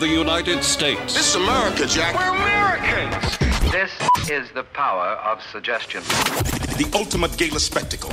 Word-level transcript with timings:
The 0.00 0.08
United 0.08 0.64
States. 0.64 1.12
This 1.12 1.28
is 1.28 1.34
America, 1.34 1.84
Jack. 1.84 2.14
We're 2.14 2.34
Americans. 2.34 3.36
This 3.70 3.90
is 4.30 4.50
the 4.52 4.62
power 4.72 5.08
of 5.28 5.42
suggestion. 5.52 6.02
The 6.78 6.90
ultimate 6.94 7.36
gala 7.36 7.60
spectacle. 7.60 8.10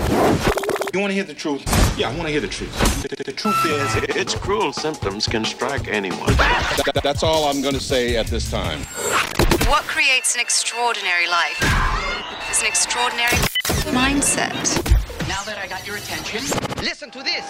You 0.93 0.99
want 0.99 1.11
to 1.11 1.13
hear 1.13 1.23
the 1.23 1.33
truth? 1.33 1.63
Yeah, 1.97 2.09
I 2.09 2.11
want 2.11 2.23
to 2.23 2.29
hear 2.29 2.41
the 2.41 2.49
truth. 2.49 2.77
The, 3.03 3.15
the, 3.15 3.23
the 3.23 3.31
truth 3.31 3.65
is, 3.65 4.17
its 4.17 4.35
cruel 4.35 4.73
symptoms 4.73 5.27
can 5.27 5.45
strike 5.45 5.87
anyone. 5.87 6.27
That, 6.93 6.99
that's 7.03 7.23
all 7.23 7.45
I'm 7.45 7.61
going 7.61 7.75
to 7.75 7.79
say 7.79 8.17
at 8.17 8.27
this 8.27 8.51
time. 8.51 8.79
What 9.69 9.83
creates 9.83 10.35
an 10.35 10.41
extraordinary 10.41 11.29
life 11.29 11.57
is 12.51 12.59
an 12.59 12.67
extraordinary 12.67 13.37
mindset. 13.95 14.51
Now 15.29 15.41
that 15.43 15.57
I 15.57 15.67
got 15.69 15.87
your 15.87 15.95
attention, 15.95 16.41
listen 16.83 17.11
to 17.11 17.23
this. 17.23 17.45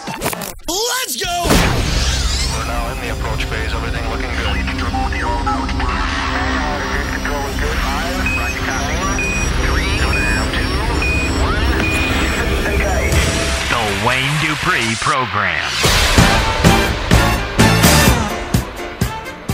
Let's 0.70 1.16
go! 1.16 2.17
We're 2.58 2.66
now 2.66 2.92
in 2.92 3.00
the 3.02 3.12
approach 3.14 3.46
phase. 3.46 3.72
Everything 3.72 4.04
looking 4.10 4.32
good. 4.42 4.56
Control 4.58 5.06
is 7.46 7.60
good. 7.62 7.78
Five. 7.86 8.18
Copy. 8.66 8.96
One. 8.98 9.22
Engage. 12.74 13.14
The 13.70 13.84
Wayne 14.08 14.36
Dupree 14.42 14.96
Program. 15.02 16.77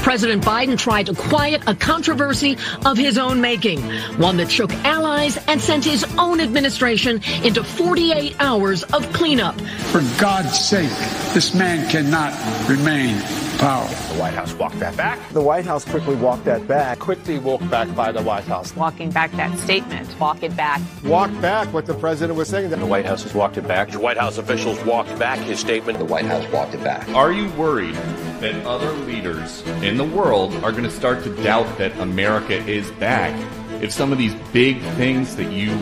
President 0.04 0.44
Biden 0.44 0.78
tried 0.78 1.06
to 1.06 1.16
quiet 1.16 1.64
a 1.66 1.74
controversy 1.74 2.58
of 2.86 2.98
his 2.98 3.18
own 3.18 3.40
making, 3.40 3.82
one 4.18 4.36
that 4.36 4.52
shook 4.52 4.72
allies 4.84 5.38
and 5.48 5.62
sent 5.62 5.86
his 5.86 6.04
own 6.18 6.42
administration 6.42 7.22
into 7.42 7.64
48 7.64 8.36
hours 8.40 8.84
of 8.84 9.12
cleanup. 9.14 9.60
For 9.94 10.02
God's 10.20 10.60
sake, 10.60 10.92
this 11.34 11.56
man 11.56 11.90
cannot 11.90 12.34
remain 12.70 13.16
power. 13.58 13.88
The 13.88 14.20
White 14.20 14.34
House 14.34 14.54
walked 14.54 14.80
that 14.80 14.96
back. 14.96 15.20
The 15.30 15.42
White 15.42 15.66
House 15.66 15.86
quickly 15.86 16.16
walked 16.16 16.46
that 16.46 16.68
back. 16.68 17.00
Quickly 17.00 17.40
walked 17.40 17.70
back 17.70 17.94
by 17.96 18.12
the 18.12 18.22
White 18.22 18.44
House. 18.44 18.76
Walking 18.76 19.10
back 19.10 19.32
that 19.34 19.58
statement. 19.60 20.20
Walk 20.20 20.44
it 20.44 20.56
back. 20.56 20.82
Walk 21.04 21.30
back 21.42 21.72
what 21.74 21.86
the 21.86 21.94
president 21.94 22.38
was 22.38 22.50
saying. 22.50 22.70
The 22.70 22.86
White 22.86 23.06
House 23.06 23.24
has 23.24 23.34
walked 23.34 23.58
it 23.58 23.68
back. 23.68 23.92
The 23.92 24.00
White 24.00 24.18
House 24.18 24.38
officials 24.38 24.84
walked 24.86 25.18
back 25.20 25.40
his 25.40 25.60
statement. 25.60 26.00
The 26.00 26.06
White 26.06 26.26
House 26.26 26.46
walked 26.52 26.74
it 26.74 26.84
back. 26.84 27.08
Are 27.10 27.32
you 27.32 27.50
worried 27.52 27.96
that 28.42 28.66
other 28.66 28.92
leaders 28.92 29.62
in 29.82 29.98
the 29.98 30.04
world 30.04 30.54
are 30.64 30.72
going 30.72 30.84
to 30.84 30.92
start 30.92 31.24
to 31.24 31.44
doubt 31.44 31.78
that 31.78 31.98
America 32.00 32.56
is 32.68 32.90
back 32.92 33.34
if 33.82 33.92
some 33.92 34.12
of 34.12 34.18
these 34.18 34.34
big 34.52 34.82
things 34.96 35.36
that 35.36 35.52
you 35.52 35.78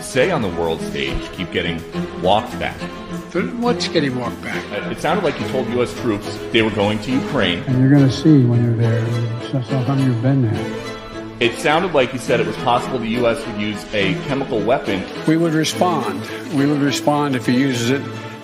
say 0.00 0.30
on 0.30 0.42
the 0.42 0.48
world 0.48 0.80
stage 0.80 1.30
keep 1.32 1.50
getting 1.52 1.80
walked 2.22 2.58
back? 2.58 2.80
What's 3.32 3.86
getting 3.86 4.18
walked 4.18 4.42
back? 4.42 4.90
It 4.90 4.98
sounded 5.00 5.22
like 5.22 5.38
you 5.40 5.46
told 5.48 5.68
U.S. 5.68 5.94
troops 6.00 6.36
they 6.50 6.62
were 6.62 6.70
going 6.72 6.98
to 7.02 7.12
Ukraine. 7.12 7.60
And 7.68 7.78
you're 7.78 7.90
going 7.90 8.08
to 8.08 8.12
see 8.12 8.44
when 8.44 8.64
you're 8.64 8.74
there. 8.74 9.04
That's 9.52 9.68
how 9.68 9.84
come 9.84 10.00
you've 10.00 10.20
been 10.20 10.42
there. 10.42 11.38
It 11.38 11.56
sounded 11.56 11.94
like 11.94 12.12
you 12.12 12.18
said 12.18 12.40
it 12.40 12.46
was 12.48 12.56
possible 12.56 12.98
the 12.98 13.06
U.S. 13.10 13.46
would 13.46 13.60
use 13.60 13.84
a 13.94 14.14
chemical 14.26 14.60
weapon. 14.60 15.04
We 15.28 15.36
would 15.36 15.52
respond. 15.52 16.28
We 16.54 16.66
would 16.66 16.80
respond 16.80 17.36
if 17.36 17.46
he 17.46 17.56
uses 17.56 17.90
it. 17.90 18.02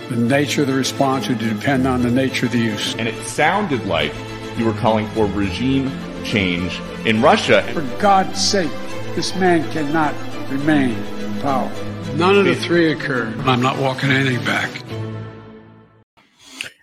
The 0.09 0.15
nature 0.15 0.61
of 0.61 0.69
the 0.69 0.75
response 0.75 1.29
would 1.29 1.39
depend 1.39 1.89
on 1.89 2.03
the 2.03 2.11
nature 2.11 2.47
of 2.47 2.53
the 2.53 2.61
use. 2.61 2.95
And 2.95 3.09
it 3.09 3.27
sounded 3.27 3.87
like 3.87 4.15
you 4.57 4.67
were 4.67 4.75
calling 4.75 5.09
for 5.09 5.27
regime 5.27 5.91
change 6.23 6.79
in 7.05 7.21
Russia. 7.21 7.65
For 7.75 7.83
God's 8.01 8.41
sake, 8.41 8.71
this 9.17 9.35
man 9.35 9.69
cannot 9.73 10.15
remain 10.49 10.91
in 10.93 11.41
power. 11.41 11.73
None 12.17 12.39
of 12.39 12.47
the 12.47 12.55
three 12.55 12.93
occurred. 12.93 13.39
I'm 13.41 13.61
not 13.61 13.79
walking 13.79 14.11
anything 14.11 14.43
back. 14.43 14.71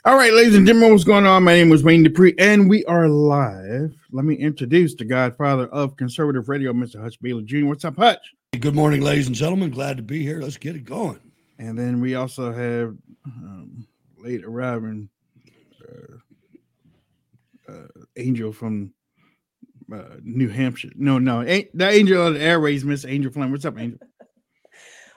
All 0.05 0.16
right, 0.16 0.31
ladies 0.31 0.53
and 0.53 0.67
gentlemen, 0.67 0.91
what's 0.91 1.03
going 1.03 1.25
on? 1.25 1.44
My 1.44 1.55
name 1.55 1.71
is 1.71 1.83
Wayne 1.83 2.03
Dupree, 2.03 2.35
and 2.38 2.69
we 2.69 2.85
are 2.85 3.07
live. 3.07 3.95
Let 4.11 4.25
me 4.25 4.35
introduce 4.35 4.94
the 4.94 5.05
godfather 5.05 5.66
of 5.69 5.97
conservative 5.97 6.49
radio, 6.49 6.71
Mr. 6.71 7.01
Hutch 7.01 7.19
Bailey 7.19 7.45
Jr. 7.45 7.66
What's 7.66 7.83
up, 7.83 7.97
Hutch? 7.97 8.19
Good 8.59 8.75
morning, 8.75 9.01
ladies 9.01 9.25
and 9.25 9.35
gentlemen. 9.35 9.71
Glad 9.71 9.97
to 9.97 10.03
be 10.03 10.21
here. 10.21 10.39
Let's 10.39 10.57
get 10.57 10.75
it 10.75 10.85
going. 10.85 11.19
And 11.57 11.79
then 11.79 12.00
we 12.00 12.13
also 12.13 12.51
have 12.53 12.95
um, 13.25 13.88
late 14.19 14.44
arriving 14.44 15.09
uh, 15.81 17.71
uh, 17.71 17.88
Angel 18.17 18.53
from 18.53 18.94
uh, 19.91 20.17
New 20.21 20.50
Hampshire. 20.50 20.91
No, 20.95 21.17
no, 21.17 21.44
the 21.44 21.89
Angel 21.89 22.27
of 22.27 22.35
the 22.35 22.39
Airways, 22.39 22.85
Miss 22.85 23.03
Angel 23.03 23.31
Flynn. 23.31 23.51
What's 23.51 23.65
up, 23.65 23.79
Angel? 23.79 24.00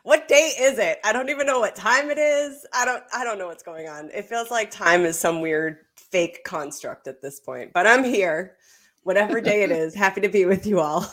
What 0.07 0.29
day 0.29 0.53
is 0.57 0.79
it? 0.79 1.01
I 1.03 1.13
don't 1.13 1.31
even 1.31 1.49
know 1.49 1.59
what 1.59 1.75
time 1.75 2.11
it 2.11 2.19
is. 2.19 2.65
I 2.73 2.85
don't 2.85 3.03
I 3.13 3.25
don't 3.25 3.39
know 3.39 3.49
what's 3.49 3.65
going 3.65 3.89
on. 3.89 4.09
It 4.15 4.27
feels 4.27 4.53
like 4.53 4.71
time 4.71 5.05
is 5.05 5.19
some 5.19 5.41
weird 5.41 5.79
fake 5.97 6.45
construct 6.45 7.09
at 7.09 7.21
this 7.21 7.41
point. 7.41 7.73
But 7.73 7.89
I'm 7.89 8.05
here. 8.05 8.55
Whatever 9.03 9.41
day 9.41 9.65
it 9.65 9.73
is, 9.73 9.95
happy 9.97 10.21
to 10.21 10.29
be 10.29 10.45
with 10.45 10.65
you 10.65 10.79
all 10.79 11.05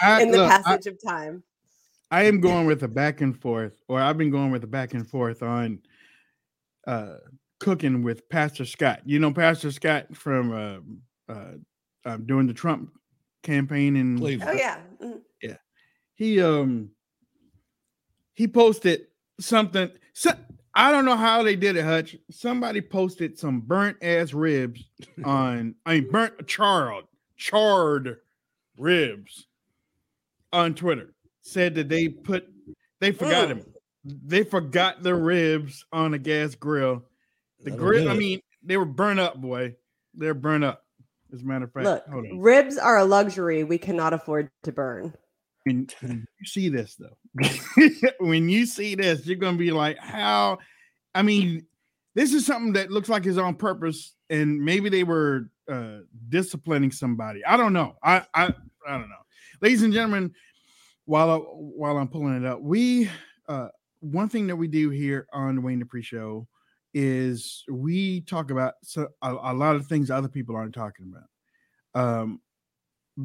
I, 0.00 0.22
in 0.22 0.30
the 0.30 0.38
look, 0.38 0.50
passage 0.50 0.86
I, 0.86 0.90
of 0.90 0.98
time. 1.06 1.42
I 2.10 2.22
am 2.22 2.40
going 2.40 2.64
with 2.64 2.82
a 2.82 2.88
back 2.88 3.20
and 3.20 3.38
forth, 3.38 3.78
or 3.88 4.00
I've 4.00 4.16
been 4.16 4.30
going 4.30 4.52
with 4.52 4.64
a 4.64 4.68
back 4.68 4.94
and 4.94 5.06
forth 5.06 5.42
on 5.42 5.78
uh 6.86 7.16
cooking 7.60 8.02
with 8.02 8.26
Pastor 8.30 8.64
Scott. 8.64 9.02
You 9.04 9.18
know 9.18 9.34
Pastor 9.34 9.70
Scott 9.70 10.16
from 10.16 10.52
uh 11.28 11.30
uh 11.30 11.52
um, 12.06 12.24
doing 12.24 12.46
the 12.46 12.54
Trump 12.54 12.90
campaign 13.42 13.96
in 13.96 14.18
Oh 14.22 14.52
yeah. 14.52 14.78
Mhm. 14.98 15.20
yeah. 15.42 15.56
He 16.14 16.40
um 16.40 16.92
he 18.38 18.46
posted 18.46 19.08
something. 19.40 19.90
So, 20.12 20.30
I 20.72 20.92
don't 20.92 21.04
know 21.04 21.16
how 21.16 21.42
they 21.42 21.56
did 21.56 21.74
it, 21.74 21.84
Hutch. 21.84 22.14
Somebody 22.30 22.80
posted 22.80 23.36
some 23.36 23.58
burnt 23.58 23.96
ass 24.00 24.32
ribs 24.32 24.84
on, 25.24 25.74
I 25.84 25.94
mean, 25.94 26.08
burnt 26.08 26.46
charred, 26.46 27.06
charred 27.36 28.18
ribs 28.78 29.48
on 30.52 30.74
Twitter. 30.74 31.14
Said 31.40 31.74
that 31.74 31.88
they 31.88 32.08
put, 32.08 32.46
they 33.00 33.10
forgot 33.10 33.46
oh. 33.46 33.48
him. 33.48 33.66
They 34.04 34.44
forgot 34.44 35.02
the 35.02 35.16
ribs 35.16 35.84
on 35.92 36.14
a 36.14 36.18
gas 36.18 36.54
grill. 36.54 37.02
The 37.64 37.70
That'll 37.70 37.84
grill, 37.84 38.04
do 38.04 38.10
I 38.10 38.14
mean, 38.14 38.40
they 38.62 38.76
were 38.76 38.84
burnt 38.84 39.18
up, 39.18 39.34
boy. 39.40 39.74
They're 40.14 40.32
burnt 40.32 40.62
up. 40.62 40.84
As 41.32 41.42
a 41.42 41.44
matter 41.44 41.64
of 41.64 41.72
fact, 41.72 41.86
Look, 41.86 42.06
hold 42.06 42.24
on. 42.24 42.38
ribs 42.38 42.78
are 42.78 42.98
a 42.98 43.04
luxury 43.04 43.64
we 43.64 43.78
cannot 43.78 44.12
afford 44.14 44.48
to 44.62 44.70
burn. 44.70 45.12
when, 46.00 46.26
you 46.38 46.46
see 46.46 46.68
this 46.68 46.96
though 46.96 47.16
when 48.20 48.48
you 48.48 48.66
see 48.66 48.94
this 48.94 49.26
you're 49.26 49.36
gonna 49.36 49.56
be 49.56 49.70
like 49.70 49.98
how? 49.98 50.58
I 51.14 51.22
mean 51.22 51.66
this 52.14 52.32
is 52.32 52.44
something 52.46 52.72
that 52.72 52.90
looks 52.90 53.08
like 53.08 53.26
it's 53.26 53.38
on 53.38 53.54
purpose 53.54 54.14
and 54.30 54.58
maybe 54.58 54.88
they 54.88 55.04
were 55.04 55.50
uh 55.70 55.98
disciplining 56.28 56.90
somebody. 56.90 57.44
I 57.44 57.56
don't 57.56 57.72
know. 57.72 57.96
I 58.02 58.24
i 58.34 58.44
i 58.86 58.92
don't 58.92 59.08
know. 59.08 59.24
Ladies 59.60 59.82
and 59.82 59.92
gentlemen 59.92 60.32
while 61.04 61.30
I, 61.30 61.36
while 61.36 61.96
i'm 61.96 62.08
pulling 62.08 62.36
it 62.36 62.44
up 62.44 62.60
we 62.60 63.08
uh 63.48 63.68
one 64.00 64.28
thing 64.28 64.46
that 64.48 64.56
we 64.56 64.68
do 64.68 64.90
here 64.90 65.26
on 65.32 65.56
the 65.56 65.60
wayne 65.62 65.78
Dupree 65.78 66.02
show 66.02 66.46
is 66.94 67.64
we 67.70 68.22
talk 68.22 68.50
about 68.50 68.74
so 68.82 69.08
a, 69.22 69.32
a 69.32 69.54
lot 69.54 69.76
of 69.76 69.86
things 69.86 70.10
other 70.10 70.28
people 70.28 70.56
aren't 70.56 70.74
talking 70.74 71.12
about. 71.12 72.00
Um 72.00 72.40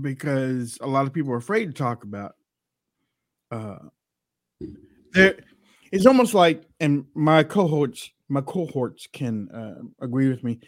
because 0.02 0.78
a 0.82 0.88
lot 0.88 1.06
of 1.06 1.14
people 1.14 1.32
are 1.32 1.38
afraid 1.38 1.66
to 1.66 1.74
talk 1.74 2.04
about 2.04 2.36
uh 3.52 3.78
there 5.14 5.36
it's 5.92 6.08
almost 6.08 6.34
like 6.34 6.64
and 6.80 7.06
my 7.14 7.44
cohorts 7.44 8.10
my 8.34 8.42
cohorts 8.42 9.08
can 9.12 9.50
uh, 9.52 10.04
agree 10.04 10.28
with 10.28 10.44
me. 10.44 10.60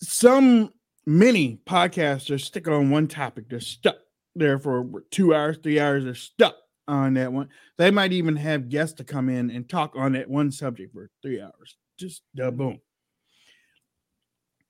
Some 0.00 0.72
many 1.06 1.60
podcasters 1.66 2.40
stick 2.40 2.66
on 2.66 2.90
one 2.90 3.08
topic. 3.08 3.48
They're 3.48 3.60
stuck 3.60 3.96
there 4.34 4.58
for 4.58 5.04
two 5.10 5.34
hours 5.34 5.58
three 5.62 5.78
hours. 5.78 6.04
They're 6.04 6.14
stuck 6.14 6.56
on 6.88 7.14
that 7.14 7.32
one. 7.32 7.50
They 7.78 7.90
might 7.90 8.12
even 8.12 8.36
have 8.36 8.68
guests 8.68 8.94
to 8.96 9.04
come 9.04 9.28
in 9.28 9.50
and 9.50 9.68
talk 9.68 9.94
on 9.94 10.12
that 10.12 10.28
one 10.28 10.50
subject 10.50 10.94
for 10.94 11.10
three 11.22 11.40
hours. 11.40 11.76
Just 11.98 12.22
uh, 12.42 12.50
boom. 12.50 12.80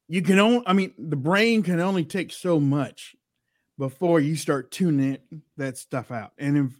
You 0.08 0.20
can 0.20 0.38
only 0.38 0.62
i 0.66 0.72
mean 0.72 0.92
the 0.98 1.16
brain 1.16 1.62
can 1.62 1.80
only 1.80 2.04
take 2.04 2.32
so 2.32 2.60
much 2.60 3.14
before 3.78 4.20
you 4.20 4.36
start 4.36 4.70
tuning 4.70 5.14
it, 5.14 5.22
that 5.56 5.76
stuff 5.78 6.10
out 6.10 6.32
and 6.38 6.56
if 6.58 6.78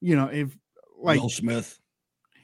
you 0.00 0.14
know 0.16 0.26
if 0.26 0.56
like 1.00 1.20
Will 1.20 1.28
Smith. 1.28 1.78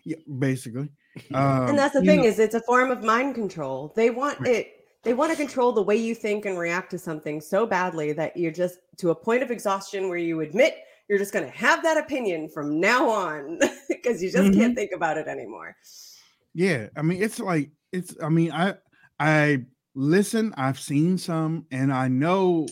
yeah 0.04 0.16
basically 0.38 0.88
um, 1.34 1.68
and 1.68 1.78
that's 1.78 1.94
the 1.94 2.00
thing 2.02 2.20
know- 2.22 2.26
is 2.28 2.38
it's 2.38 2.54
a 2.54 2.62
form 2.62 2.90
of 2.90 3.02
mind 3.02 3.34
control. 3.34 3.92
They 3.96 4.10
want 4.10 4.38
Right. 4.40 4.50
it 4.56 4.72
they 5.02 5.14
want 5.14 5.30
to 5.32 5.36
control 5.36 5.72
the 5.72 5.82
way 5.82 5.96
you 5.96 6.14
think 6.14 6.44
and 6.46 6.58
react 6.58 6.90
to 6.90 6.98
something 6.98 7.40
so 7.40 7.66
badly 7.66 8.12
that 8.12 8.36
you're 8.36 8.52
just 8.52 8.78
to 8.98 9.10
a 9.10 9.14
point 9.14 9.42
of 9.42 9.50
exhaustion 9.50 10.08
where 10.08 10.18
you 10.18 10.40
admit 10.40 10.74
you're 11.08 11.18
just 11.18 11.32
going 11.32 11.44
to 11.44 11.50
have 11.50 11.82
that 11.82 11.96
opinion 11.96 12.48
from 12.48 12.78
now 12.78 13.08
on 13.08 13.58
because 13.88 14.22
you 14.22 14.30
just 14.30 14.52
Mhm. 14.52 14.54
can't 14.54 14.76
think 14.76 14.92
about 14.94 15.16
it 15.18 15.26
anymore. 15.26 15.74
Yeah, 16.54 16.88
I 16.96 17.02
mean, 17.02 17.22
it's 17.22 17.38
like 17.40 17.70
it's. 17.92 18.14
I 18.22 18.28
mean, 18.28 18.52
I 18.52 18.74
I 19.18 19.64
listen. 19.94 20.52
I've 20.56 20.78
seen 20.78 21.18
some, 21.18 21.66
and 21.72 21.92
I 21.92 22.06
know 22.08 22.66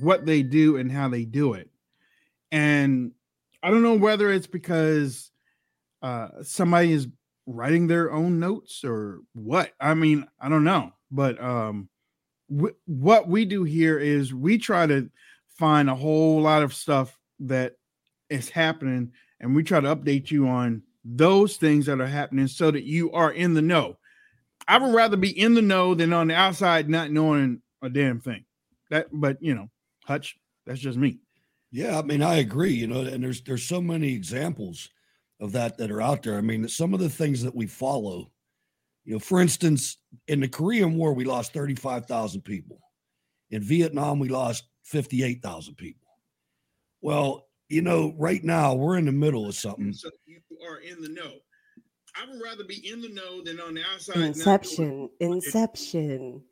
what 0.00 0.26
they 0.26 0.42
do 0.42 0.76
and 0.76 0.90
how 0.90 1.08
they 1.08 1.24
do 1.24 1.54
it. 1.54 1.70
And 2.52 3.12
I 3.62 3.70
don't 3.70 3.82
know 3.82 3.94
whether 3.94 4.30
it's 4.30 4.46
because 4.46 5.30
uh, 6.02 6.28
somebody 6.42 6.92
is 6.92 7.08
writing 7.46 7.86
their 7.86 8.12
own 8.12 8.40
notes 8.40 8.84
or 8.84 9.20
what. 9.34 9.72
I 9.80 9.94
mean, 9.94 10.26
I 10.40 10.48
don't 10.48 10.64
know, 10.64 10.92
but 11.10 11.42
um, 11.42 11.88
wh- 12.48 12.76
what 12.86 13.28
we 13.28 13.44
do 13.44 13.64
here 13.64 13.98
is 13.98 14.32
we 14.32 14.58
try 14.58 14.86
to 14.86 15.10
find 15.58 15.90
a 15.90 15.94
whole 15.94 16.40
lot 16.40 16.62
of 16.62 16.74
stuff 16.74 17.18
that 17.40 17.74
is 18.28 18.48
happening, 18.48 19.12
and 19.40 19.54
we 19.54 19.62
try 19.62 19.80
to 19.80 19.94
update 19.94 20.30
you 20.30 20.48
on 20.48 20.82
those 21.04 21.56
things 21.56 21.86
that 21.86 22.00
are 22.00 22.06
happening 22.06 22.46
so 22.46 22.70
that 22.70 22.84
you 22.84 23.10
are 23.12 23.32
in 23.32 23.54
the 23.54 23.62
know. 23.62 23.96
I 24.68 24.78
would 24.78 24.94
rather 24.94 25.16
be 25.16 25.38
in 25.38 25.54
the 25.54 25.62
know 25.62 25.94
than 25.94 26.12
on 26.12 26.28
the 26.28 26.34
outside 26.34 26.88
not 26.88 27.10
knowing 27.10 27.62
a 27.82 27.88
damn 27.88 28.20
thing. 28.20 28.44
That, 28.90 29.08
but 29.12 29.38
you 29.40 29.54
know, 29.54 29.70
Hutch, 30.10 30.36
that's 30.66 30.80
just 30.80 30.98
me. 30.98 31.20
Yeah, 31.70 31.96
I 31.96 32.02
mean, 32.02 32.20
I 32.20 32.38
agree. 32.38 32.72
You 32.72 32.88
know, 32.88 33.02
and 33.02 33.22
there's 33.22 33.42
there's 33.42 33.62
so 33.62 33.80
many 33.80 34.12
examples 34.12 34.88
of 35.38 35.52
that 35.52 35.78
that 35.78 35.92
are 35.92 36.02
out 36.02 36.24
there. 36.24 36.36
I 36.36 36.40
mean, 36.40 36.66
some 36.66 36.92
of 36.92 37.00
the 37.00 37.08
things 37.08 37.44
that 37.44 37.54
we 37.54 37.66
follow. 37.66 38.32
You 39.04 39.14
know, 39.14 39.18
for 39.20 39.40
instance, 39.40 39.98
in 40.26 40.40
the 40.40 40.48
Korean 40.48 40.96
War, 40.96 41.14
we 41.14 41.24
lost 41.24 41.52
thirty 41.52 41.76
five 41.76 42.06
thousand 42.06 42.42
people. 42.42 42.80
In 43.50 43.62
Vietnam, 43.62 44.18
we 44.18 44.28
lost 44.28 44.64
fifty 44.82 45.22
eight 45.22 45.42
thousand 45.42 45.76
people. 45.76 46.08
Well, 47.00 47.46
you 47.68 47.82
know, 47.82 48.12
right 48.18 48.42
now 48.42 48.74
we're 48.74 48.98
in 48.98 49.06
the 49.06 49.12
middle 49.12 49.46
of 49.46 49.54
something. 49.54 49.92
So 49.92 50.10
you 50.26 50.40
are 50.68 50.78
in 50.78 51.00
the 51.00 51.08
know. 51.08 51.34
I 52.16 52.28
would 52.28 52.42
rather 52.42 52.64
be 52.64 52.90
in 52.90 53.00
the 53.00 53.10
know 53.10 53.44
than 53.44 53.60
on 53.60 53.74
the 53.74 53.82
outside. 53.94 54.16
Inception, 54.16 55.08
inception. 55.20 56.42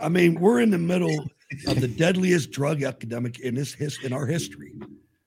I 0.00 0.08
mean, 0.08 0.38
we're 0.38 0.60
in 0.60 0.70
the 0.70 0.78
middle 0.78 1.26
of 1.66 1.80
the 1.80 1.88
deadliest 1.88 2.50
drug 2.50 2.82
epidemic 2.82 3.38
in 3.40 3.54
this 3.54 3.72
his 3.74 3.98
in 4.02 4.12
our 4.12 4.26
history. 4.26 4.72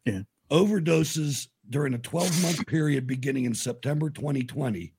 Yeah. 0.06 0.22
Overdoses 0.52 1.48
during 1.70 1.94
a 1.94 1.98
12 1.98 2.42
month 2.42 2.68
period 2.68 3.08
beginning 3.08 3.46
in 3.46 3.54
September 3.54 4.10
2020. 4.10 4.94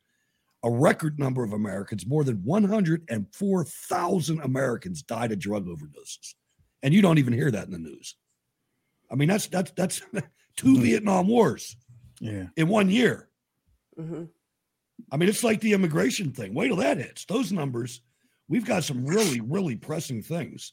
A 0.64 0.70
record 0.70 1.18
number 1.18 1.42
of 1.42 1.52
Americans, 1.52 2.06
more 2.06 2.22
than 2.22 2.36
104,000 2.44 4.40
Americans 4.40 5.02
died 5.02 5.32
of 5.32 5.40
drug 5.40 5.66
overdoses. 5.66 6.34
And 6.84 6.94
you 6.94 7.02
don't 7.02 7.18
even 7.18 7.32
hear 7.32 7.50
that 7.50 7.66
in 7.66 7.72
the 7.72 7.78
news. 7.78 8.14
I 9.10 9.16
mean, 9.16 9.28
that's 9.28 9.46
that's 9.48 9.72
that's 9.72 10.02
two 10.56 10.80
Vietnam 10.80 11.26
wars 11.28 11.76
Yeah. 12.20 12.46
in 12.56 12.68
one 12.68 12.88
year. 12.90 13.28
Mhm. 13.98 14.28
I 15.10 15.16
mean, 15.16 15.28
it's 15.28 15.42
like 15.44 15.60
the 15.60 15.72
immigration 15.72 16.30
thing. 16.32 16.54
Wait 16.54 16.68
till 16.68 16.76
that 16.76 16.96
hits. 16.98 17.24
Those 17.24 17.50
numbers, 17.52 18.00
we've 18.48 18.64
got 18.64 18.84
some 18.84 19.04
really, 19.04 19.40
really 19.40 19.74
pressing 19.76 20.22
things. 20.22 20.72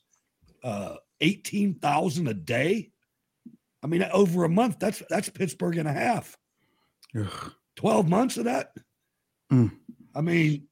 Uh, 0.63 0.95
18,000 1.21 2.27
a 2.27 2.33
day. 2.33 2.91
I 3.83 3.87
mean, 3.87 4.03
over 4.11 4.43
a 4.43 4.49
month, 4.49 4.77
that's 4.79 5.01
that's 5.09 5.29
Pittsburgh 5.29 5.77
and 5.77 5.87
a 5.87 5.93
half. 5.93 6.37
Ugh. 7.19 7.51
12 7.75 8.09
months 8.09 8.37
of 8.37 8.45
that. 8.45 8.73
Mm. 9.51 9.71
I 10.15 10.21
mean, 10.21 10.67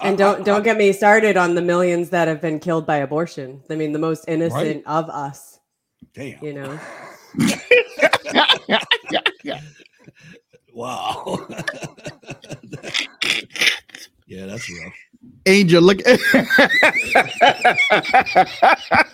And 0.00 0.16
don't 0.16 0.40
I- 0.40 0.44
don't 0.44 0.62
get 0.62 0.76
me 0.76 0.92
started 0.92 1.36
on 1.36 1.54
the 1.56 1.62
millions 1.62 2.10
that 2.10 2.28
have 2.28 2.40
been 2.40 2.60
killed 2.60 2.86
by 2.86 2.98
abortion. 2.98 3.60
I 3.70 3.74
mean, 3.74 3.92
the 3.92 3.98
most 3.98 4.24
innocent 4.28 4.84
Right. 4.86 4.86
of 4.86 5.10
us. 5.10 5.58
Damn. 6.14 6.42
You 6.44 6.52
know, 6.54 6.78
Wow. 10.72 11.46
yeah, 14.26 14.46
that's 14.46 14.68
rough. 14.70 14.94
Angel, 15.46 15.82
look. 15.82 15.98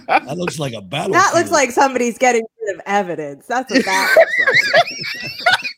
That 0.08 0.34
looks 0.36 0.58
like 0.58 0.72
a 0.74 0.80
battle. 0.80 1.12
that 1.12 1.34
looks 1.34 1.50
like 1.50 1.70
somebody's 1.72 2.16
getting 2.18 2.42
rid 2.66 2.76
of 2.76 2.82
evidence. 2.86 3.46
That's 3.46 3.70
what 3.70 3.84
that 3.84 4.16
looks 4.16 4.32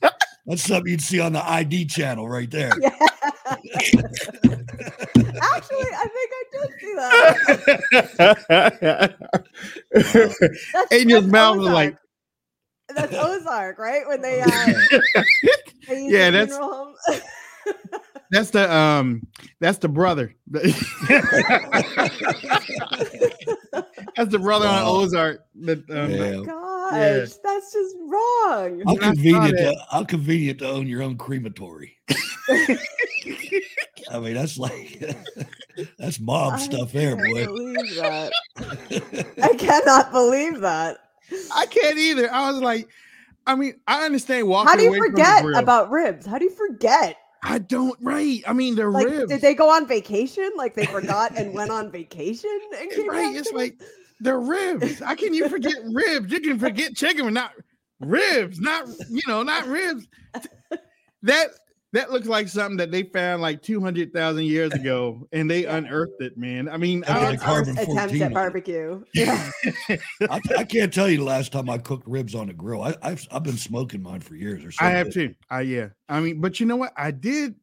like. 0.02 0.12
that's 0.46 0.62
something 0.62 0.90
you'd 0.90 1.02
see 1.02 1.20
on 1.20 1.32
the 1.32 1.44
ID 1.48 1.86
channel 1.86 2.28
right 2.28 2.50
there. 2.50 2.72
Yeah. 2.80 2.90
Actually, 5.44 5.86
I 5.94 6.06
think 6.12 6.30
I 6.32 6.44
did 6.52 6.70
see 6.80 6.94
that. 6.96 7.36
That's- 9.92 10.92
Angel's 10.92 11.24
that's 11.24 11.32
mouth 11.32 11.56
was 11.58 11.68
like, 11.68 11.96
That's 12.94 13.14
Ozark, 13.14 13.78
right? 13.78 14.06
When 14.06 14.20
they, 14.20 14.40
uh, 14.42 14.46
they 15.88 16.06
Yeah, 16.08 16.30
the 16.30 16.46
that's- 16.46 16.48
funeral 16.48 16.72
home. 16.72 16.94
That's 18.32 18.50
the 18.50 18.74
um, 18.74 19.26
that's 19.60 19.76
the 19.76 19.88
brother. 19.90 20.34
that's 20.50 20.72
the 24.30 24.38
brother 24.40 24.66
on 24.66 24.82
Ozark. 24.84 25.44
That 25.56 25.88
um, 25.90 26.10
Yeah. 26.10 26.40
Gosh, 26.42 27.36
that's 27.44 27.72
just 27.74 27.94
wrong. 28.00 28.82
How 28.86 28.94
When 28.94 29.04
I 29.04 29.06
saw 29.06 29.12
convenient! 29.12 29.58
To, 29.58 29.74
how 29.90 30.04
convenient 30.04 30.58
to 30.60 30.68
own 30.70 30.86
your 30.86 31.02
own 31.02 31.18
crematory. 31.18 31.98
I 32.48 34.18
mean, 34.18 34.32
that's 34.32 34.56
like 34.56 35.14
that's 35.98 36.18
mob 36.18 36.54
I 36.54 36.58
stuff 36.58 36.92
there, 36.92 37.14
boy. 37.16 37.44
Believe 37.44 37.96
that. 37.96 38.32
I 39.42 39.54
cannot 39.58 40.10
believe 40.10 40.60
that. 40.60 40.96
I 41.54 41.66
can't 41.66 41.98
either. 41.98 42.32
I 42.32 42.50
was 42.50 42.62
like, 42.62 42.88
I 43.46 43.56
mean, 43.56 43.74
I 43.86 44.06
understand 44.06 44.48
walking. 44.48 44.70
How 44.70 44.76
do 44.76 44.84
you 44.84 44.88
away 44.88 45.00
forget 45.00 45.44
about 45.54 45.90
ribs? 45.90 46.24
How 46.24 46.38
do 46.38 46.46
you 46.46 46.50
forget? 46.50 47.18
I 47.42 47.58
don't. 47.58 47.98
Right. 48.00 48.42
I 48.46 48.52
mean, 48.52 48.76
they're 48.76 48.90
Like, 48.90 49.06
ribs. 49.06 49.32
did 49.32 49.40
they 49.40 49.54
go 49.54 49.68
on 49.70 49.86
vacation? 49.86 50.48
Like 50.56 50.74
they 50.74 50.86
forgot 50.86 51.36
and 51.36 51.52
went 51.54 51.70
on 51.70 51.90
vacation 51.90 52.50
and 52.80 52.90
came 52.90 53.08
right. 53.08 53.34
It's 53.34 53.52
like 53.52 53.80
they're 54.20 54.40
ribs. 54.40 55.00
How 55.00 55.14
can 55.14 55.34
you 55.34 55.48
forget 55.48 55.74
ribs? 55.92 56.30
You 56.32 56.40
can 56.40 56.58
forget 56.58 56.94
chicken, 56.94 57.24
but 57.24 57.32
not 57.32 57.52
ribs. 58.00 58.60
Not 58.60 58.86
you 59.10 59.22
know, 59.26 59.42
not 59.42 59.66
ribs. 59.66 60.06
That 61.24 61.48
that 61.92 62.10
looks 62.10 62.26
like 62.26 62.48
something 62.48 62.78
that 62.78 62.90
they 62.90 63.02
found 63.02 63.42
like 63.42 63.62
two 63.62 63.80
hundred 63.80 64.14
thousand 64.14 64.44
years 64.44 64.72
ago, 64.72 65.28
and 65.32 65.50
they 65.50 65.66
unearthed 65.66 66.20
it. 66.20 66.38
Man, 66.38 66.68
I 66.68 66.78
mean, 66.78 67.04
Yeah, 67.08 67.18
I, 67.18 67.24
like 67.24 67.40
carbon 67.40 67.78
attempts 67.78 67.94
14 67.94 68.22
at 68.22 68.34
barbecue. 68.34 69.04
Yeah. 69.14 69.50
I, 70.30 70.40
I 70.58 70.64
can't 70.64 70.92
tell 70.92 71.08
you 71.08 71.18
the 71.18 71.24
last 71.24 71.52
time 71.52 71.68
I 71.68 71.78
cooked 71.78 72.06
ribs 72.06 72.34
on 72.34 72.48
a 72.48 72.54
grill. 72.54 72.82
I, 72.82 72.94
I've 73.02 73.26
I've 73.30 73.42
been 73.42 73.58
smoking 73.58 74.02
mine 74.02 74.20
for 74.20 74.34
years. 74.34 74.64
Or 74.64 74.70
so 74.70 74.84
I 74.84 74.90
have 74.90 75.12
too. 75.12 75.34
I 75.50 75.62
yeah. 75.62 75.88
I 76.08 76.20
mean, 76.20 76.40
but 76.40 76.60
you 76.60 76.66
know 76.66 76.76
what? 76.76 76.92
I 76.96 77.10
did 77.10 77.56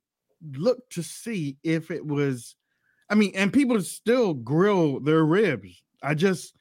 look 0.53 0.89
to 0.91 1.03
see 1.03 1.57
if 1.63 1.91
it 1.91 2.05
was. 2.05 2.55
I 3.09 3.15
mean, 3.15 3.31
and 3.33 3.51
people 3.51 3.81
still 3.81 4.35
grill 4.35 4.99
their 4.99 5.25
ribs. 5.25 5.81
I 6.03 6.13
just, 6.13 6.53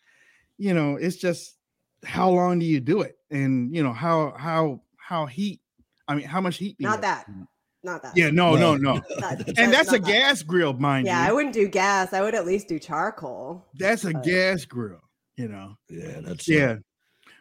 you 0.57 0.73
know, 0.73 0.97
it's 0.97 1.17
just 1.17 1.57
how 2.05 2.31
long 2.31 2.59
do 2.59 2.65
you 2.65 2.81
do 2.81 3.03
it, 3.03 3.19
and 3.31 3.75
you 3.75 3.83
know 3.83 3.93
how 3.93 4.35
how 4.39 4.81
how 4.97 5.27
heat. 5.27 5.61
I 6.07 6.15
mean, 6.15 6.27
how 6.27 6.41
much 6.41 6.57
heat? 6.57 6.79
Do 6.79 6.85
you 6.85 6.89
Not 6.89 7.05
have? 7.05 7.27
Mm. 7.27 7.47
That. 7.89 8.03
Not 8.05 8.15
that. 8.15 8.17
Yeah, 8.17 8.31
no, 8.31 8.55
no, 8.57 8.77
no. 8.77 8.95
Not- 9.19 9.49
and 9.59 9.73
that's 9.73 9.89
a 9.93 9.99
that. 9.99 10.05
gas 10.07 10.43
grill, 10.43 10.73
mind 10.75 11.07
Yeah, 11.07 11.23
you. 11.25 11.31
I 11.31 11.33
wouldn't 11.33 11.55
do 11.55 11.69
gas. 11.69 12.13
I 12.13 12.21
would 12.21 12.35
at 12.35 12.47
least 12.47 12.69
do 12.69 12.79
charcoal. 12.79 13.65
That's 13.75 14.05
a 14.05 14.13
but- 14.13 14.25
gas 14.25 14.65
grill. 14.65 15.01
You 15.37 15.49
know. 15.49 15.77
Yeah, 15.89 16.21
that's 16.21 16.49
Yeah, 16.49 16.77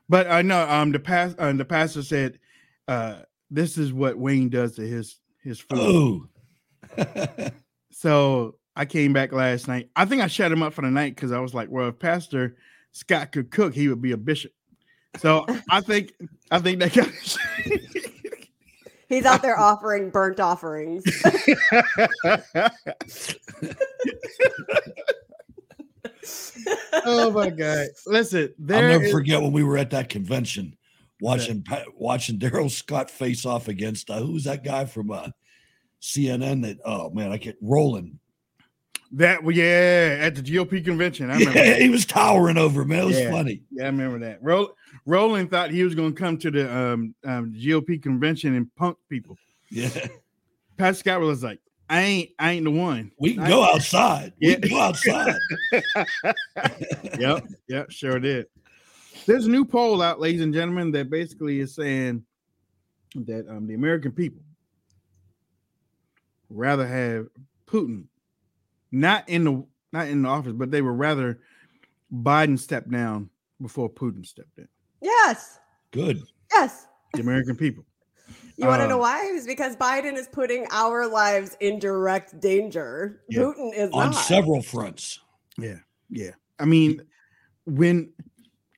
but 0.08 0.28
I 0.30 0.42
know 0.44 0.68
um 0.70 0.92
the 0.92 1.00
past 1.00 1.36
uh, 1.40 1.52
the 1.54 1.66
pastor 1.66 2.04
said 2.04 2.40
uh 2.88 3.22
this 3.50 3.78
is 3.78 3.92
what 3.92 4.18
Wayne 4.18 4.50
does 4.50 4.76
to 4.76 4.82
his 4.82 5.20
his 5.44 5.60
food. 5.60 6.28
Oh, 6.98 7.04
So 7.92 8.56
I 8.76 8.86
came 8.86 9.14
back 9.14 9.32
last 9.32 9.68
night. 9.68 9.90
I 9.96 10.06
think 10.06 10.22
I 10.22 10.28
shut 10.28 10.52
him 10.52 10.62
up 10.62 10.74
for 10.74 10.84
the 10.84 10.92
night 10.92 11.16
because 11.16 11.32
I 11.32 11.40
was 11.40 11.56
like, 11.56 11.70
well, 11.70 11.88
if 11.88 11.98
Pastor 11.98 12.58
Scott 12.92 13.32
could 13.32 13.50
cook, 13.50 13.74
he 13.74 13.88
would 13.88 14.02
be 14.02 14.12
a 14.12 14.18
bishop. 14.18 14.52
So 15.18 15.46
I 15.72 15.82
think 15.82 16.14
I 16.52 16.60
think 16.60 16.80
that 16.80 16.94
kind 16.94 17.12
He's 19.10 19.26
out 19.26 19.42
there 19.42 19.58
offering 19.58 20.10
burnt 20.10 20.40
offerings. 20.40 21.04
oh 27.06 27.32
my 27.32 27.50
god! 27.50 27.88
Listen, 28.06 28.54
I'll 28.60 28.82
never 28.82 29.06
is- 29.06 29.12
forget 29.12 29.42
when 29.42 29.54
we 29.54 29.64
were 29.64 29.78
at 29.78 29.92
that 29.92 30.10
convention 30.10 30.76
watching 31.22 31.64
Pa- 31.64 31.86
watching 31.96 32.38
Darrell 32.38 32.70
Scott 32.70 33.10
face 33.10 33.46
off 33.46 33.68
against 33.68 34.10
uh, 34.10 34.20
who's 34.20 34.44
that 34.44 34.64
guy 34.64 34.86
from 34.86 35.12
uh, 35.12 35.30
CNN 36.02 36.64
that 36.64 36.78
oh 36.86 37.10
man 37.12 37.32
I 37.32 37.38
can't 37.38 37.58
Roland. 37.62 38.20
That. 39.14 39.40
Yeah, 39.54 40.18
at 40.20 40.36
the 40.36 40.42
GOP 40.42 40.84
convention, 40.84 41.30
I 41.30 41.38
remember. 41.38 41.60
Yeah, 41.60 41.66
that. 41.72 41.82
he 41.82 41.90
was 41.90 42.06
towering 42.06 42.58
over. 42.58 42.84
Man, 42.86 43.00
it 43.00 43.06
was 43.06 43.20
Yeah. 43.20 43.32
funny. 43.32 43.62
Yeah, 43.72 43.84
I 43.84 43.88
remember 43.88 44.20
that. 44.20 44.42
Ro- 44.42 44.74
Roland 45.06 45.50
thought 45.52 45.72
he 45.72 45.84
was 45.84 45.96
going 45.96 46.14
to 46.14 46.20
come 46.20 46.38
to 46.40 46.52
the 46.52 46.76
um, 46.76 47.16
um, 47.26 47.54
GOP 47.54 48.02
convention 48.02 48.56
and 48.56 48.74
punk 48.76 48.98
people. 49.10 49.38
Yeah, 49.70 49.90
Pat 50.78 50.96
Scott 50.98 51.20
was 51.22 51.44
like, 51.44 51.60
I 51.90 52.02
ain't 52.02 52.30
I 52.40 52.52
ain't 52.52 52.64
the 52.66 52.72
one. 52.72 53.12
We 53.20 53.36
can 53.36 53.44
I- 53.44 53.50
go 53.50 53.64
outside. 53.64 54.34
We 54.42 54.56
can 54.56 54.70
go 54.70 54.80
outside. 54.80 55.36
yep, 57.20 57.46
yep, 57.68 57.90
sure 57.92 58.20
did. 58.20 58.48
There's 59.26 59.46
a 59.46 59.50
new 59.50 59.66
poll 59.66 60.02
out, 60.02 60.20
ladies 60.20 60.42
and 60.42 60.54
gentlemen, 60.54 60.92
that 60.92 61.10
basically 61.10 61.60
is 61.60 61.76
saying 61.76 62.24
that 63.16 63.48
um, 63.50 63.68
the 63.68 63.74
American 63.74 64.12
people 64.12 64.42
rather 66.50 66.88
have 66.88 67.28
Putin 67.68 68.06
not 68.92 69.28
in 69.30 69.44
the 69.44 69.66
not 69.94 70.08
in 70.08 70.22
the 70.24 70.30
office, 70.30 70.54
but 70.54 70.72
they 70.72 70.82
were 70.82 70.94
rather 70.94 71.40
Biden 72.14 72.58
stepped 72.60 72.90
down 72.92 73.30
before 73.62 73.90
Putin 73.90 74.26
stepped 74.26 74.58
in. 74.58 74.68
Yes. 75.02 75.60
Good. 75.92 76.22
Yes. 76.54 76.88
The 77.14 77.22
American 77.22 77.56
people. 77.56 77.84
You 78.60 78.66
want 78.66 78.80
to 78.80 78.86
Um, 78.86 78.90
know 78.90 78.98
why? 78.98 79.22
It's 79.36 79.46
because 79.46 79.76
Biden 79.76 80.16
is 80.16 80.28
putting 80.28 80.66
our 80.72 81.08
lives 81.08 81.56
in 81.60 81.78
direct 81.78 82.40
danger. 82.40 83.22
Yeah. 83.30 83.42
Putin 83.42 83.72
is 83.76 83.92
On 83.94 84.08
not. 84.10 84.16
several 84.16 84.64
fronts. 84.64 85.20
Yeah, 85.60 85.78
yeah. 86.10 86.32
I 86.58 86.66
mean, 86.66 87.04
when 87.66 88.12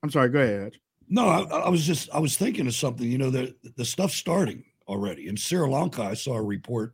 I'm 0.04 0.12
sorry, 0.12 0.28
go 0.30 0.42
ahead. 0.42 0.74
No, 1.08 1.28
I, 1.30 1.44
I 1.44 1.70
was 1.70 1.88
just 1.88 2.10
I 2.13 2.20
was 2.20 2.36
thinking 2.36 2.68
of 2.68 2.75
something. 2.75 3.10
You 3.10 3.18
know, 3.18 3.30
the 3.30 3.56
the 3.78 3.86
stuff's 3.86 4.16
starting 4.16 4.66
already 4.86 5.30
in 5.30 5.38
Sri 5.38 5.66
Lanka. 5.66 6.04
I 6.04 6.13
saw 6.13 6.34
a 6.34 6.44
report 6.44 6.94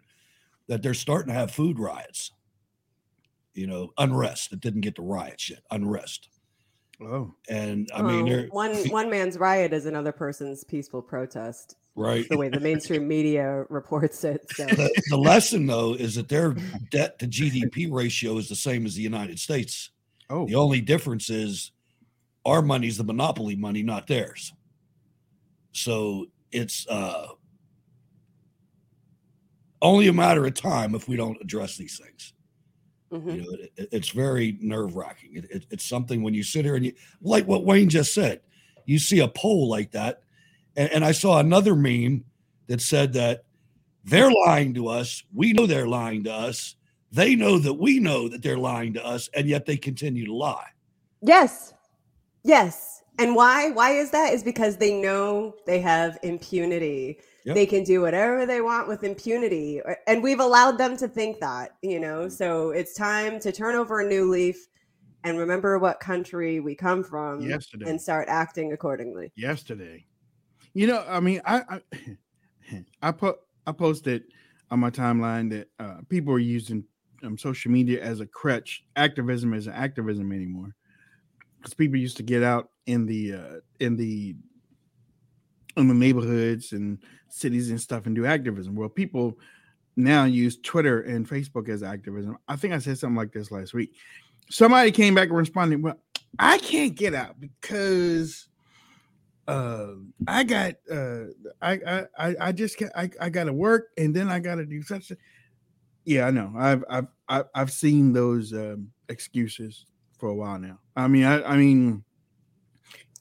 that 0.67 0.83
they're 0.83 0.93
starting 0.93 1.33
to 1.33 1.39
have 1.39 1.49
food 1.49 1.79
riots. 1.79 2.31
You 3.55 3.67
know, 3.67 3.91
unrest. 3.97 4.51
It 4.53 4.59
didn't 4.59 4.81
get 4.81 4.95
the 4.95 5.01
riot 5.01 5.49
yet. 5.49 5.63
Unrest. 5.71 6.29
Oh, 7.01 7.33
and 7.49 7.89
I 7.93 8.01
mean, 8.01 8.25
Oh, 8.25 8.29
they're 8.29 8.47
one 8.47 8.75
one 8.89 9.09
man's 9.09 9.37
riot 9.37 9.73
is 9.73 9.85
another 9.85 10.11
person's 10.11 10.63
peaceful 10.63 11.01
protest. 11.01 11.75
Right. 11.95 12.27
The 12.29 12.37
way 12.37 12.49
the 12.49 12.59
mainstream 12.59 13.07
media 13.07 13.65
reports 13.69 14.23
it. 14.25 14.45
So 14.51 14.65
the, 14.65 15.03
the 15.09 15.17
lesson 15.17 15.65
though 15.65 15.93
is 15.93 16.15
that 16.15 16.27
their 16.27 16.55
debt 16.91 17.17
to 17.19 17.27
GDP 17.27 17.91
ratio 17.91 18.37
is 18.37 18.49
the 18.49 18.55
same 18.55 18.85
as 18.85 18.95
the 18.95 19.01
United 19.01 19.39
States. 19.39 19.91
Oh, 20.29 20.45
The 20.45 20.55
only 20.55 20.81
difference 20.81 21.29
is 21.29 21.71
our 22.45 22.61
money's 22.61 22.97
the 22.97 23.03
monopoly 23.03 23.55
money, 23.55 23.81
not 23.81 24.07
theirs. 24.07 24.53
So 25.71 26.27
it's 26.51 26.87
uh 26.87 27.27
only 29.81 30.07
a 30.07 30.13
matter 30.13 30.45
of 30.45 30.53
time 30.53 30.95
if 30.95 31.07
we 31.07 31.15
don't 31.15 31.37
address 31.41 31.77
these 31.77 31.99
things. 31.99 32.33
Mm-hmm. 33.15 33.29
You 33.29 33.41
know, 33.41 33.51
it, 33.51 33.71
it- 33.77 33.89
it's 33.91 34.09
very 34.09 34.57
nerve 34.61 34.95
wracking. 34.95 35.35
It, 35.35 35.51
it- 35.51 35.65
it's 35.71 35.85
something 35.85 36.23
when 36.23 36.33
you 36.33 36.43
sit 36.43 36.65
here 36.65 36.75
and 36.75 36.85
you, 36.85 36.93
like 37.21 37.45
what 37.47 37.63
Wayne 37.65 37.89
just 37.89 38.13
said, 38.13 38.41
you 38.85 38.99
see 38.99 39.19
a 39.19 39.27
poll 39.27 39.69
like 39.69 39.91
that. 39.91 40.21
And, 40.75 40.91
and 40.91 41.05
I 41.05 41.11
saw 41.11 41.39
another 41.39 41.75
meme 41.75 42.23
that 42.67 42.81
said 42.81 43.13
that 43.13 43.43
they're 44.03 44.31
lying 44.45 44.73
to 44.75 44.87
us. 44.87 45.23
We 45.33 45.53
know 45.53 45.65
they're 45.65 45.87
lying 45.87 46.23
to 46.25 46.33
us. 46.33 46.75
They 47.11 47.35
know 47.35 47.57
that 47.59 47.73
we 47.73 47.99
know 47.99 48.27
that 48.27 48.41
they're 48.43 48.57
lying 48.57 48.93
to 48.93 49.05
us, 49.05 49.29
and 49.33 49.47
yet 49.47 49.65
they 49.65 49.77
continue 49.77 50.25
to 50.25 50.33
lie. 50.33 50.67
Yes. 51.21 51.73
Yes. 52.43 53.01
And 53.17 53.35
why? 53.35 53.71
Why 53.71 53.91
is 53.91 54.11
that? 54.11 54.33
Is 54.33 54.43
because 54.43 54.77
they 54.77 54.93
know 55.01 55.55
they 55.65 55.79
have 55.79 56.17
impunity. 56.23 57.17
Yep. 57.45 57.55
They 57.55 57.65
can 57.67 57.83
do 57.83 58.01
whatever 58.01 58.47
they 58.47 58.59
want 58.61 58.87
with 58.87 59.03
impunity. 59.03 59.79
And 60.07 60.23
we've 60.23 60.39
allowed 60.39 60.79
them 60.79 60.97
to 60.97 61.07
think 61.07 61.39
that, 61.39 61.75
you 61.83 61.99
know. 61.99 62.27
So 62.27 62.71
it's 62.71 62.95
time 62.95 63.39
to 63.41 63.51
turn 63.51 63.75
over 63.75 63.99
a 63.99 64.07
new 64.07 64.31
leaf 64.31 64.67
and 65.23 65.37
remember 65.37 65.77
what 65.77 65.99
country 65.99 66.59
we 66.59 66.73
come 66.73 67.03
from 67.03 67.41
Yesterday. 67.41 67.87
and 67.87 68.01
start 68.01 68.27
acting 68.29 68.73
accordingly. 68.73 69.31
yesterday. 69.35 70.05
You 70.73 70.87
know, 70.87 71.05
I 71.07 71.19
mean, 71.19 71.39
I 71.45 71.61
I, 71.69 71.81
I 73.03 73.11
put 73.11 73.37
I 73.67 73.71
posted 73.71 74.23
on 74.71 74.79
my 74.79 74.89
timeline 74.89 75.49
that 75.51 75.69
uh, 75.79 76.01
people 76.09 76.33
are 76.33 76.39
using 76.39 76.83
um, 77.23 77.37
social 77.37 77.71
media 77.71 78.03
as 78.03 78.21
a 78.21 78.25
crutch. 78.25 78.83
Activism 78.95 79.53
isn't 79.53 79.71
activism 79.71 80.31
anymore 80.31 80.75
because 81.59 81.75
people 81.75 81.99
used 81.99 82.17
to 82.17 82.23
get 82.23 82.41
out 82.41 82.71
in 82.87 83.05
the 83.05 83.33
uh, 83.33 83.55
in 83.79 83.95
the 83.95 84.35
in 85.77 85.87
the 85.87 85.93
neighborhoods 85.93 86.71
and 86.71 86.99
cities 87.29 87.69
and 87.69 87.79
stuff 87.79 88.05
and 88.05 88.15
do 88.15 88.25
activism. 88.25 88.75
Well, 88.75 88.89
people 88.89 89.37
now 89.95 90.25
use 90.25 90.57
Twitter 90.57 91.01
and 91.01 91.27
Facebook 91.27 91.69
as 91.69 91.83
activism. 91.83 92.37
I 92.47 92.55
think 92.55 92.73
I 92.73 92.79
said 92.79 92.97
something 92.97 93.15
like 93.15 93.31
this 93.31 93.51
last 93.51 93.73
week. 93.73 93.93
Somebody 94.49 94.91
came 94.91 95.15
back 95.15 95.29
and 95.29 95.37
responded, 95.37 95.81
"Well, 95.81 95.99
I 96.39 96.57
can't 96.57 96.95
get 96.95 97.13
out 97.13 97.39
because." 97.39 98.47
uh 99.47 99.89
I 100.27 100.43
got 100.43 100.73
uh 100.91 101.25
I 101.61 102.05
I 102.17 102.35
I, 102.41 102.51
just 102.51 102.81
I, 102.95 103.11
I 103.21 103.29
gotta 103.29 103.53
work 103.53 103.89
and 103.95 104.11
then 104.11 104.27
I 104.27 104.39
gotta 104.39 104.65
do 104.65 104.81
such 104.81 105.11
a 105.11 105.17
yeah, 106.03 106.25
I 106.25 106.31
know. 106.31 106.51
I've 106.57 106.83
I've 106.89 107.07
I've, 107.29 107.45
I've 107.53 107.71
seen 107.71 108.11
those 108.11 108.53
um 108.53 108.89
excuses 109.07 109.85
for 110.17 110.29
a 110.29 110.33
while 110.33 110.57
now. 110.57 110.79
I 110.95 111.07
mean 111.07 111.25
I 111.25 111.43
I 111.43 111.57
mean 111.57 112.03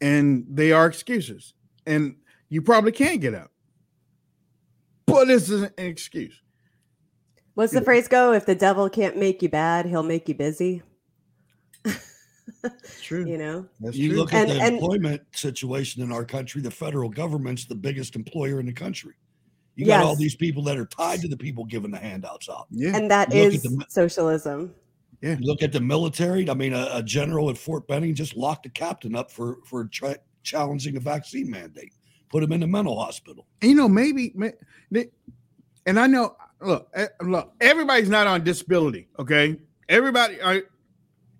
and 0.00 0.46
they 0.48 0.72
are 0.72 0.86
excuses. 0.86 1.54
And 1.86 2.16
you 2.48 2.62
probably 2.62 2.92
can't 2.92 3.20
get 3.20 3.34
out. 3.34 3.50
But 5.06 5.26
this 5.26 5.48
is 5.50 5.62
an 5.62 5.70
excuse. 5.78 6.40
What's 7.54 7.72
the 7.72 7.82
phrase 7.82 8.08
go? 8.08 8.32
If 8.32 8.46
the 8.46 8.54
devil 8.54 8.88
can't 8.88 9.16
make 9.16 9.40
you 9.42 9.48
bad, 9.48 9.86
he'll 9.86 10.02
make 10.02 10.28
you 10.28 10.34
busy. 10.34 10.82
true. 13.02 13.26
You 13.26 13.38
know? 13.38 13.66
That's 13.80 13.96
you 13.96 14.10
true. 14.10 14.18
look 14.18 14.32
at 14.34 14.48
And- 14.48 14.50
the 14.58 14.62
and- 14.64 14.74
employment 14.76 15.22
situation 15.32 16.02
in 16.02 16.10
our 16.12 16.24
country, 16.24 16.62
the 16.62 16.70
federal 16.70 17.08
government's 17.10 17.64
the 17.66 17.74
biggest 17.74 18.16
employer 18.16 18.60
in 18.60 18.66
the 18.66 18.72
country. 18.72 19.14
You 19.76 19.86
got 19.86 20.04
all 20.04 20.14
these 20.14 20.36
people 20.36 20.62
that 20.64 20.76
are 20.78 20.86
tied 20.86 21.20
to 21.22 21.28
the 21.28 21.36
people 21.36 21.64
giving 21.64 21.90
the 21.90 21.98
handouts 21.98 22.48
out. 22.48 22.66
Yeah. 22.70 22.96
And 22.96 23.10
that 23.10 23.32
You 23.34 23.42
is 23.42 23.62
the- 23.62 23.84
socialism. 23.88 24.72
Yeah. 25.20 25.36
You 25.38 25.46
look 25.46 25.62
at 25.62 25.72
the 25.72 25.80
military. 25.80 26.48
I 26.48 26.54
mean, 26.54 26.74
a, 26.74 26.88
a 26.92 27.02
general 27.02 27.50
at 27.50 27.58
Fort 27.58 27.86
Benning 27.88 28.14
just 28.14 28.36
locked 28.36 28.66
a 28.66 28.68
captain 28.68 29.14
up 29.16 29.30
for 29.30 29.58
for 29.64 29.86
tra- 29.86 30.18
challenging 30.42 30.96
a 30.96 31.00
vaccine 31.00 31.50
mandate. 31.50 31.92
Put 32.34 32.42
him 32.42 32.50
in 32.50 32.64
a 32.64 32.66
mental 32.66 32.98
hospital. 32.98 33.46
You 33.62 33.76
know, 33.76 33.88
maybe, 33.88 34.34
and 35.86 36.00
I 36.00 36.08
know, 36.08 36.34
look, 36.60 36.88
eh, 36.92 37.06
look, 37.22 37.52
everybody's 37.60 38.08
not 38.08 38.26
on 38.26 38.42
disability. 38.42 39.06
Okay, 39.20 39.56
everybody, 39.88 40.42
I, 40.42 40.62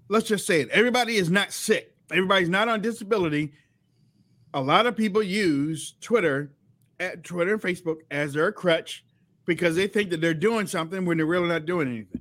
let's 0.08 0.28
just 0.28 0.46
say 0.46 0.60
it. 0.60 0.68
Everybody 0.68 1.16
is 1.16 1.30
not 1.30 1.52
sick. 1.52 1.96
Everybody's 2.12 2.48
not 2.48 2.68
on 2.68 2.80
disability. 2.80 3.54
A 4.54 4.60
lot 4.60 4.86
of 4.86 4.96
people 4.96 5.20
use 5.20 5.96
Twitter, 6.00 6.52
at 7.00 7.24
Twitter 7.24 7.54
and 7.54 7.60
Facebook 7.60 7.96
as 8.12 8.34
their 8.34 8.52
crutch 8.52 9.04
because 9.46 9.74
they 9.74 9.88
think 9.88 10.10
that 10.10 10.20
they're 10.20 10.32
doing 10.32 10.68
something 10.68 11.04
when 11.04 11.16
they're 11.16 11.26
really 11.26 11.48
not 11.48 11.66
doing 11.66 11.88
anything. 11.88 12.20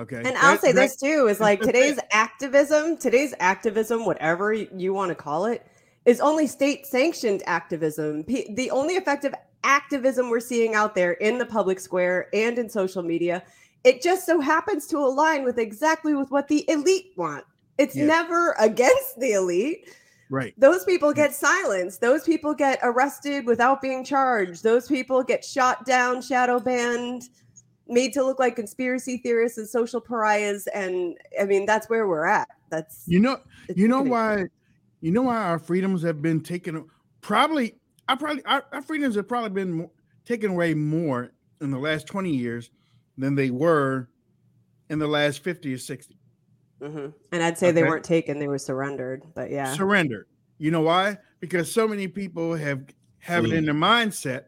Okay, 0.00 0.16
And 0.16 0.36
I'll 0.38 0.54
That- 0.54 0.60
say 0.62 0.72
that- 0.72 0.80
this 0.80 0.96
too 0.96 1.28
is 1.28 1.38
like 1.38 1.60
today's 1.62 2.00
activism, 2.10 2.96
today's 2.96 3.34
activism, 3.38 4.04
whatever 4.04 4.52
you 4.52 4.92
want 4.92 5.10
to 5.10 5.14
call 5.14 5.44
it, 5.46 5.64
is 6.04 6.20
only 6.20 6.46
state 6.46 6.86
sanctioned 6.86 7.42
activism. 7.46 8.24
P- 8.24 8.52
The 8.54 8.70
only 8.70 8.94
effective 8.94 9.34
activism 9.64 10.30
we're 10.30 10.40
seeing 10.40 10.74
out 10.74 10.94
there 10.94 11.12
in 11.12 11.38
the 11.38 11.46
public 11.46 11.78
square 11.80 12.28
and 12.32 12.58
in 12.58 12.68
social 12.68 13.02
media, 13.02 13.42
it 13.84 14.02
just 14.02 14.24
so 14.26 14.40
happens 14.40 14.86
to 14.88 14.98
align 14.98 15.44
with 15.44 15.58
exactly 15.58 16.14
with 16.14 16.30
what 16.30 16.48
the 16.48 16.68
elite 16.70 17.12
want. 17.16 17.44
It's 17.78 17.94
Yeah. 17.96 18.06
never 18.06 18.52
against 18.58 19.18
the 19.20 19.32
elite. 19.32 19.94
right. 20.30 20.54
Those 20.58 20.84
people 20.84 21.10
mm. 21.12 21.16
get 21.16 21.34
silenced. 21.34 22.00
Those 22.00 22.22
people 22.24 22.54
get 22.54 22.78
arrested 22.82 23.44
without 23.46 23.82
being 23.82 24.04
charged. 24.04 24.62
Those 24.62 24.86
people 24.86 25.22
get 25.24 25.44
shot 25.44 25.84
down, 25.84 26.22
shadow 26.22 26.60
banned, 26.60 27.28
made 27.88 28.12
to 28.12 28.22
look 28.22 28.38
like 28.38 28.54
conspiracy 28.54 29.16
theorists 29.18 29.58
and 29.58 29.68
social 29.68 30.00
pariahs. 30.00 30.68
And 30.68 31.18
I 31.40 31.44
mean, 31.46 31.66
that's 31.66 31.88
where 31.90 32.06
we're 32.06 32.26
at. 32.26 32.48
That's 32.70 33.02
You 33.06 33.18
know, 33.18 33.38
you 33.74 33.88
know 33.88 34.02
why? 34.02 34.44
You 35.00 35.10
know 35.12 35.22
why 35.22 35.36
our 35.36 35.58
freedoms 35.58 36.02
have 36.02 36.20
been 36.20 36.40
taken? 36.42 36.86
Probably, 37.20 37.74
I 38.08 38.16
probably 38.16 38.44
our, 38.44 38.64
our 38.72 38.82
freedoms 38.82 39.14
have 39.16 39.28
probably 39.28 39.50
been 39.50 39.72
more, 39.72 39.90
taken 40.24 40.50
away 40.50 40.74
more 40.74 41.32
in 41.60 41.70
the 41.70 41.78
last 41.78 42.06
twenty 42.06 42.34
years 42.34 42.70
than 43.16 43.34
they 43.34 43.50
were 43.50 44.08
in 44.90 44.98
the 44.98 45.06
last 45.06 45.42
fifty 45.42 45.72
or 45.72 45.78
sixty. 45.78 46.18
Mhm. 46.80 47.14
And 47.32 47.42
I'd 47.42 47.58
say 47.58 47.70
they 47.70 47.82
weren't 47.82 48.04
taken; 48.04 48.38
they 48.38 48.48
were 48.48 48.58
surrendered. 48.58 49.22
But 49.34 49.50
yeah, 49.50 49.72
Surrendered. 49.74 50.26
You 50.58 50.70
know 50.70 50.82
why? 50.82 51.18
Because 51.40 51.72
so 51.72 51.88
many 51.88 52.08
people 52.08 52.54
have 52.54 52.84
have 53.18 53.44
it 53.44 53.52
in 53.52 53.64
their 53.64 53.74
mindset. 53.74 54.44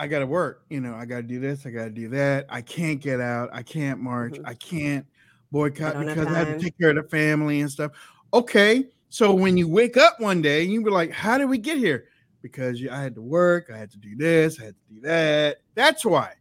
I 0.00 0.06
got 0.06 0.20
to 0.20 0.26
work. 0.26 0.64
You 0.70 0.80
know, 0.80 0.94
I 0.94 1.04
got 1.06 1.16
to 1.16 1.22
do 1.24 1.40
this. 1.40 1.66
I 1.66 1.70
got 1.70 1.84
to 1.84 1.90
do 1.90 2.08
that. 2.10 2.46
I 2.48 2.62
can't 2.62 3.00
get 3.00 3.20
out. 3.20 3.50
I 3.52 3.62
can't 3.62 4.00
march. 4.00 4.34
Mhm. 4.34 4.42
I 4.46 4.54
can't 4.54 5.06
boycott 5.50 5.94
don't 5.94 6.06
because 6.06 6.26
I 6.26 6.38
have 6.38 6.48
to 6.48 6.58
take 6.58 6.78
care 6.78 6.90
of 6.90 6.96
the 6.96 7.08
family 7.08 7.60
and 7.60 7.70
stuff. 7.70 7.92
Okay, 8.32 8.88
so 9.08 9.34
when 9.34 9.56
you 9.56 9.68
wake 9.68 9.96
up 9.96 10.20
one 10.20 10.42
day 10.42 10.62
and 10.64 10.72
you 10.72 10.82
be 10.82 10.90
like, 10.90 11.10
"How 11.12 11.38
did 11.38 11.46
we 11.46 11.58
get 11.58 11.78
here?" 11.78 12.06
Because 12.42 12.80
you, 12.80 12.90
I 12.90 13.00
had 13.02 13.14
to 13.16 13.22
work. 13.22 13.70
I 13.72 13.76
had 13.76 13.90
to 13.90 13.98
do 13.98 14.14
this. 14.16 14.60
I 14.60 14.66
had 14.66 14.74
to 14.74 14.94
do 14.94 15.00
that. 15.02 15.58
That's 15.74 16.04
why. 16.04 16.32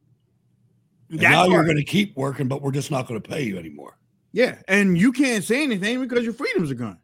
And 1.10 1.20
That's 1.20 1.32
now 1.32 1.48
you're 1.48 1.64
going 1.64 1.78
to 1.78 1.84
keep 1.84 2.16
working, 2.16 2.48
but 2.48 2.62
we're 2.62 2.72
just 2.72 2.92
not 2.92 3.08
going 3.08 3.20
to 3.22 3.30
pay 3.30 3.44
you 3.44 3.58
anymore. 3.58 3.98
Yeah, 4.34 4.58
and 4.68 4.98
you 4.98 5.12
can't 5.12 5.44
say 5.44 5.64
anything 5.64 6.02
because 6.02 6.24
your 6.24 6.34
freedoms 6.34 6.70
are 6.70 6.76
gone. 6.76 7.00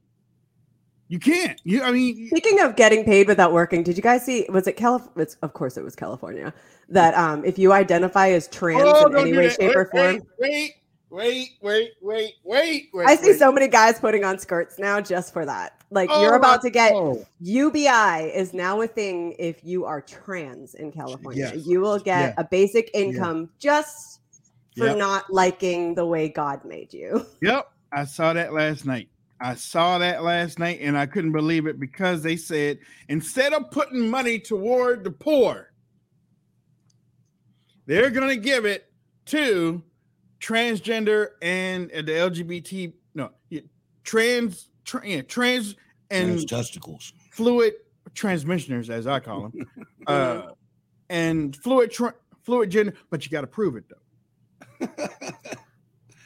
You 1.08 1.20
can't. 1.20 1.60
You, 1.64 1.84
I 1.84 1.92
mean, 1.92 2.28
Speaking 2.30 2.60
of 2.62 2.76
getting 2.76 3.04
paid 3.06 3.28
without 3.28 3.54
working, 3.54 3.84
did 3.84 3.96
you 3.98 4.04
guys 4.04 4.26
see? 4.26 4.46
Was 4.50 4.68
it 4.68 4.74
California? 4.74 5.28
Of 5.42 5.54
course, 5.54 5.78
it 5.78 5.84
was 5.84 5.96
California. 5.96 6.54
That 6.90 7.14
um, 7.16 7.46
if 7.46 7.58
you 7.58 7.72
identify 7.72 8.30
as 8.30 8.48
trans 8.48 8.82
Oh, 8.84 9.08
in 9.08 9.18
any 9.18 9.38
way, 9.38 9.48
that. 9.48 9.56
shape, 9.60 9.76
or 9.76 9.86
form, 9.86 10.16
Wait, 10.16 10.22
wait, 10.40 10.74
wait, 11.14 11.58
wait, 11.62 11.92
wait, 12.02 12.34
wait. 12.44 12.90
I 13.06 13.16
see 13.16 13.32
wait. 13.32 13.40
so 13.40 13.52
many 13.52 13.68
guys 13.68 14.00
putting 14.00 14.24
on 14.24 14.40
skirts 14.40 14.80
now 14.80 15.00
just 15.00 15.32
for 15.32 15.46
that. 15.46 15.80
Like 15.92 16.10
Oh, 16.12 16.24
you're 16.24 16.34
about 16.34 16.62
to 16.64 16.72
get 16.72 16.92
oh. 16.94 17.24
UBI 17.40 18.32
is 18.34 18.52
now 18.54 18.82
a 18.82 18.88
thing 18.88 19.36
if 19.38 19.64
you 19.64 19.86
are 19.86 20.02
trans 20.02 20.74
in 20.74 20.92
California. 20.92 21.52
Yes. 21.54 21.68
You 21.68 21.82
will 21.82 22.00
get 22.00 22.30
Yeah. 22.30 22.34
a 22.38 22.44
basic 22.44 22.90
income 22.96 23.50
just 23.60 24.22
for 24.76 24.88
Yep. 24.88 24.98
not 24.98 25.32
liking 25.32 25.94
the 25.94 26.06
way 26.06 26.30
God 26.30 26.66
made 26.66 26.92
you. 26.92 27.26
Yep, 27.42 27.72
I 27.92 28.06
saw 28.06 28.34
that 28.34 28.52
last 28.54 28.86
night. 28.86 29.08
I 29.40 29.54
saw 29.54 30.00
that 30.00 30.24
last 30.24 30.58
night 30.58 30.80
and 30.82 30.98
I 30.98 31.06
couldn't 31.06 31.34
believe 31.34 31.68
it 31.68 31.80
because 31.80 32.24
they 32.24 32.38
said 32.38 32.80
instead 33.08 33.54
of 33.54 33.70
putting 33.70 34.10
money 34.10 34.40
toward 34.40 35.04
the 35.04 35.12
poor, 35.12 35.74
they're 37.86 38.10
going 38.10 38.30
to 38.30 38.38
give 38.38 38.66
it 38.66 38.92
to 39.26 39.84
transgender 40.44 41.30
and 41.42 41.90
uh, 41.92 42.02
the 42.02 42.12
LGBT 42.12 42.94
no, 43.16 43.30
yeah, 43.50 43.62
trans 44.04 44.70
tra- 44.84 45.08
yeah, 45.08 45.22
trans 45.22 45.76
and 46.12 46.32
Trans 46.32 46.46
testicles. 46.46 47.14
fluid 47.32 47.74
transmissioners 48.14 48.90
as 48.90 49.08
I 49.08 49.20
call 49.20 49.50
them. 49.50 49.68
uh 50.08 50.42
and 51.10 51.56
fluid 51.56 51.92
tra- 51.92 52.16
fluid 52.44 52.70
gender, 52.70 52.94
but 53.10 53.24
you 53.26 53.32
got 53.32 53.42
to 53.42 53.48
prove 53.48 53.76
it 53.78 53.86
though. 53.90 54.88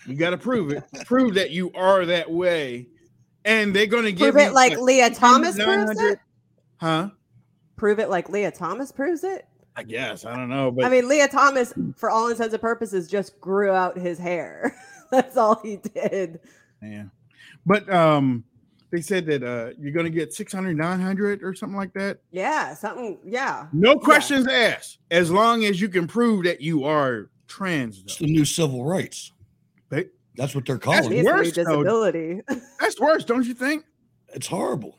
you 0.08 0.16
got 0.16 0.32
to 0.32 0.38
prove 0.38 0.72
it. 0.72 0.84
Prove 1.06 1.36
that 1.36 1.52
you 1.52 1.72
are 1.74 2.06
that 2.06 2.30
way. 2.30 2.88
And 3.46 3.74
they're 3.76 3.86
going 3.86 4.04
to 4.06 4.12
give 4.12 4.34
Prove 4.34 4.44
you 4.44 4.50
it 4.50 4.54
like 4.54 4.78
Lia 4.78 5.10
Thomas 5.10 5.56
proves 5.56 6.00
it. 6.02 6.20
Huh? 6.78 7.10
Prove 7.76 8.00
it 8.00 8.10
like 8.10 8.30
Lia 8.30 8.52
Thomas 8.52 8.92
proves 8.92 9.24
it. 9.24 9.48
I 9.78 9.84
guess. 9.84 10.26
I 10.26 10.36
don't 10.36 10.50
know, 10.50 10.72
but 10.72 10.86
I 10.86 10.90
mean, 10.90 11.08
Lia 11.08 11.28
Thomas, 11.28 11.72
for 11.96 12.10
all 12.10 12.28
intents 12.30 12.52
and 12.54 12.62
purposes, 12.62 13.08
just 13.08 13.40
grew 13.40 13.70
out 13.72 13.96
his 13.98 14.18
hair. 14.18 14.76
That's 15.12 15.38
all 15.38 15.62
he 15.64 15.78
did. 15.78 16.40
Yeah. 16.82 17.06
But 17.66 17.88
um 17.94 18.44
they 18.92 19.02
said 19.02 19.26
that 19.28 19.44
uh 19.44 19.74
you're 19.80 19.92
gonna 19.92 20.10
get 20.10 20.34
600, 20.34 20.76
900 20.76 21.44
or 21.44 21.54
something 21.54 21.78
like 21.78 21.94
that. 21.94 22.20
Yeah, 22.32 22.74
something. 22.74 23.20
Yeah. 23.24 23.68
No 23.72 23.98
questions 24.00 24.48
asked, 24.48 24.98
as 25.12 25.30
long 25.30 25.64
as 25.66 25.80
you 25.80 25.90
can 25.90 26.08
prove 26.08 26.44
that 26.46 26.60
you 26.60 26.84
are 26.86 27.30
trans. 27.48 28.02
It's 28.04 28.18
the 28.18 28.26
new 28.26 28.46
civil 28.46 28.84
rights. 28.84 29.32
They- 29.90 30.08
That's 30.36 30.56
what 30.56 30.66
they're 30.66 30.78
That's 30.78 31.02
calling 31.08 31.20
it. 31.20 31.24
worse, 31.26 31.52
Disability. 31.52 32.36
disability. 32.36 32.66
That's 32.80 33.00
worse, 33.00 33.24
don't 33.26 33.46
you 33.46 33.54
think? 33.54 33.86
It's 34.34 34.48
horrible. 34.48 34.98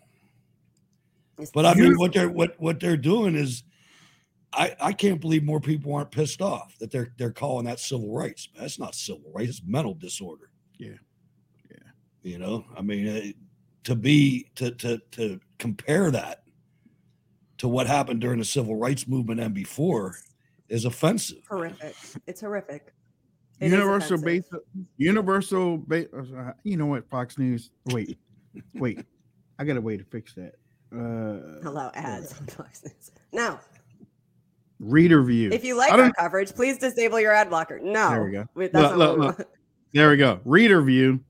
But 1.54 1.66
I 1.66 1.74
mean, 1.74 1.94
what 1.98 2.12
they're 2.12 2.28
what 2.30 2.54
what 2.60 2.80
they're 2.80 2.96
doing 2.96 3.34
is, 3.36 3.62
I 4.52 4.74
I 4.80 4.92
can't 4.92 5.20
believe 5.20 5.44
more 5.44 5.60
people 5.60 5.94
aren't 5.94 6.10
pissed 6.10 6.40
off 6.40 6.76
that 6.78 6.90
they're 6.90 7.12
they're 7.18 7.32
calling 7.32 7.66
that 7.66 7.80
civil 7.80 8.12
rights. 8.12 8.48
That's 8.58 8.78
not 8.78 8.94
civil 8.94 9.30
rights. 9.34 9.50
It's 9.50 9.62
mental 9.66 9.94
disorder. 9.94 10.50
Yeah, 10.78 10.96
yeah. 11.70 11.76
You 12.22 12.38
know, 12.38 12.64
I 12.76 12.82
mean, 12.82 13.08
uh, 13.08 13.20
to 13.84 13.94
be 13.94 14.50
to 14.56 14.70
to 14.72 14.98
to 15.12 15.40
compare 15.58 16.10
that 16.10 16.42
to 17.58 17.68
what 17.68 17.86
happened 17.86 18.20
during 18.20 18.38
the 18.38 18.44
civil 18.44 18.76
rights 18.76 19.06
movement 19.06 19.40
and 19.40 19.54
before 19.54 20.16
is 20.68 20.84
offensive. 20.84 21.42
horrific. 21.48 21.94
It's 22.26 22.40
horrific. 22.40 22.92
It 23.60 23.66
is 23.66 23.72
universal 23.72 24.18
base 24.18 24.44
universal 24.98 25.78
base 25.78 26.06
you 26.62 26.76
know 26.76 26.86
what 26.86 27.08
fox 27.10 27.38
news 27.38 27.70
wait 27.86 28.16
wait 28.74 29.04
i 29.58 29.64
got 29.64 29.76
a 29.76 29.80
way 29.80 29.96
to 29.96 30.04
fix 30.04 30.32
that 30.34 30.52
uh 30.94 31.68
Allow 31.68 31.90
ads 31.94 32.38
on 32.38 32.46
Fox 32.46 32.84
News. 32.84 33.10
No. 33.32 33.58
Reader 34.80 35.22
view 35.22 35.50
If 35.52 35.64
you 35.64 35.76
like 35.76 35.92
I 35.92 36.00
our 36.00 36.12
coverage, 36.12 36.54
please 36.54 36.78
disable 36.78 37.20
your 37.20 37.32
ad 37.32 37.50
blocker. 37.50 37.78
No. 37.80 38.10
there 38.10 38.24
we 38.24 38.32
go 38.32 38.48
Wait, 38.54 38.72
that's 38.72 38.96
Look, 38.96 39.18
look, 39.18 39.38
look. 39.38 39.48
there 39.92 40.10
we 40.10 40.16
go 40.16 40.40
reader 40.44 40.82
view 40.82 41.20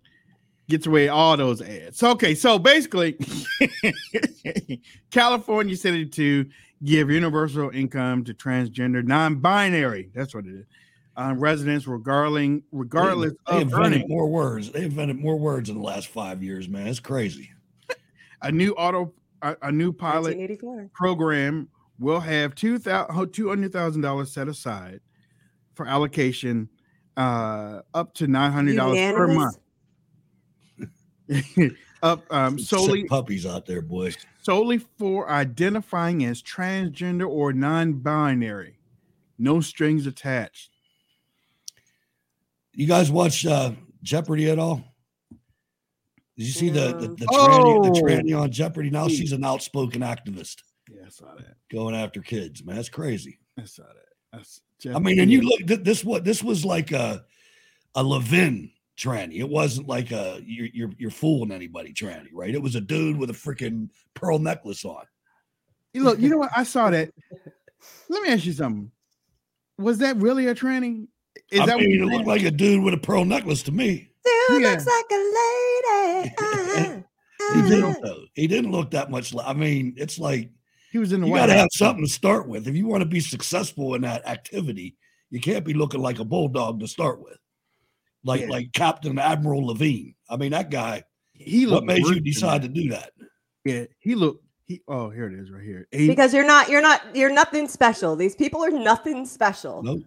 gets 0.69 0.87
away 0.87 1.09
all 1.09 1.37
those 1.37 1.62
ads 1.62 2.02
okay 2.02 2.35
so 2.35 2.59
basically 2.59 3.19
california 5.11 5.75
City 5.77 6.05
to 6.05 6.46
give 6.85 7.11
universal 7.11 7.70
income 7.70 8.22
to 8.25 8.35
transgender 8.35 9.03
non-binary 9.03 10.11
that's 10.14 10.35
what 10.35 10.44
it 10.44 10.55
is 10.55 10.66
uh, 11.18 11.35
residents 11.37 11.87
regarding 11.87 12.62
regardless 12.70 13.33
they, 13.49 13.53
they 13.55 13.57
of 13.57 13.62
invented 13.62 13.92
earning 13.94 14.09
more 14.09 14.29
words. 14.29 14.70
They 14.70 14.85
invented 14.85 15.18
more 15.18 15.37
words 15.37 15.68
in 15.68 15.77
the 15.77 15.83
last 15.83 16.07
five 16.07 16.42
years, 16.44 16.68
man. 16.68 16.87
It's 16.87 17.01
crazy. 17.01 17.51
a 18.42 18.53
new 18.53 18.72
auto 18.75 19.12
a, 19.42 19.57
a 19.62 19.72
new 19.72 19.92
pilot 19.92 20.61
program 20.92 21.68
will 21.98 22.20
have 22.20 22.54
two 22.54 22.78
thousand 22.78 23.32
two 23.32 23.48
hundred 23.48 23.72
thousand 23.72 24.02
dollars 24.02 24.30
set 24.32 24.48
aside 24.48 25.00
for 25.74 25.87
allocation 25.87 26.68
uh 27.16 27.80
up 27.94 28.14
to 28.14 28.26
nine 28.26 28.52
hundred 28.52 28.76
dollars 28.76 28.98
per 29.14 29.28
month 29.28 29.58
up 32.02 32.24
um 32.32 32.58
solely 32.58 33.00
sick 33.00 33.08
puppies 33.11 33.44
out 33.44 33.66
there, 33.66 33.82
boys. 33.82 34.16
solely 34.42 34.78
for 34.78 35.28
identifying 35.30 36.24
as 36.24 36.42
transgender 36.42 37.28
or 37.28 37.52
non-binary 37.52 38.78
no 39.38 39.61
strings 39.61 40.06
attached 40.06 40.70
You 42.74 42.87
guys 42.87 43.11
watch 43.11 43.44
uh, 43.44 43.72
Jeopardy 44.02 44.48
at 44.50 44.58
all? 44.61 44.82
Did 46.37 46.46
you 46.46 46.52
see 46.52 46.70
the 46.70 46.96
the, 46.96 47.08
the, 47.08 47.26
Oh! 47.30 47.80
tranny, 47.82 47.82
the 47.94 48.00
tranny 48.00 48.40
on 48.40 48.50
Jeopardy? 48.52 48.90
Now 48.90 49.08
she's 49.08 49.32
an 49.32 49.44
outspoken 49.44 50.02
activist 50.02 50.62
yeah 50.62 50.67
i 51.09 51.11
saw 51.11 51.35
that 51.35 51.57
going 51.73 51.94
after 51.94 52.21
kids. 52.21 52.62
Man, 52.64 52.77
that's 52.77 52.88
crazy. 52.90 53.38
i 53.59 53.64
saw 53.64 53.83
that 53.85 54.12
That's 54.33 54.61
I 54.94 54.99
mean, 54.99 55.18
and 55.18 55.31
you 55.31 55.40
look 55.40 55.83
this 55.83 56.05
what 56.05 56.25
this 56.25 56.42
was 56.42 56.64
like 56.64 56.92
a 56.92 57.25
a 57.94 58.03
Levin 58.03 58.71
tranny. 58.97 59.38
It 59.38 59.49
wasn't 59.49 59.88
like 59.88 60.11
a 60.12 60.40
you're 60.44 60.68
you're, 60.73 60.90
you're 60.99 61.11
fooling 61.11 61.51
anybody 61.51 61.92
tranny, 61.94 62.29
right? 62.33 62.55
It 62.55 62.62
was 62.62 62.75
a 62.75 62.81
dude 62.81 63.16
with 63.16 63.31
a 63.31 63.33
freaking 63.33 63.88
pearl 64.14 64.38
necklace 64.38 64.85
on. 64.85 65.05
You 65.94 66.05
look 66.05 66.18
you 66.21 66.29
know 66.29 66.37
what 66.37 66.51
i 66.55 66.62
saw 66.62 66.90
that 66.97 67.11
let 68.11 68.23
me 68.23 68.29
ask 68.29 68.44
you 68.44 68.53
something 68.53 68.90
was 69.79 69.99
that 69.99 70.16
really 70.18 70.47
a 70.49 70.55
tranny 70.55 71.09
is 71.51 71.61
I 71.61 71.66
that 71.66 71.77
what 71.77 71.85
mean, 71.87 71.92
you 71.94 72.03
it 72.03 72.12
looked 72.12 72.27
like 72.27 72.42
a 72.42 72.51
dude 72.51 72.85
with 72.85 72.92
a 72.94 72.99
pearl 72.99 73.25
necklace 73.25 73.62
to 73.64 73.73
me. 73.73 74.11
Dude 74.49 74.61
Yeah. 74.62 74.71
looks 74.71 74.87
like 74.87 75.07
a 75.11 75.14
lady. 75.16 76.35
Uh, 77.51 77.55
He 77.55 77.62
didn't, 77.62 78.03
though. 78.03 78.25
he 78.35 78.47
didn't 78.47 78.73
look 78.73 78.90
that 78.90 79.11
much. 79.11 79.33
Like, 79.33 79.47
I 79.47 79.53
mean, 79.55 79.94
it's 79.97 80.18
like 80.18 80.51
he 80.92 80.98
was 80.98 81.12
in 81.12 81.20
the 81.20 81.27
you 81.27 81.33
White 81.33 81.40
got 81.40 81.46
to 81.46 81.53
have 81.55 81.68
something 81.72 82.05
to 82.05 82.11
start 82.11 82.48
with. 82.48 82.66
If 82.68 82.77
you 82.77 82.87
want 82.87 83.03
to 83.03 83.09
be 83.09 83.20
successful 83.20 83.94
in 83.94 84.03
that 84.03 84.27
activity, 84.27 84.96
you 85.31 85.40
can't 85.40 85.64
be 85.64 85.74
looking 85.74 86.01
like 86.01 86.18
a 86.18 86.24
bulldog 86.24 86.81
to 86.81 86.88
start 86.88 87.20
with, 87.22 87.37
like 88.24 88.42
Yeah. 88.42 88.48
like 88.48 88.72
Captain 88.72 89.18
Admiral 89.18 89.66
Levine. 89.66 90.14
I 90.31 90.37
mean, 90.37 90.53
that 90.53 90.70
guy. 90.70 91.03
he 91.35 91.66
What 91.66 91.85
made 91.85 92.05
you 92.05 92.20
decide 92.20 92.62
to 92.62 92.68
do 92.68 92.88
that? 92.90 93.12
Yeah, 93.64 93.85
he 93.98 94.14
looked. 94.14 94.44
He 94.64 94.83
oh, 94.88 95.09
here 95.11 95.27
it 95.27 95.35
is, 95.38 95.51
right 95.51 95.62
here. 95.64 95.87
He- 95.92 96.07
because 96.09 96.33
you're 96.35 96.46
not 96.46 96.68
you're 96.68 96.83
not 96.83 97.03
you're 97.16 97.33
nothing 97.33 97.68
special. 97.68 98.16
These 98.16 98.35
people 98.37 98.62
are 98.64 98.70
nothing 98.70 99.24
special 99.27 99.83
Nope. 99.83 100.01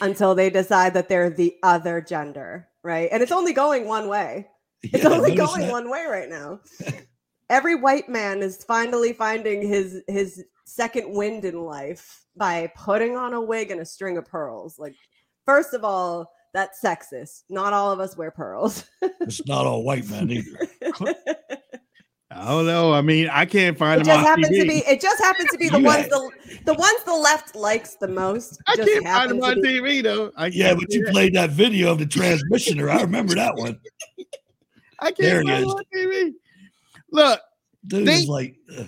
until 0.00 0.34
they 0.34 0.48
decide 0.50 0.94
that 0.94 1.08
they're 1.08 1.28
the 1.30 1.56
other 1.62 2.00
gender, 2.00 2.68
right? 2.82 3.08
And 3.12 3.22
it's 3.22 3.32
only 3.32 3.52
going 3.52 3.86
one 3.86 4.08
way. 4.08 4.46
It's 4.82 5.02
Yeah, 5.04 5.10
only 5.10 5.34
going 5.34 5.62
that? 5.62 5.70
one 5.72 5.90
way 5.90 6.04
right 6.06 6.28
now. 6.28 6.60
Every 7.48 7.74
white 7.76 8.08
man 8.08 8.42
is 8.42 8.64
finally 8.64 9.12
finding 9.12 9.62
his 9.66 10.02
his 10.08 10.44
second 10.64 11.12
wind 11.12 11.44
in 11.44 11.60
life 11.60 12.24
by 12.36 12.70
putting 12.76 13.16
on 13.16 13.34
a 13.34 13.40
wig 13.40 13.70
and 13.70 13.80
a 13.80 13.84
string 13.84 14.16
of 14.18 14.24
pearls. 14.26 14.78
Like, 14.78 14.94
first 15.44 15.72
of 15.74 15.84
all, 15.84 16.30
that's 16.52 16.80
sexist. 16.82 17.42
Not 17.48 17.72
all 17.72 17.92
of 17.92 18.00
us 18.00 18.16
wear 18.16 18.30
pearls. 18.30 18.84
It's 19.20 19.46
not 19.46 19.66
all 19.66 19.84
white 19.84 20.08
men 20.08 20.30
either. 20.30 20.58
I 22.32 22.48
don't 22.48 22.66
know. 22.66 22.92
I 22.92 23.00
mean, 23.00 23.28
I 23.30 23.44
can't 23.46 23.78
find 23.78 24.00
It 24.00 24.06
him 24.06 24.06
just 24.06 24.18
on 24.18 24.24
happens 24.24 24.48
TV. 24.48 24.60
to 24.62 24.66
be. 24.66 24.78
It 24.78 25.00
just 25.00 25.22
happens 25.22 25.48
to 25.52 25.58
be 25.58 25.68
the 25.68 25.78
ones 25.78 26.08
the 26.08 26.30
the 26.64 26.74
ones 26.74 27.04
the 27.04 27.14
left 27.14 27.54
likes 27.54 27.94
the 27.94 28.08
most. 28.08 28.60
I 28.66 28.74
just 28.76 28.88
can't 28.90 29.04
find 29.04 29.06
happen 29.06 29.36
him 29.36 29.40
to 29.42 29.46
on 29.48 29.60
be- 29.62 29.68
TV 29.80 30.02
though. 30.02 30.32
I 30.36 30.46
Yeah, 30.48 30.74
but 30.74 30.92
you 30.92 31.04
that. 31.04 31.12
played 31.12 31.34
that 31.34 31.50
video 31.50 31.92
of 31.92 31.98
the 31.98 32.04
transmissioner. 32.06 32.90
I 32.90 33.00
remember 33.02 33.34
that 33.36 33.54
one. 33.54 33.78
I 34.98 35.12
can't 35.12 35.18
There 35.18 35.40
it 35.40 35.46
find 35.46 35.58
him 35.58 35.68
is. 35.68 35.72
on 35.74 35.82
TV. 35.94 36.32
Look, 37.12 37.40
Dude 37.86 38.06
They- 38.06 38.26
like, 38.26 38.56
ugh. 38.76 38.86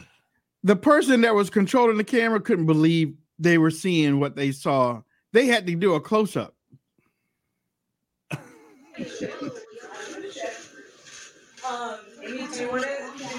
the 0.65 0.77
person 0.77 1.21
that 1.21 1.35
was 1.35 1.51
controlling 1.51 1.97
the 1.97 2.05
camera 2.05 2.41
couldn't 2.41 2.67
believe 2.67 3.15
they 3.39 3.59
were 3.59 3.71
seeing 3.71 4.19
what 4.19 4.35
they 4.35 4.51
saw. 4.53 5.03
They 5.33 5.47
had 5.47 5.67
to 5.67 5.75
do 5.77 5.95
a 5.95 6.01
close 6.01 6.37
up. 6.37 6.55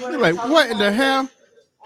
They're 0.02 0.18
like, 0.18 0.36
what 0.48 0.70
in 0.70 0.78
the 0.78 0.92
hell? 0.92 1.28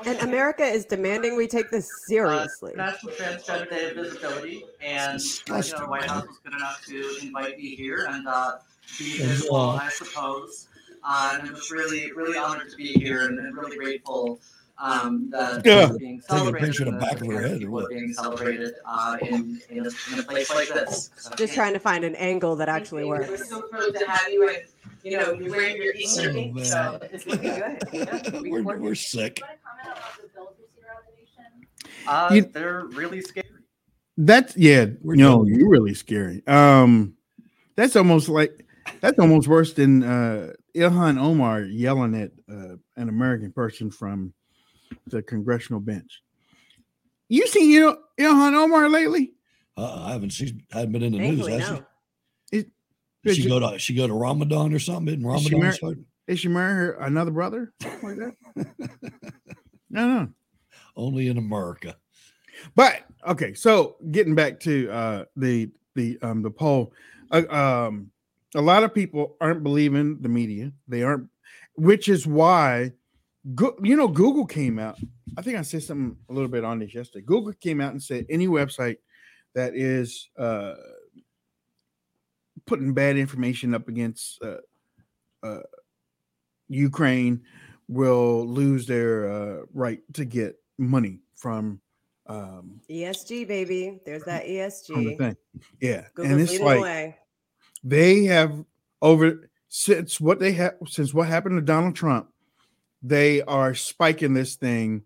And 0.07 0.19
America 0.21 0.65
is 0.65 0.85
demanding 0.85 1.37
we 1.37 1.47
take 1.47 1.71
this 1.71 1.89
seriously. 2.07 2.73
National 2.77 3.13
Transgender 3.13 3.71
Day 3.71 3.91
of 3.91 3.97
Visibility, 3.97 4.65
and 4.83 5.21
uh, 5.51 5.55
you 5.57 5.73
know, 5.73 5.79
the 5.79 5.87
White 5.87 6.05
House 6.05 6.27
was 6.27 6.39
good 6.45 6.55
enough 6.55 6.85
to 6.87 7.19
invite 7.23 7.57
me 7.57 7.75
here 7.77 8.07
and 8.11 8.27
uh, 8.27 8.57
be 8.99 9.21
And, 9.21 9.31
visible, 9.31 9.57
uh, 9.57 9.77
I 9.77 9.89
suppose. 9.91 10.69
Uh, 11.07 11.37
and 11.39 11.49
I'm 11.49 11.55
just 11.55 11.71
really, 11.71 12.11
really 12.13 12.39
honored 12.39 12.71
to 12.71 12.77
be 12.77 12.93
here 12.95 13.27
and, 13.27 13.39
and 13.39 13.57
really 13.57 13.77
grateful 13.77 14.41
um, 14.79 15.29
that 15.31 15.65
Yeah. 15.65 15.89
it's 15.91 15.99
being 15.99 16.21
Taking 16.21 16.21
a 16.21 16.23
celebrated. 16.39 16.67
picture 16.67 16.85
of 16.89 16.95
the 16.95 16.99
back 16.99 17.21
of 17.21 17.27
her 17.29 17.43
head 17.43 17.53
or 17.53 17.59
people 17.59 17.73
what? 17.75 17.89
Being 17.91 18.13
celebrated 18.13 18.75
uh, 18.87 19.17
in, 19.23 19.61
in, 19.71 19.87
a, 19.87 19.91
in 20.13 20.19
a 20.19 20.23
place 20.23 20.51
like 20.55 20.69
this. 20.69 21.11
So, 21.17 21.31
Just 21.37 21.55
trying 21.55 21.75
to 21.75 21.79
find 21.79 22.05
an 22.05 22.15
angle 22.17 22.57
that 22.57 22.69
actually 22.69 23.05
We're 23.05 23.21
works. 23.29 23.49
so 23.49 23.63
thrilled 23.69 23.95
to 23.95 24.11
have 24.11 24.33
you, 24.33 24.49
and 24.49 24.59
you 25.05 25.19
know, 25.19 25.33
you're 25.35 25.51
wearing 25.51 25.77
your 25.77 25.95
Easter 25.95 26.33
Oh, 26.35 26.63
so 26.63 26.99
it's 27.13 27.27
looking 27.27 27.55
good. 27.55 27.83
Yeah, 27.93 28.41
we- 28.41 28.63
we're, 28.63 28.79
we're 28.79 28.95
sick. 28.95 29.41
Uh, 32.07 32.31
You- 32.33 32.43
they're 32.43 32.85
really 32.87 33.21
scary. 33.21 33.47
That's 34.17 34.57
yeah. 34.57 34.87
No, 35.03 35.45
you're 35.45 35.69
really 35.69 35.95
scary. 35.95 36.43
Um, 36.47 37.15
that's 37.77 37.97
almost 37.97 38.29
like 38.29 38.65
that's 39.01 39.19
almost 39.19 39.49
worse 39.49 39.73
than 39.73 40.05
uh 40.05 40.53
Ilhan 40.77 41.19
Omar 41.19 41.63
yelling 41.63 42.15
at 42.15 42.33
uh, 42.51 42.77
an 42.97 43.09
American 43.09 43.53
person 43.53 43.91
from 43.91 44.33
the 45.07 45.23
congressional 45.23 45.81
bench. 45.81 46.23
You 47.29 47.47
seen 47.47 47.71
Il- 47.73 47.99
Ilhan 48.19 48.55
Omar 48.55 48.89
lately? 48.89 49.33
Uh, 49.77 50.05
I 50.07 50.13
haven't 50.13 50.31
seen. 50.31 50.63
Hadn't 50.71 50.93
been 50.93 51.03
in 51.03 51.13
the 51.13 51.19
news. 51.19 51.47
Thankfully, 51.47 51.53
Has 51.61 51.71
no. 51.71 51.77
she? 52.53 52.57
It- 52.59 52.71
Did 53.25 53.37
she 53.37 53.49
go 53.49 53.61
to 53.61 53.79
she 53.79 53.95
go 53.95 54.07
to 54.07 54.13
Ramadan 54.15 54.73
or 54.75 54.79
something? 54.79 55.09
Isn't 55.09 55.25
Is 55.35 55.43
she, 55.43 55.55
Ramadan? 55.55 55.61
mar- 55.61 55.73
starting? 55.73 56.05
is 56.27 56.41
she 56.41 56.49
marry 56.49 56.75
her 56.75 56.93
another 57.01 57.31
brother? 57.31 57.73
Like 58.03 58.17
that? 58.17 58.35
no, 59.91 60.09
no. 60.09 60.29
Only 60.97 61.29
in 61.29 61.39
America. 61.39 61.97
But 62.77 63.05
okay, 63.27 63.55
so 63.55 63.97
getting 64.11 64.35
back 64.35 64.61
to 64.61 64.91
uh 64.91 65.25
the 65.37 65.71
the 65.97 66.19
um 66.23 66.43
the 66.43 66.51
poll, 66.51 66.93
uh, 67.33 67.43
um 67.51 68.11
a 68.55 68.61
lot 68.61 68.85
of 68.85 68.95
people 68.95 69.37
aren't 69.41 69.63
believing 69.63 70.19
the 70.21 70.29
media. 70.29 70.73
They 70.89 71.03
aren't, 71.03 71.29
which 71.75 72.09
is 72.09 72.27
why, 72.27 72.93
Go, 73.55 73.77
you 73.83 73.97
know, 73.97 74.09
Google 74.09 74.47
came 74.47 74.79
out. 74.79 74.99
I 75.37 75.43
think 75.43 75.59
I 75.59 75.63
said 75.63 75.83
something 75.83 76.17
a 76.31 76.33
little 76.33 76.49
bit 76.49 76.65
on 76.65 76.79
this 76.79 76.95
yesterday. 76.95 77.25
Google 77.27 77.53
came 77.53 77.81
out 77.81 77.93
and 77.93 78.03
said 78.03 78.25
any 78.31 78.49
website 78.49 78.97
that 79.55 79.75
is 79.75 80.31
uh 80.39 80.75
putting 82.67 82.95
bad 82.95 83.17
information 83.17 83.75
up 83.75 83.89
against 83.89 84.43
uh, 84.43 84.57
uh 85.43 85.61
Ukraine 86.69 87.43
will 87.89 88.47
lose 88.47 88.87
their 88.87 89.31
uh 89.31 89.63
right 89.75 90.01
to 90.15 90.25
get 90.25 90.59
money 90.79 91.21
from 91.37 91.81
um 92.27 92.81
ESG 92.91 93.47
baby. 93.47 94.01
There's 94.07 94.25
that 94.25 94.45
the 94.47 94.57
ESG. 94.57 95.19
thing. 95.19 95.37
Yeah. 95.81 96.07
Google's 96.15 96.33
and 96.33 96.41
it's 96.41 96.61
like 96.61 96.77
the 96.77 96.83
way. 96.83 97.17
They 97.85 98.25
have 98.25 98.65
over 99.03 99.51
since 99.69 100.21
what 100.21 100.41
they 100.41 100.53
have 100.53 100.75
since 100.87 101.13
what 101.13 101.29
happened 101.29 101.59
to 101.59 101.63
Donald 101.63 101.95
Trump, 101.95 102.29
they 103.03 103.43
are 103.43 103.75
spiking 103.75 104.33
this 104.33 104.57
thing 104.57 105.03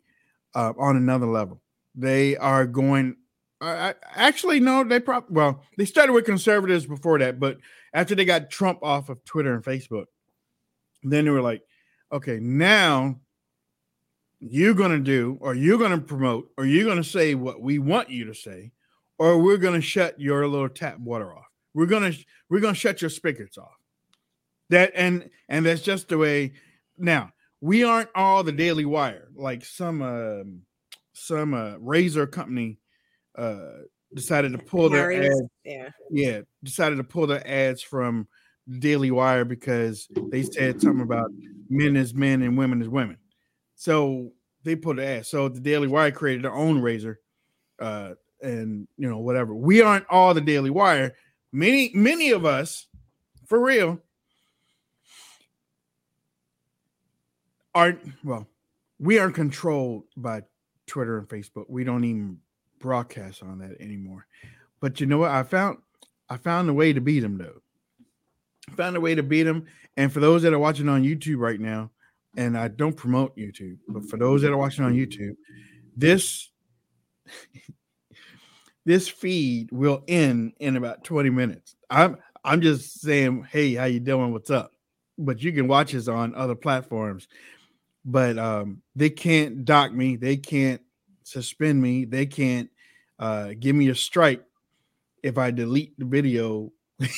uh, 0.54 0.72
on 0.78 0.96
another 0.96 1.26
level. 1.26 1.60
They 1.94 2.36
are 2.36 2.66
going. 2.66 3.16
I 3.60 3.94
actually 4.14 4.60
no, 4.60 4.84
they 4.84 5.00
probably 5.00 5.34
well 5.34 5.64
they 5.76 5.84
started 5.84 6.12
with 6.12 6.24
conservatives 6.24 6.86
before 6.86 7.18
that, 7.18 7.40
but 7.40 7.58
after 7.92 8.14
they 8.14 8.24
got 8.24 8.50
Trump 8.50 8.78
off 8.84 9.08
of 9.08 9.24
Twitter 9.24 9.52
and 9.52 9.64
Facebook, 9.64 10.04
then 11.02 11.24
they 11.24 11.30
were 11.32 11.42
like, 11.42 11.62
okay, 12.12 12.38
now 12.38 13.18
you're 14.38 14.74
gonna 14.74 15.00
do, 15.00 15.36
or 15.40 15.54
you're 15.54 15.78
gonna 15.78 15.98
promote, 15.98 16.52
or 16.56 16.64
you're 16.66 16.86
gonna 16.86 17.02
say 17.02 17.34
what 17.34 17.60
we 17.60 17.80
want 17.80 18.10
you 18.10 18.26
to 18.26 18.34
say, 18.34 18.70
or 19.18 19.38
we're 19.38 19.56
gonna 19.56 19.80
shut 19.80 20.20
your 20.20 20.46
little 20.46 20.68
tap 20.68 20.96
water 21.00 21.34
off. 21.36 21.47
We're 21.74 21.86
gonna 21.86 22.12
we're 22.48 22.60
gonna 22.60 22.74
shut 22.74 23.00
your 23.00 23.10
spigots 23.10 23.58
off. 23.58 23.76
That 24.70 24.92
and 24.94 25.30
and 25.48 25.64
that's 25.64 25.82
just 25.82 26.08
the 26.08 26.18
way. 26.18 26.52
Now 26.96 27.32
we 27.60 27.84
aren't 27.84 28.10
all 28.14 28.42
the 28.42 28.52
Daily 28.52 28.84
Wire, 28.84 29.28
like 29.34 29.64
some 29.64 30.02
um, 30.02 30.62
some 31.12 31.54
uh, 31.54 31.76
razor 31.78 32.26
company 32.26 32.78
uh, 33.36 33.82
decided 34.14 34.52
to 34.52 34.58
pull 34.58 34.88
their 34.88 35.12
ads. 35.12 35.42
yeah. 35.64 35.88
Yeah, 36.10 36.40
decided 36.62 36.96
to 36.96 37.04
pull 37.04 37.26
their 37.26 37.46
ads 37.46 37.82
from 37.82 38.28
Daily 38.78 39.10
Wire 39.10 39.44
because 39.44 40.08
they 40.28 40.42
said 40.42 40.80
something 40.80 41.02
about 41.02 41.30
men 41.68 41.96
as 41.96 42.14
men 42.14 42.42
and 42.42 42.56
women 42.56 42.82
as 42.82 42.88
women. 42.88 43.16
So 43.74 44.32
they 44.64 44.76
put 44.76 44.96
the 44.96 45.06
ad. 45.06 45.26
So 45.26 45.48
the 45.48 45.60
Daily 45.60 45.88
Wire 45.88 46.10
created 46.10 46.44
their 46.44 46.54
own 46.54 46.80
razor, 46.80 47.20
uh, 47.80 48.14
and 48.42 48.86
you 48.96 49.08
know 49.08 49.18
whatever. 49.18 49.54
We 49.54 49.82
aren't 49.82 50.06
all 50.08 50.34
the 50.34 50.40
Daily 50.40 50.70
Wire. 50.70 51.14
Many 51.52 51.90
many 51.94 52.30
of 52.30 52.44
us, 52.44 52.86
for 53.46 53.60
real, 53.60 54.00
aren't 57.74 58.00
well. 58.24 58.46
We 58.98 59.18
aren't 59.18 59.34
controlled 59.34 60.04
by 60.16 60.42
Twitter 60.86 61.18
and 61.18 61.28
Facebook. 61.28 61.66
We 61.68 61.84
don't 61.84 62.04
even 62.04 62.38
broadcast 62.78 63.42
on 63.42 63.58
that 63.58 63.80
anymore. 63.80 64.26
But 64.80 65.00
you 65.00 65.06
know 65.06 65.18
what? 65.18 65.30
I 65.30 65.42
found 65.42 65.78
I 66.28 66.36
found 66.36 66.68
a 66.68 66.74
way 66.74 66.92
to 66.92 67.00
beat 67.00 67.20
them 67.20 67.38
though. 67.38 67.62
Found 68.76 68.96
a 68.96 69.00
way 69.00 69.14
to 69.14 69.22
beat 69.22 69.44
them. 69.44 69.66
And 69.96 70.12
for 70.12 70.20
those 70.20 70.42
that 70.42 70.52
are 70.52 70.58
watching 70.58 70.88
on 70.88 71.02
YouTube 71.02 71.38
right 71.38 71.60
now, 71.60 71.90
and 72.36 72.56
I 72.56 72.68
don't 72.68 72.96
promote 72.96 73.36
YouTube, 73.36 73.78
but 73.88 74.08
for 74.08 74.16
those 74.16 74.42
that 74.42 74.52
are 74.52 74.56
watching 74.56 74.84
on 74.84 74.94
YouTube, 74.94 75.36
this 75.96 76.50
this 78.88 79.06
feed 79.06 79.70
will 79.70 80.02
end 80.08 80.54
in 80.60 80.74
about 80.76 81.04
20 81.04 81.28
minutes. 81.28 81.76
I'm 81.90 82.16
I'm 82.42 82.62
just 82.62 83.02
saying, 83.02 83.46
hey, 83.50 83.74
how 83.74 83.84
you 83.84 84.00
doing? 84.00 84.32
What's 84.32 84.50
up? 84.50 84.72
But 85.18 85.42
you 85.42 85.52
can 85.52 85.68
watch 85.68 85.94
us 85.94 86.08
on 86.08 86.34
other 86.34 86.54
platforms. 86.54 87.28
But 88.06 88.38
um, 88.38 88.80
they 88.96 89.10
can't 89.10 89.66
dock 89.66 89.92
me, 89.92 90.16
they 90.16 90.38
can't 90.38 90.80
suspend 91.22 91.82
me, 91.82 92.06
they 92.06 92.24
can't 92.24 92.70
uh, 93.18 93.50
give 93.60 93.76
me 93.76 93.90
a 93.90 93.94
strike 93.94 94.42
if 95.22 95.36
I 95.36 95.50
delete 95.50 95.98
the 95.98 96.06
video 96.06 96.72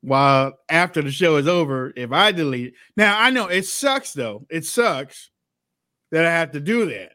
while 0.00 0.54
after 0.68 1.00
the 1.00 1.12
show 1.12 1.36
is 1.36 1.46
over. 1.46 1.92
If 1.94 2.10
I 2.10 2.32
delete 2.32 2.68
it, 2.68 2.74
now 2.96 3.20
I 3.20 3.30
know 3.30 3.46
it 3.46 3.66
sucks 3.66 4.14
though. 4.14 4.48
It 4.50 4.64
sucks 4.64 5.30
that 6.10 6.26
I 6.26 6.30
have 6.32 6.50
to 6.52 6.60
do 6.60 6.86
that, 6.86 7.12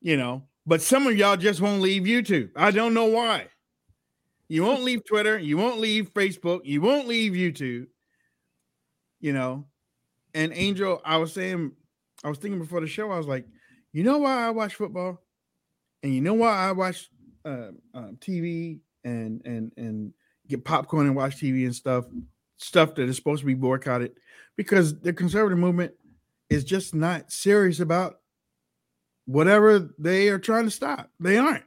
you 0.00 0.16
know. 0.16 0.44
But 0.70 0.80
some 0.80 1.08
of 1.08 1.16
y'all 1.16 1.36
just 1.36 1.60
won't 1.60 1.82
leave 1.82 2.04
YouTube. 2.04 2.50
I 2.54 2.70
don't 2.70 2.94
know 2.94 3.06
why. 3.06 3.48
You 4.46 4.62
won't 4.62 4.84
leave 4.84 5.04
Twitter. 5.04 5.36
You 5.36 5.56
won't 5.56 5.80
leave 5.80 6.14
Facebook. 6.14 6.60
You 6.62 6.80
won't 6.80 7.08
leave 7.08 7.32
YouTube. 7.32 7.88
You 9.18 9.32
know. 9.32 9.66
And 10.32 10.52
Angel, 10.54 11.02
I 11.04 11.16
was 11.16 11.32
saying, 11.32 11.72
I 12.22 12.28
was 12.28 12.38
thinking 12.38 12.60
before 12.60 12.80
the 12.80 12.86
show, 12.86 13.10
I 13.10 13.18
was 13.18 13.26
like, 13.26 13.46
you 13.92 14.04
know 14.04 14.18
why 14.18 14.46
I 14.46 14.50
watch 14.50 14.76
football, 14.76 15.20
and 16.04 16.14
you 16.14 16.20
know 16.20 16.34
why 16.34 16.56
I 16.56 16.70
watch 16.70 17.10
uh, 17.44 17.70
um, 17.92 18.18
TV 18.20 18.78
and 19.02 19.42
and 19.44 19.72
and 19.76 20.14
get 20.46 20.64
popcorn 20.64 21.08
and 21.08 21.16
watch 21.16 21.38
TV 21.38 21.64
and 21.64 21.74
stuff, 21.74 22.04
stuff 22.58 22.94
that 22.94 23.08
is 23.08 23.16
supposed 23.16 23.40
to 23.40 23.46
be 23.46 23.54
boycotted, 23.54 24.12
because 24.56 25.00
the 25.00 25.12
conservative 25.12 25.58
movement 25.58 25.94
is 26.48 26.62
just 26.62 26.94
not 26.94 27.32
serious 27.32 27.80
about 27.80 28.19
whatever 29.30 29.90
they 29.98 30.28
are 30.28 30.38
trying 30.38 30.64
to 30.64 30.70
stop. 30.70 31.10
They 31.20 31.36
aren't, 31.38 31.64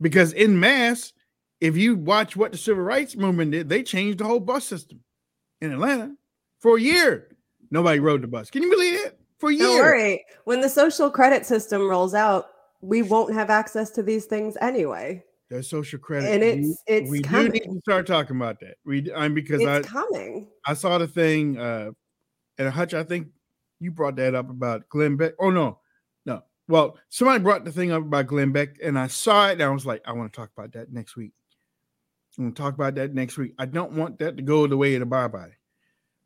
because 0.00 0.32
in 0.32 0.58
mass, 0.58 1.12
if 1.60 1.76
you 1.76 1.96
watch 1.96 2.36
what 2.36 2.52
the 2.52 2.58
civil 2.58 2.82
rights 2.82 3.16
movement 3.16 3.50
did, 3.52 3.68
they 3.68 3.82
changed 3.82 4.18
the 4.18 4.24
whole 4.24 4.40
bus 4.40 4.64
system 4.64 5.00
in 5.60 5.72
Atlanta 5.72 6.14
for 6.60 6.76
a 6.78 6.80
year. 6.80 7.28
Nobody 7.70 8.00
rode 8.00 8.22
the 8.22 8.28
bus. 8.28 8.50
Can 8.50 8.62
you 8.62 8.70
believe 8.70 8.94
it? 8.94 9.18
For 9.38 9.50
a 9.50 9.54
year. 9.54 9.62
Don't 9.66 9.76
worry. 9.78 10.24
When 10.44 10.60
the 10.60 10.68
social 10.68 11.10
credit 11.10 11.46
system 11.46 11.88
rolls 11.88 12.14
out, 12.14 12.46
we 12.80 13.02
won't 13.02 13.34
have 13.34 13.50
access 13.50 13.90
to 13.92 14.02
these 14.02 14.24
things 14.26 14.56
anyway. 14.60 15.22
Their 15.50 15.62
social 15.62 15.98
credit, 15.98 16.32
And 16.32 16.42
it's- 16.42 16.82
it's 16.86 17.10
we 17.10 17.20
do 17.20 17.48
need 17.48 17.64
to 17.64 17.80
start 17.80 18.06
talking 18.06 18.36
about 18.36 18.60
that. 18.60 18.76
We, 18.84 19.12
I'm 19.12 19.34
because 19.34 19.60
It's 19.60 19.68
I 19.68 19.82
coming. 19.82 20.48
I 20.66 20.74
saw 20.74 20.96
the 20.98 21.08
thing, 21.08 21.58
uh, 21.58 21.90
and 22.58 22.68
Hutch, 22.68 22.94
I 22.94 23.02
think 23.02 23.28
you 23.80 23.90
brought 23.90 24.16
that 24.16 24.34
up 24.34 24.48
about 24.48 24.88
Glenn 24.88 25.16
Beck. 25.16 25.32
Oh 25.40 25.50
no. 25.50 25.79
Well, 26.70 26.96
somebody 27.08 27.42
brought 27.42 27.64
the 27.64 27.72
thing 27.72 27.90
up 27.92 28.02
about 28.02 28.26
Glenn 28.28 28.52
Beck, 28.52 28.76
and 28.82 28.98
I 28.98 29.08
saw 29.08 29.48
it, 29.48 29.54
and 29.54 29.62
I 29.62 29.68
was 29.70 29.84
like, 29.84 30.02
I 30.06 30.12
want 30.12 30.32
to 30.32 30.36
talk 30.40 30.50
about 30.56 30.72
that 30.72 30.92
next 30.92 31.16
week. 31.16 31.32
I'm 32.38 32.44
gonna 32.44 32.54
talk 32.54 32.74
about 32.74 32.94
that 32.94 33.12
next 33.12 33.36
week. 33.36 33.54
I 33.58 33.66
don't 33.66 33.92
want 33.92 34.18
that 34.20 34.36
to 34.36 34.42
go 34.42 34.66
the 34.66 34.76
way 34.76 34.94
of 34.94 35.00
the 35.00 35.06
bye 35.06 35.26
bye, 35.28 35.50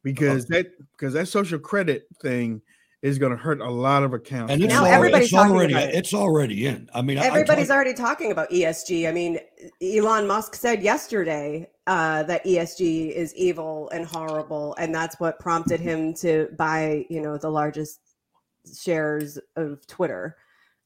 because 0.03 0.47
that 0.47 0.67
because 0.93 1.15
that 1.15 1.27
social 1.29 1.59
credit 1.59 2.07
thing 2.21 2.61
is 3.01 3.19
gonna 3.19 3.37
hurt 3.37 3.61
a 3.61 3.71
lot 3.71 4.03
of 4.03 4.13
accounts. 4.13 4.53
And 4.53 4.63
it's 4.63 4.73
Now 4.73 4.81
already, 4.81 4.95
everybody's 4.95 5.27
it's 5.29 5.35
already 5.35 5.73
about 5.75 5.89
it. 5.89 5.95
it's 5.95 6.15
already 6.15 6.67
in. 6.67 6.89
I 6.95 7.03
mean, 7.03 7.19
I- 7.19 7.23
I 7.23 7.27
Everybody's 7.29 7.69
talk- 7.69 7.75
already 7.75 7.95
talking 7.95 8.33
about 8.33 8.51
ESG. 8.51 9.09
I 9.09 9.13
mean, 9.13 9.39
Elon 9.83 10.27
Musk 10.27 10.55
said 10.55 10.83
yesterday 10.83 11.69
uh, 11.87 12.23
that 12.25 12.45
ESG 12.47 13.11
is 13.11 13.35
evil 13.35 13.89
and 13.91 14.07
horrible, 14.07 14.75
and 14.79 14.95
that's 14.95 15.19
what 15.19 15.39
prompted 15.41 15.81
him 15.81 16.15
to 16.15 16.49
buy, 16.57 17.07
you 17.11 17.21
know, 17.21 17.37
the 17.39 17.51
largest 17.51 18.01
shares 18.73 19.39
of 19.57 19.87
Twitter. 19.87 20.37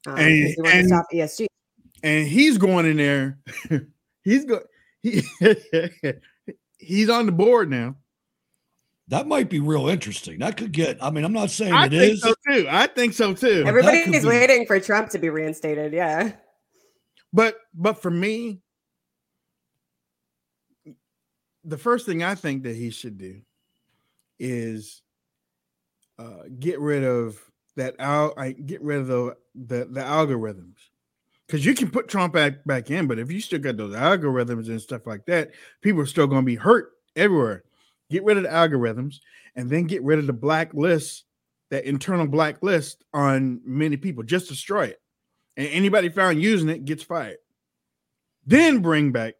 Um, 0.06 0.14
'cause 0.16 0.24
And- 0.24 0.32
he 0.34 0.54
wants 0.58 0.70
to 0.72 0.78
and- 0.78 0.88
stop 0.88 1.06
ESG. 1.12 1.46
and 2.02 2.26
he's 2.28 2.58
going 2.58 2.86
in 2.86 2.96
there. 2.96 3.38
he's 4.24 4.44
go 4.44 4.60
he, 5.02 5.22
he's 6.78 7.08
on 7.08 7.26
the 7.26 7.32
board 7.32 7.70
now. 7.70 7.96
That 9.08 9.26
might 9.26 9.48
be 9.48 9.58
real 9.58 9.88
interesting. 9.88 10.38
That 10.40 10.56
could 10.58 10.70
get. 10.72 11.02
I 11.02 11.10
mean, 11.10 11.24
I'm 11.24 11.32
not 11.32 11.50
saying 11.50 11.72
it 11.74 11.92
is. 11.92 11.92
I 11.92 11.96
it 11.96 11.98
think 12.00 12.12
is. 12.14 12.20
so 12.20 12.34
too. 12.46 12.66
I 12.70 12.86
think 12.88 13.14
so 13.14 13.32
too. 13.34 13.64
Everybody's 13.66 14.22
be- 14.22 14.28
waiting 14.28 14.66
for 14.66 14.78
Trump 14.80 15.08
to 15.10 15.18
be 15.18 15.30
reinstated. 15.30 15.92
Yeah. 15.94 16.32
But 17.32 17.56
but 17.74 18.02
for 18.02 18.10
me, 18.10 18.60
the 21.64 21.78
first 21.78 22.06
thing 22.06 22.22
I 22.22 22.34
think 22.34 22.62
that 22.64 22.76
he 22.76 22.90
should 22.90 23.18
do 23.18 23.40
is 24.38 25.02
uh, 26.18 26.42
get 26.58 26.78
rid 26.80 27.04
of 27.04 27.38
that 27.78 27.96
al- 27.98 28.34
I 28.36 28.52
get 28.52 28.82
rid 28.82 29.00
of 29.00 29.06
the 29.06 29.36
the, 29.54 29.86
the 29.86 30.00
algorithms. 30.00 30.76
Because 31.46 31.64
you 31.64 31.74
can 31.74 31.90
put 31.90 32.08
Trump 32.08 32.34
back 32.34 32.64
back 32.64 32.90
in, 32.90 33.06
but 33.06 33.18
if 33.18 33.32
you 33.32 33.40
still 33.40 33.58
got 33.58 33.78
those 33.78 33.94
algorithms 33.94 34.68
and 34.68 34.80
stuff 34.80 35.06
like 35.06 35.24
that, 35.26 35.52
people 35.80 36.02
are 36.02 36.06
still 36.06 36.26
going 36.26 36.42
to 36.42 36.46
be 36.46 36.56
hurt 36.56 36.92
everywhere. 37.16 37.64
Get 38.10 38.24
rid 38.24 38.36
of 38.36 38.42
the 38.42 38.50
algorithms 38.50 39.20
and 39.56 39.70
then 39.70 39.84
get 39.84 40.02
rid 40.02 40.18
of 40.18 40.26
the 40.26 40.32
blacklist, 40.34 41.24
that 41.70 41.84
internal 41.84 42.26
blacklist 42.26 43.02
on 43.14 43.60
many 43.64 43.96
people. 43.96 44.22
Just 44.22 44.48
destroy 44.48 44.86
it 44.86 45.00
and 45.58 45.66
anybody 45.68 46.08
found 46.08 46.40
using 46.40 46.70
it 46.70 46.86
gets 46.86 47.02
fired. 47.02 47.38
Then 48.46 48.80
bring 48.80 49.12
back 49.12 49.34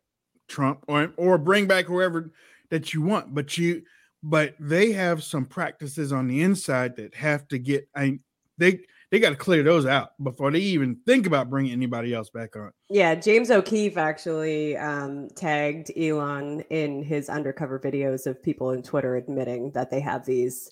Trump 0.49 0.85
or 0.89 1.13
or 1.17 1.39
bring 1.39 1.67
back 1.67 1.87
whoever 1.87 2.33
that 2.71 2.93
you 2.93 3.01
want. 3.01 3.35
But 3.35 3.57
you 3.57 3.83
but 4.23 4.55
they 4.59 4.93
have 4.93 5.23
some 5.23 5.47
practices 5.47 6.13
on 6.13 6.27
the 6.27 6.43
inside 6.43 6.97
that 6.97 7.15
have 7.15 7.47
to 7.49 7.59
get 7.59 7.89
I 7.95 8.19
they 8.59 8.81
they 9.11 9.19
got 9.19 9.31
to 9.31 9.37
clear 9.37 9.63
those 9.63 9.87
out 9.87 10.11
before 10.23 10.51
they 10.51 10.59
even 10.59 10.97
think 11.07 11.27
about 11.27 11.49
bringing 11.49 11.73
anybody 11.73 12.13
else 12.13 12.29
back 12.29 12.57
on. 12.57 12.73
Yeah, 12.91 13.15
James 13.15 13.51
O'Keefe 13.51 13.97
actually 13.97 14.77
um, 14.77 15.29
tagged 15.35 15.91
Elon 15.97 16.61
in 16.69 17.03
his 17.03 17.31
undercover 17.31 17.79
videos 17.81 18.27
of 18.27 18.43
people 18.43 18.73
in 18.73 18.83
Twitter 18.83 19.17
admitting 19.17 19.71
that 19.71 19.91
they 19.91 20.01
have 20.01 20.27
these 20.27 20.71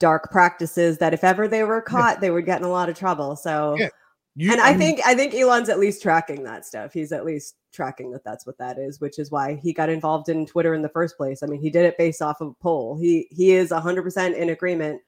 dark 0.00 0.30
practices 0.32 0.98
that 0.98 1.14
if 1.14 1.22
ever 1.22 1.46
they 1.46 1.62
were 1.62 1.80
caught, 1.80 2.20
they 2.20 2.30
would 2.30 2.46
get 2.46 2.58
in 2.58 2.64
a 2.64 2.70
lot 2.70 2.88
of 2.88 2.98
trouble. 2.98 3.36
So, 3.36 3.76
Yeah. 3.78 3.88
You- 4.36 4.52
and 4.52 4.60
I, 4.60 4.70
mean, 4.70 4.78
think 4.78 5.00
I 5.04 5.14
think 5.14 5.34
Elon's 5.34 5.68
at 5.68 5.78
least 5.78 6.02
tracking 6.02 6.44
that 6.44 6.64
stuff. 6.64 6.92
He's 6.92 7.12
at 7.12 7.24
least 7.24 7.56
tracking 7.72 8.10
that 8.12 8.24
that's 8.24 8.46
what 8.46 8.56
that 8.58 8.78
is, 8.78 9.00
which 9.00 9.18
is 9.18 9.30
why 9.30 9.54
he 9.56 9.72
got 9.72 9.88
involved 9.90 10.28
in 10.28 10.46
Twitter 10.46 10.72
in 10.72 10.82
the 10.82 10.88
first 10.88 11.16
place. 11.16 11.42
I 11.42 11.46
mean, 11.46 11.60
he 11.60 11.68
did 11.68 11.84
it 11.84 11.98
based 11.98 12.22
off 12.22 12.40
of 12.40 12.48
a 12.48 12.62
poll. 12.62 12.96
He 12.96 13.26
he 13.30 13.52
is 13.52 13.70
100% 13.70 14.34
in 14.36 14.50
agreement. 14.50 15.02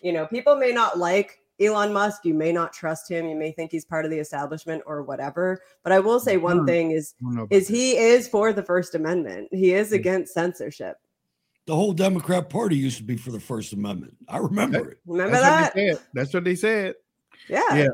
You 0.00 0.12
know, 0.12 0.26
people 0.26 0.56
may 0.56 0.72
not 0.72 0.96
like 0.96 1.38
Elon 1.60 1.92
Musk, 1.92 2.24
you 2.24 2.34
may 2.34 2.52
not 2.52 2.72
trust 2.72 3.10
him, 3.10 3.26
you 3.28 3.34
may 3.36 3.50
think 3.52 3.70
he's 3.70 3.84
part 3.84 4.04
of 4.04 4.10
the 4.10 4.18
establishment 4.18 4.82
or 4.86 5.02
whatever, 5.02 5.60
but 5.82 5.92
I 5.92 5.98
will 5.98 6.20
say 6.20 6.36
one 6.36 6.64
thing 6.66 6.92
is 6.92 7.14
I 7.20 7.24
don't 7.24 7.34
know 7.34 7.42
about 7.42 7.56
is 7.56 7.66
that. 7.68 7.74
he 7.74 7.96
is 7.96 8.28
for 8.28 8.52
the 8.52 8.62
first 8.62 8.94
amendment. 8.94 9.48
He 9.50 9.72
is 9.74 9.92
against 9.92 10.34
censorship. 10.34 10.96
The 11.66 11.74
whole 11.74 11.92
Democrat 11.92 12.48
Party 12.48 12.76
used 12.76 12.96
to 12.96 13.02
be 13.02 13.16
for 13.18 13.30
the 13.30 13.38
First 13.40 13.74
Amendment. 13.74 14.16
I 14.26 14.38
remember 14.38 14.92
it. 14.92 14.98
Remember 15.06 15.32
That's 15.32 15.44
that? 15.44 15.62
what 15.64 15.74
they 15.74 15.92
said. 15.92 16.00
That's 16.14 16.32
what 16.34 16.44
they 16.44 16.54
said. 16.54 16.94
Yeah. 17.46 17.74
Yeah. 17.74 17.88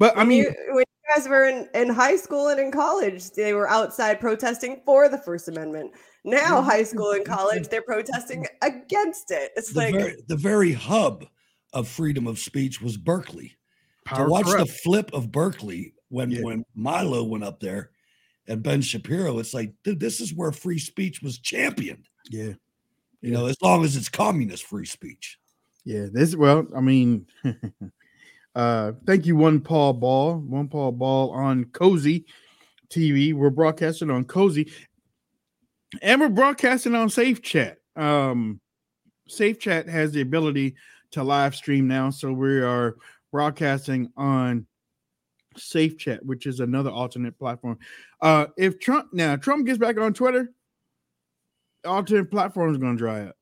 But 0.00 0.18
I 0.18 0.24
mean, 0.24 0.42
you, 0.42 0.54
when 0.70 0.78
you 0.80 1.14
guys 1.14 1.28
were 1.28 1.44
in, 1.44 1.68
in 1.74 1.90
high 1.90 2.16
school 2.16 2.48
and 2.48 2.58
in 2.58 2.72
college, 2.72 3.30
they 3.30 3.54
were 3.54 3.68
outside 3.68 4.18
protesting 4.18 4.80
for 4.84 5.08
the 5.08 5.18
First 5.18 5.46
Amendment. 5.46 5.92
Now, 6.24 6.60
high 6.60 6.82
school 6.82 7.12
and 7.12 7.24
college, 7.36 7.68
they're 7.68 7.82
protesting 7.82 8.46
against 8.62 9.30
it. 9.30 9.52
It's 9.54 9.72
The 9.72 9.78
like, 9.78 9.94
very, 9.94 10.16
the 10.26 10.36
very 10.36 10.72
hub 10.72 11.24
of 11.72 11.88
freedom 11.88 12.26
of 12.26 12.38
speech 12.38 12.80
was 12.80 12.96
Berkeley. 12.96 13.56
power 14.04 14.24
to 14.26 14.30
watch 14.30 14.46
corrupt. 14.46 14.66
the 14.66 14.72
flip 14.82 15.10
of 15.12 15.30
Berkeley 15.30 15.94
when 16.08 16.30
Yeah. 16.30 16.40
when 16.42 16.64
Milo 16.74 17.22
went 17.24 17.44
up 17.44 17.60
there 17.60 17.90
and 18.48 18.62
Ben 18.62 18.80
Shapiro, 18.82 19.38
it's 19.38 19.54
like, 19.54 19.72
dude, 19.84 20.00
this 20.00 20.20
is 20.20 20.34
where 20.34 20.50
free 20.52 20.78
speech 20.78 21.22
was 21.22 21.38
championed. 21.38 22.08
yeah. 22.30 22.52
You 23.22 23.30
know, 23.32 23.46
as 23.46 23.56
long 23.60 23.84
as 23.84 23.96
it's 23.96 24.08
communist 24.08 24.64
free 24.64 24.86
speech. 24.86 25.38
Yeah, 25.84 26.06
this 26.10 26.34
well, 26.34 26.66
I 26.74 26.80
mean, 26.80 27.26
uh, 28.54 28.92
thank 29.06 29.26
you, 29.26 29.36
one 29.36 29.60
Paul 29.60 29.92
Ball, 29.92 30.38
one 30.38 30.68
Paul 30.68 30.92
Ball 30.92 31.30
on 31.30 31.66
Cozy 31.66 32.24
TV. 32.88 33.32
We're 33.34 33.50
broadcasting 33.50 34.10
on 34.10 34.24
Cozy, 34.24 34.72
and 36.02 36.20
we're 36.20 36.28
broadcasting 36.30 36.94
on 36.94 37.10
Safe 37.10 37.42
Chat. 37.42 37.78
Um, 37.96 38.60
Safe 39.28 39.58
Chat 39.58 39.88
has 39.88 40.12
the 40.12 40.22
ability 40.22 40.74
to 41.12 41.22
live 41.22 41.54
stream 41.54 41.88
now, 41.88 42.10
so 42.10 42.32
we 42.32 42.60
are 42.60 42.96
broadcasting 43.32 44.10
on 44.16 44.66
Safe 45.56 45.98
Chat, 45.98 46.24
which 46.24 46.46
is 46.46 46.60
another 46.60 46.90
alternate 46.90 47.38
platform. 47.38 47.78
Uh, 48.20 48.46
if 48.56 48.78
Trump 48.78 49.12
now 49.12 49.36
Trump 49.36 49.66
gets 49.66 49.78
back 49.78 49.98
on 49.98 50.14
Twitter, 50.14 50.52
alternate 51.84 52.30
platform 52.30 52.70
is 52.72 52.78
going 52.78 52.96
to 52.96 52.98
dry 52.98 53.22
up. 53.22 53.36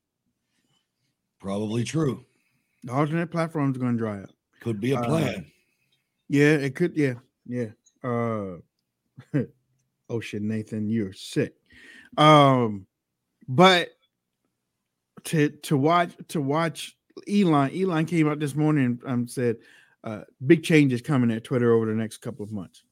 Probably 1.39 1.83
true. 1.83 2.25
The 2.83 2.93
alternate 2.93 3.31
platform 3.31 3.71
is 3.71 3.77
going 3.77 3.93
to 3.93 3.97
dry 3.97 4.21
up. 4.21 4.29
Could 4.61 4.79
be 4.79 4.91
a 4.91 4.99
Uh, 4.99 5.05
plan. 5.05 5.45
Yeah, 6.27 6.53
it 6.55 6.75
could. 6.75 6.95
Yeah, 6.95 7.13
yeah. 7.45 7.69
Uh, 8.03 8.57
oh 10.09 10.19
shit, 10.19 10.41
Nathan, 10.41 10.89
you're 10.89 11.13
sick. 11.13 11.55
Um, 12.17 12.87
but 13.47 13.89
to 15.25 15.49
to 15.49 15.77
watch 15.77 16.15
to 16.29 16.41
watch 16.41 16.95
Elon. 17.27 17.71
Elon 17.75 18.05
came 18.05 18.29
out 18.29 18.39
this 18.39 18.55
morning 18.55 18.85
and 18.85 19.01
um, 19.05 19.27
said, 19.27 19.57
uh, 20.03 20.21
"Big 20.45 20.63
changes 20.63 21.01
coming 21.01 21.31
at 21.31 21.43
Twitter 21.43 21.73
over 21.73 21.85
the 21.85 21.93
next 21.93 22.17
couple 22.17 22.43
of 22.43 22.51
months." 22.51 22.83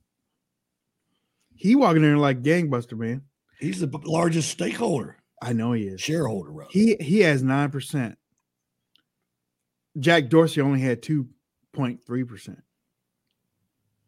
He 1.55 1.75
walking 1.75 2.03
in 2.03 2.17
like 2.17 2.43
gangbuster, 2.43 2.97
man. 2.97 3.23
He's 3.59 3.79
the 3.79 3.89
largest 4.05 4.49
stakeholder, 4.49 5.17
I 5.41 5.53
know 5.53 5.71
he 5.71 5.87
is. 5.87 6.01
shareholder, 6.01 6.51
rather. 6.51 6.69
He 6.71 6.95
he 6.99 7.19
has 7.21 7.41
nine 7.43 7.71
percent. 7.71 8.17
Jack 9.99 10.29
Dorsey 10.29 10.61
only 10.61 10.79
had 10.79 11.01
two 11.01 11.27
point 11.73 12.05
three 12.05 12.23
percent. 12.23 12.61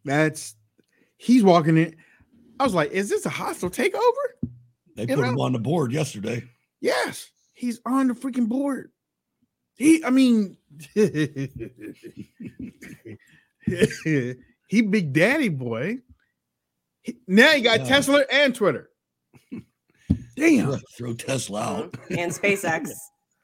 That's 0.06 0.56
he's 1.18 1.44
walking 1.44 1.78
in. 1.78 1.96
I 2.60 2.64
was 2.64 2.74
like, 2.74 2.92
is 2.92 3.10
this 3.10 3.26
a 3.26 3.30
hostile 3.30 3.70
takeover? 3.70 4.50
They 4.96 5.08
put 5.08 5.20
know? 5.20 5.24
him 5.24 5.40
on 5.40 5.54
the 5.54 5.60
board 5.60 5.92
yesterday. 5.92 6.44
Yes, 6.82 7.30
he's 7.54 7.80
on 7.86 8.08
the 8.08 8.14
freaking 8.14 8.48
board. 8.48 8.92
He, 9.80 10.04
I 10.04 10.10
mean, 10.10 10.58
he 14.68 14.82
big 14.82 15.14
daddy 15.14 15.48
boy. 15.50 16.00
He- 17.02 17.18
now 17.28 17.52
he 17.52 17.62
got 17.62 17.80
Yeah. 17.80 17.86
Tesla 17.86 18.26
and 18.32 18.54
Twitter. 18.54 18.90
Damn, 20.36 20.68
Throw, 20.68 20.78
throw 20.98 21.14
Tesla 21.14 21.62
out. 21.62 21.98
and 22.10 22.32
SpaceX. 22.32 22.90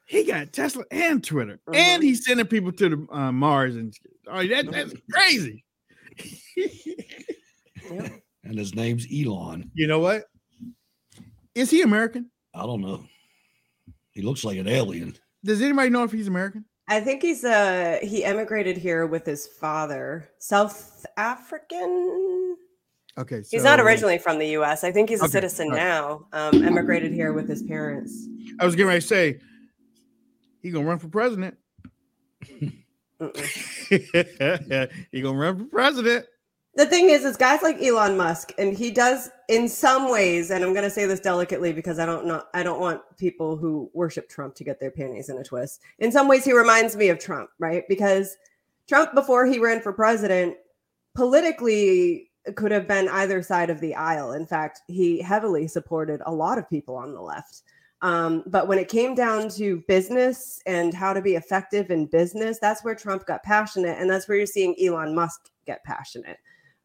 he 0.06 0.24
got 0.24 0.52
Tesla 0.52 0.84
and 0.90 1.24
Twitter, 1.24 1.58
and 1.72 2.02
he's 2.02 2.24
sending 2.26 2.46
people 2.46 2.72
to 2.72 2.88
the 2.90 3.06
uh, 3.14 3.32
Mars 3.32 3.76
and 3.76 3.94
oh, 4.28 4.46
that, 4.46 4.70
that's 4.70 4.94
crazy. 5.12 5.64
And 8.44 8.58
his 8.58 8.74
name's 8.74 9.06
Elon. 9.12 9.70
you 9.74 9.86
know 9.86 9.98
what? 10.00 10.24
Is 11.54 11.70
he 11.70 11.82
American? 11.82 12.30
I 12.54 12.62
don't 12.62 12.80
know. 12.80 13.04
He 14.12 14.22
looks 14.22 14.44
like 14.44 14.56
an 14.58 14.68
alien. 14.68 15.16
Does 15.46 15.62
anybody 15.62 15.90
know 15.90 16.02
if 16.02 16.10
he's 16.10 16.26
American? 16.26 16.64
I 16.88 17.00
think 17.00 17.22
he's 17.22 17.44
uh 17.44 17.98
he 18.02 18.24
emigrated 18.24 18.76
here 18.76 19.06
with 19.06 19.24
his 19.24 19.46
father, 19.46 20.28
South 20.38 21.06
African. 21.16 22.56
Okay, 23.18 23.42
He's 23.50 23.64
not 23.64 23.80
originally 23.80 24.18
from 24.18 24.38
the 24.38 24.48
U.S. 24.48 24.84
I 24.84 24.92
think 24.92 25.08
he's 25.08 25.22
a 25.22 25.24
Okay, 25.24 25.32
citizen 25.32 25.70
right. 25.70 25.76
now. 25.76 26.26
Um, 26.34 26.62
emigrated 26.62 27.12
here 27.12 27.32
with 27.32 27.48
his 27.48 27.62
parents. 27.62 28.26
I 28.60 28.66
was 28.66 28.74
getting 28.74 28.88
ready 28.88 29.00
to 29.00 29.06
say 29.06 29.38
he 30.60 30.70
gonna 30.70 30.86
run 30.86 30.98
for 30.98 31.08
president. 31.08 31.56
He 33.88 35.22
gonna 35.22 35.38
run 35.38 35.58
for 35.58 35.64
president. 35.64 36.26
The 36.76 36.84
thing 36.84 37.08
is, 37.08 37.24
is 37.24 37.38
guys 37.38 37.62
like 37.62 37.82
Elon 37.82 38.18
Musk, 38.18 38.52
and 38.58 38.76
he 38.76 38.90
does 38.90 39.30
in 39.48 39.66
some 39.66 40.10
ways, 40.10 40.50
and 40.50 40.62
I'm 40.62 40.74
going 40.74 40.84
to 40.84 40.90
say 40.90 41.06
this 41.06 41.20
delicately 41.20 41.72
because 41.72 41.98
I 41.98 42.04
don't 42.04 42.26
know, 42.26 42.42
I 42.52 42.62
don't 42.62 42.80
want 42.80 43.00
people 43.16 43.56
who 43.56 43.90
worship 43.94 44.28
Trump 44.28 44.54
to 44.56 44.64
get 44.64 44.78
their 44.78 44.90
panties 44.90 45.30
in 45.30 45.38
a 45.38 45.42
twist. 45.42 45.80
In 46.00 46.12
some 46.12 46.28
ways, 46.28 46.44
he 46.44 46.52
reminds 46.52 46.94
me 46.94 47.08
of 47.08 47.18
Trump, 47.18 47.48
right? 47.58 47.84
Because 47.88 48.36
Trump, 48.86 49.14
before 49.14 49.46
he 49.46 49.58
ran 49.58 49.80
for 49.80 49.90
president, 49.90 50.54
politically 51.14 52.30
could 52.56 52.72
have 52.72 52.86
been 52.86 53.08
either 53.08 53.42
side 53.42 53.70
of 53.70 53.80
the 53.80 53.94
aisle. 53.94 54.32
In 54.32 54.46
fact, 54.46 54.82
he 54.86 55.22
heavily 55.22 55.66
supported 55.66 56.20
a 56.26 56.32
lot 56.32 56.58
of 56.58 56.68
people 56.68 56.94
on 56.94 57.14
the 57.14 57.22
left. 57.22 57.62
Um, 58.02 58.44
but 58.46 58.68
when 58.68 58.78
it 58.78 58.88
came 58.88 59.14
down 59.14 59.48
to 59.50 59.82
business 59.88 60.60
and 60.66 60.92
how 60.92 61.14
to 61.14 61.22
be 61.22 61.36
effective 61.36 61.90
in 61.90 62.04
business, 62.04 62.58
that's 62.58 62.84
where 62.84 62.94
Trump 62.94 63.24
got 63.24 63.42
passionate, 63.42 63.98
and 63.98 64.10
that's 64.10 64.28
where 64.28 64.36
you're 64.36 64.46
seeing 64.46 64.76
Elon 64.78 65.14
Musk 65.14 65.48
get 65.64 65.82
passionate. 65.82 66.36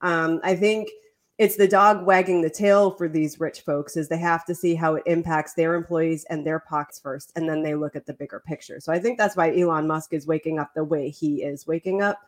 Um, 0.02 0.40
I 0.44 0.56
think 0.56 0.90
it's 1.38 1.56
the 1.56 1.68
dog 1.68 2.06
wagging 2.06 2.42
the 2.42 2.50
tail 2.50 2.92
for 2.92 3.08
these 3.08 3.40
rich 3.40 3.62
folks 3.62 3.98
is 3.98 4.08
they 4.08 4.18
have 4.18 4.46
to 4.46 4.54
see 4.54 4.76
how 4.76 4.96
it 4.96 5.04
impacts 5.06 5.54
their 5.54 5.74
employees 5.74 6.24
and 6.30 6.46
their 6.46 6.60
pockets 6.60 7.00
first, 7.00 7.32
and 7.36 7.50
then 7.50 7.64
they 7.64 7.74
look 7.74 7.96
at 7.96 8.06
the 8.06 8.14
bigger 8.14 8.42
picture. 8.46 8.80
So 8.80 8.94
I 8.94 9.00
think 9.00 9.18
that's 9.18 9.36
why 9.36 9.56
Elon 9.58 9.88
Musk 9.88 10.14
is 10.14 10.28
waking 10.28 10.60
up 10.60 10.74
the 10.76 10.84
way 10.84 11.10
he 11.10 11.44
is 11.44 11.66
waking 11.66 12.02
up. 12.02 12.20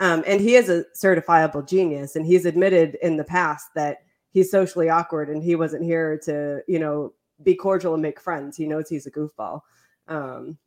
Um, 0.00 0.22
and 0.26 0.40
he 0.40 0.54
is 0.54 0.68
a 0.68 0.84
certifiable 0.96 1.66
genius, 1.66 2.16
and 2.16 2.26
he's 2.26 2.44
admitted 2.44 2.96
in 3.02 3.16
the 3.16 3.24
past 3.24 3.66
that 3.74 4.04
he's 4.32 4.50
socially 4.50 4.88
awkward 4.88 5.28
and 5.28 5.42
he 5.42 5.54
wasn't 5.54 5.84
here 5.84 6.18
to, 6.24 6.62
you 6.66 6.78
know, 6.78 7.12
be 7.42 7.54
cordial 7.54 7.94
and 7.94 8.02
make 8.02 8.20
friends. 8.20 8.56
He 8.56 8.66
knows 8.66 8.88
he's 8.88 9.06
a 9.06 9.10
goofball. 9.10 9.60
Um, 10.08 10.58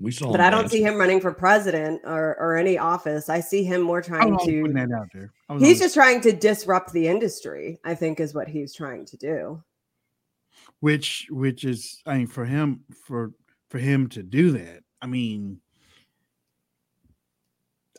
We 0.00 0.10
saw, 0.10 0.32
but 0.32 0.40
I 0.40 0.48
don't 0.48 0.70
see 0.70 0.82
him 0.82 0.96
running 0.96 1.20
for 1.20 1.32
president 1.32 2.00
or, 2.04 2.36
or 2.40 2.56
any 2.56 2.78
office. 2.78 3.28
I 3.28 3.40
see 3.40 3.62
him 3.62 3.82
more 3.82 4.00
trying 4.00 4.38
to. 4.38 4.62
Putting 4.62 4.74
that 4.74 4.90
out 4.92 5.08
there. 5.12 5.30
He's 5.58 5.78
just 5.78 5.94
trying 5.94 6.22
to 6.22 6.32
disrupt 6.32 6.92
the 6.92 7.06
industry. 7.06 7.78
I 7.84 7.94
think 7.94 8.18
is 8.18 8.34
what 8.34 8.48
he's 8.48 8.74
trying 8.74 9.04
to 9.06 9.16
do. 9.18 9.62
Which, 10.80 11.26
which 11.30 11.64
is, 11.64 12.00
I 12.06 12.18
mean, 12.18 12.26
for 12.26 12.46
him, 12.46 12.80
for 13.06 13.32
for 13.68 13.78
him 13.78 14.08
to 14.10 14.22
do 14.22 14.52
that, 14.52 14.82
I 15.02 15.06
mean, 15.06 15.60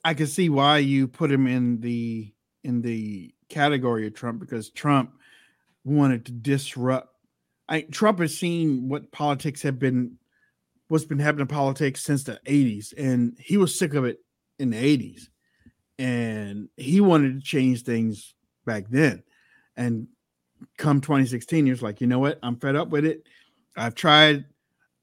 I 0.03 0.15
can 0.15 0.27
see 0.27 0.49
why 0.49 0.79
you 0.79 1.07
put 1.07 1.31
him 1.31 1.45
in 1.45 1.79
the 1.79 2.33
in 2.63 2.81
the 2.81 3.33
category 3.49 4.07
of 4.07 4.15
Trump 4.15 4.39
because 4.39 4.69
Trump 4.69 5.11
wanted 5.83 6.25
to 6.25 6.31
disrupt. 6.31 7.09
I 7.69 7.81
Trump 7.81 8.19
has 8.19 8.37
seen 8.37 8.89
what 8.89 9.11
politics 9.11 9.61
have 9.61 9.77
been, 9.77 10.17
what's 10.91 11.05
been 11.05 11.19
happening 11.19 11.43
in 11.43 11.47
politics 11.47 12.03
since 12.03 12.25
the 12.25 12.37
'80s, 12.45 12.93
and 12.97 13.37
he 13.39 13.55
was 13.55 13.77
sick 13.77 13.93
of 13.93 14.03
it 14.03 14.19
in 14.59 14.71
the 14.71 14.77
'80s, 14.77 15.29
and 15.97 16.67
he 16.75 16.99
wanted 16.99 17.35
to 17.35 17.41
change 17.41 17.83
things 17.83 18.35
back 18.65 18.89
then. 18.89 19.23
And 19.77 20.07
come 20.77 20.99
2016, 20.99 21.65
he 21.65 21.71
was 21.71 21.81
like, 21.81 22.01
you 22.01 22.07
know 22.07 22.19
what? 22.19 22.39
I'm 22.43 22.57
fed 22.57 22.75
up 22.75 22.89
with 22.89 23.05
it. 23.05 23.23
I've 23.77 23.95
tried. 23.95 24.43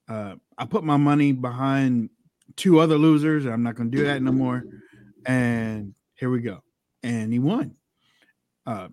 Uh, 0.07 0.35
I 0.59 0.67
put 0.67 0.85
my 0.85 0.99
money 0.99 1.33
behind 1.33 2.11
two 2.57 2.81
other 2.81 2.99
losers. 2.99 3.47
I'm 3.47 3.63
not 3.63 3.75
going 3.75 3.91
to 3.91 3.97
do 3.97 4.05
that 4.05 4.21
no 4.21 4.31
more. 4.33 4.65
And 5.25 5.95
here 6.17 6.29
we 6.29 6.41
go. 6.41 6.63
And 7.03 7.33
he 7.33 7.39
won. 7.39 7.77
Uh, 8.67 8.89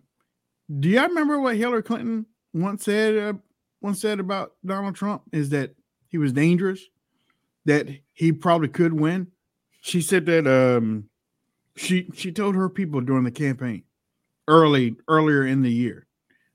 do 0.79 0.87
y'all 0.87 1.09
remember 1.09 1.41
what 1.41 1.57
Hillary 1.57 1.83
Clinton 1.83 2.25
once 2.53 2.85
said? 2.85 3.17
Uh, 3.17 3.33
once 3.81 3.99
said 3.99 4.21
about 4.21 4.53
Donald 4.65 4.95
Trump 4.95 5.23
is 5.33 5.49
that 5.49 5.75
he 6.15 6.17
was 6.17 6.31
dangerous, 6.31 6.79
that 7.65 7.89
he 8.13 8.31
probably 8.31 8.69
could 8.69 8.93
win. 8.93 9.27
She 9.81 9.99
said 10.01 10.25
that 10.27 10.47
um, 10.47 11.09
she 11.75 12.09
she 12.13 12.31
told 12.31 12.55
her 12.55 12.69
people 12.69 13.01
during 13.01 13.25
the 13.25 13.31
campaign 13.31 13.83
early 14.47 14.95
earlier 15.09 15.45
in 15.45 15.61
the 15.61 15.69
year. 15.69 16.07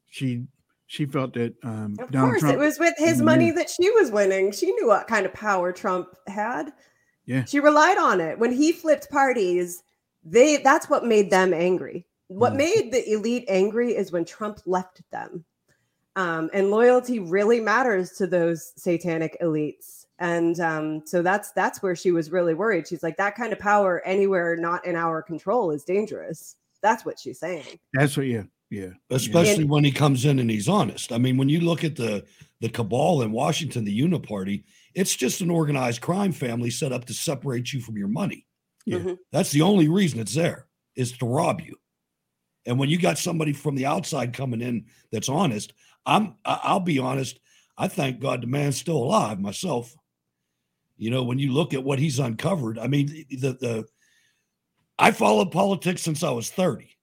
She 0.06 0.44
she 0.86 1.04
felt 1.04 1.34
that 1.34 1.54
um, 1.62 1.94
of 1.98 2.10
Donald 2.10 2.30
course 2.30 2.40
Trump 2.40 2.54
it 2.54 2.58
was 2.58 2.78
with 2.78 2.94
his 2.96 3.20
money 3.20 3.50
that 3.50 3.68
she 3.68 3.90
was 3.90 4.10
winning. 4.10 4.50
She 4.50 4.72
knew 4.72 4.86
what 4.88 5.06
kind 5.06 5.26
of 5.26 5.34
power 5.34 5.72
Trump 5.72 6.08
had. 6.26 6.72
Yeah. 7.26 7.44
She 7.44 7.60
relied 7.60 7.98
on 7.98 8.18
it. 8.22 8.38
When 8.38 8.52
he 8.52 8.72
flipped 8.72 9.10
parties, 9.10 9.82
they 10.24 10.56
that's 10.56 10.88
what 10.88 11.04
made 11.04 11.30
them 11.30 11.52
angry. 11.52 12.06
What 12.28 12.54
Mm. 12.54 12.56
made 12.56 12.92
the 12.92 13.12
elite 13.12 13.44
angry 13.46 13.94
is 13.94 14.10
when 14.10 14.24
Trump 14.24 14.60
left 14.64 15.02
them. 15.12 15.44
Um, 16.20 16.50
and 16.52 16.70
loyalty 16.70 17.18
really 17.18 17.60
matters 17.60 18.10
to 18.12 18.26
those 18.26 18.72
satanic 18.76 19.38
elites. 19.40 20.04
And 20.18 20.60
um, 20.60 21.02
so 21.06 21.22
that's 21.22 21.50
that's 21.52 21.82
where 21.82 21.96
she 21.96 22.12
was 22.12 22.30
really 22.30 22.52
worried. 22.52 22.86
She's 22.86 23.02
like, 23.02 23.16
that 23.16 23.36
kind 23.36 23.54
of 23.54 23.58
power 23.58 24.02
anywhere 24.04 24.54
not 24.54 24.84
in 24.84 24.96
our 24.96 25.22
control 25.22 25.70
is 25.70 25.82
dangerous. 25.82 26.56
That's 26.82 27.06
what 27.06 27.18
she's 27.18 27.40
saying. 27.40 27.78
That's 27.94 28.18
what 28.18 28.26
yeah 28.26 28.42
yeah 28.68 28.90
especially 29.10 29.64
when 29.64 29.82
he 29.82 29.90
comes 29.90 30.26
in 30.26 30.38
and 30.38 30.50
he's 30.50 30.68
honest. 30.68 31.10
I 31.10 31.16
mean, 31.16 31.38
when 31.38 31.48
you 31.48 31.60
look 31.60 31.84
at 31.84 31.96
the 31.96 32.26
the 32.60 32.68
cabal 32.68 33.22
in 33.22 33.32
Washington, 33.32 33.84
the 33.84 33.98
Uniparty, 33.98 34.64
it's 34.94 35.16
just 35.16 35.40
an 35.40 35.50
organized 35.50 36.02
crime 36.02 36.32
family 36.32 36.68
set 36.68 36.92
up 36.92 37.06
to 37.06 37.14
separate 37.14 37.72
you 37.72 37.80
from 37.80 37.96
your 37.96 38.08
money. 38.08 38.46
Yeah. 38.84 39.14
That's 39.32 39.52
the 39.52 39.62
only 39.62 39.88
reason 39.88 40.20
it's 40.20 40.34
there 40.34 40.66
is 40.96 41.12
to 41.12 41.26
rob 41.26 41.62
you. 41.62 41.76
And 42.66 42.78
when 42.78 42.90
you 42.90 42.98
got 42.98 43.18
somebody 43.18 43.52
from 43.52 43.74
the 43.74 43.86
outside 43.86 44.34
coming 44.34 44.60
in 44.60 44.84
that's 45.10 45.28
honest, 45.28 45.72
I'm 46.06 46.34
I- 46.44 46.60
I'll 46.64 46.80
be 46.80 46.98
honest, 46.98 47.38
I 47.76 47.88
thank 47.88 48.20
God 48.20 48.42
the 48.42 48.46
man's 48.46 48.76
still 48.76 48.96
alive 48.98 49.40
myself. 49.40 49.94
You 50.96 51.10
know, 51.10 51.22
when 51.22 51.38
you 51.38 51.52
look 51.52 51.72
at 51.72 51.82
what 51.82 51.98
he's 51.98 52.18
uncovered, 52.18 52.78
I 52.78 52.86
mean, 52.86 53.06
the 53.30 53.52
the 53.52 53.86
I 54.98 55.12
followed 55.12 55.50
politics 55.50 56.02
since 56.02 56.22
I 56.22 56.30
was 56.30 56.50
30. 56.50 56.94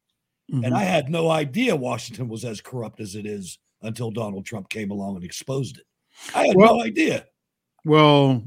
And 0.50 0.64
mm-hmm. 0.64 0.74
I 0.74 0.84
had 0.84 1.10
no 1.10 1.30
idea 1.30 1.76
Washington 1.76 2.30
was 2.30 2.46
as 2.46 2.62
corrupt 2.62 3.02
as 3.02 3.16
it 3.16 3.26
is 3.26 3.58
until 3.82 4.12
Donald 4.12 4.46
Trump 4.46 4.70
came 4.70 4.92
along 4.92 5.16
and 5.16 5.26
exposed 5.26 5.78
it. 5.80 5.84
I 6.34 6.48
had 6.48 6.56
Well- 6.56 6.78
no 6.78 6.84
idea. 6.84 7.26
Well, 7.84 8.44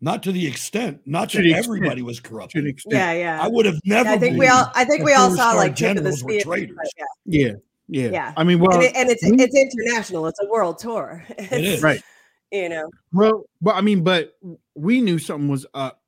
Not 0.00 0.22
to 0.24 0.32
the 0.32 0.46
extent, 0.46 1.00
not 1.06 1.30
To 1.30 1.36
that 1.36 1.42
the 1.44 1.50
extent. 1.50 1.66
everybody 1.66 2.02
was 2.02 2.18
corrupt. 2.20 2.52
To 2.52 2.60
the 2.62 2.68
extent. 2.68 2.94
Yeah, 2.94 3.12
yeah. 3.12 3.42
I 3.42 3.46
would 3.48 3.66
have 3.66 3.80
never. 3.84 4.10
I 4.10 4.18
think 4.18 4.36
we 4.36 4.48
all 4.48 4.70
I 4.74 4.84
think 4.84 5.04
we 5.04 5.14
all 5.14 5.30
saw 5.30 5.52
like 5.52 5.76
tip 5.76 5.96
of 5.96 6.02
the 6.04 6.10
generals 6.10 6.20
spear. 6.20 6.76
yeah. 6.96 7.04
yeah 7.26 7.52
yeah 7.92 8.08
Yeah. 8.10 8.32
I 8.36 8.44
mean, 8.44 8.58
well, 8.58 8.74
and, 8.74 8.82
it- 8.84 8.96
and 8.96 9.10
it's 9.10 9.22
it's 9.22 9.54
international. 9.56 10.26
It's 10.26 10.40
a 10.42 10.48
world 10.48 10.78
tour. 10.78 11.24
It's, 11.38 11.52
is. 11.52 11.82
right. 11.82 12.02
You 12.50 12.68
know. 12.68 12.90
Well, 13.12 13.44
but 13.60 13.76
I 13.76 13.80
mean, 13.80 14.02
but 14.02 14.32
we 14.74 15.00
knew 15.00 15.18
something 15.18 15.48
was 15.48 15.66
up. 15.74 16.00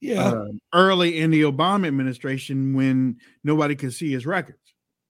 Yeah. 0.00 0.24
um, 0.24 0.58
early 0.74 1.20
in 1.20 1.30
the 1.30 1.42
Obama 1.42 1.86
administration 1.86 2.74
when 2.74 3.18
nobody 3.44 3.76
could 3.76 3.92
see 3.92 4.10
his 4.10 4.26
records. 4.26 4.58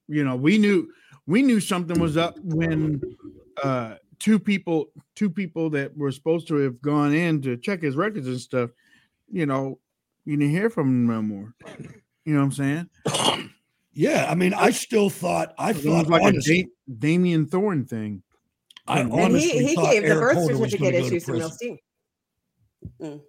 You 0.08 0.22
know, 0.24 0.36
we 0.36 0.58
knew 0.58 0.88
we 1.26 1.40
knew 1.42 1.60
something 1.60 1.98
was 1.98 2.16
up 2.18 2.36
when 2.42 3.00
uh 3.62 3.94
two 4.18 4.38
people 4.38 4.86
two 5.16 5.30
people 5.30 5.70
that 5.70 5.96
were 5.96 6.12
supposed 6.12 6.46
to 6.48 6.56
have 6.56 6.82
gone 6.82 7.14
in 7.14 7.40
to 7.42 7.56
check 7.56 7.80
his 7.80 7.96
records 7.96 8.26
and 8.26 8.38
stuff, 8.40 8.70
you 9.30 9.46
know, 9.46 9.78
you 10.26 10.36
didn't 10.36 10.50
hear 10.52 10.68
from 10.68 10.88
him 10.88 11.06
no 11.06 11.22
more. 11.22 11.54
You 12.24 12.34
know 12.34 12.40
what 12.40 12.58
I'm 12.60 12.88
saying? 13.06 13.50
Yeah, 13.92 14.26
I 14.30 14.34
mean, 14.34 14.54
I 14.54 14.70
still 14.70 15.10
thought 15.10 15.54
I 15.58 15.70
It 15.70 15.76
was 15.76 15.84
thought 15.84 16.06
like 16.08 16.22
honestly, 16.22 16.60
a 16.60 16.62
da- 16.64 16.98
Damien 16.98 17.46
Thorn 17.46 17.84
thing. 17.84 18.22
I 18.86 19.00
And 19.00 19.12
And 19.12 19.18
he, 19.18 19.24
honestly 19.24 19.66
he 19.66 19.74
thought 19.74 19.92
gave 19.92 20.02
the 20.02 20.08
Eric 20.08 20.20
birth 20.20 20.34
Holder 20.36 20.58
was 20.58 20.70
certificate 20.72 20.80
gonna 20.80 20.92
go 20.92 21.08
to 21.08 21.16
issue 21.16 21.20
some 21.20 21.34
real 21.34 21.50
steam. 21.50 21.78
Mm. 23.00 23.20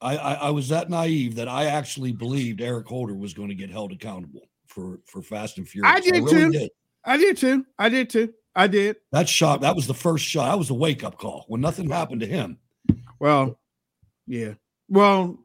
I, 0.00 0.16
I 0.16 0.34
I 0.34 0.50
was 0.50 0.68
that 0.68 0.90
naive 0.90 1.34
that 1.36 1.48
I 1.48 1.64
actually 1.66 2.12
believed 2.12 2.60
Eric 2.60 2.86
Holder 2.86 3.14
was 3.14 3.34
going 3.34 3.48
to 3.48 3.54
get 3.54 3.70
held 3.70 3.92
accountable 3.92 4.48
for 4.66 5.00
for 5.06 5.22
Fast 5.22 5.58
and 5.58 5.68
Furious. 5.68 5.92
I 5.92 6.00
did 6.00 6.22
really 6.24 6.52
too. 6.52 6.68
I 7.04 7.16
did 7.16 7.36
too. 7.36 7.66
I 7.78 7.88
did 7.88 8.10
too. 8.10 8.32
I 8.54 8.66
did. 8.66 8.96
That 9.12 9.28
shot, 9.28 9.60
that 9.60 9.76
was 9.76 9.86
the 9.86 9.94
first 9.94 10.24
shot. 10.24 10.50
That 10.50 10.58
was 10.58 10.68
the 10.68 10.74
wake 10.74 11.04
up 11.04 11.16
call 11.18 11.44
when 11.48 11.60
nothing 11.60 11.88
happened 11.88 12.20
to 12.22 12.26
him. 12.26 12.58
Well, 13.20 13.58
yeah. 14.26 14.54
Well, 14.88 15.38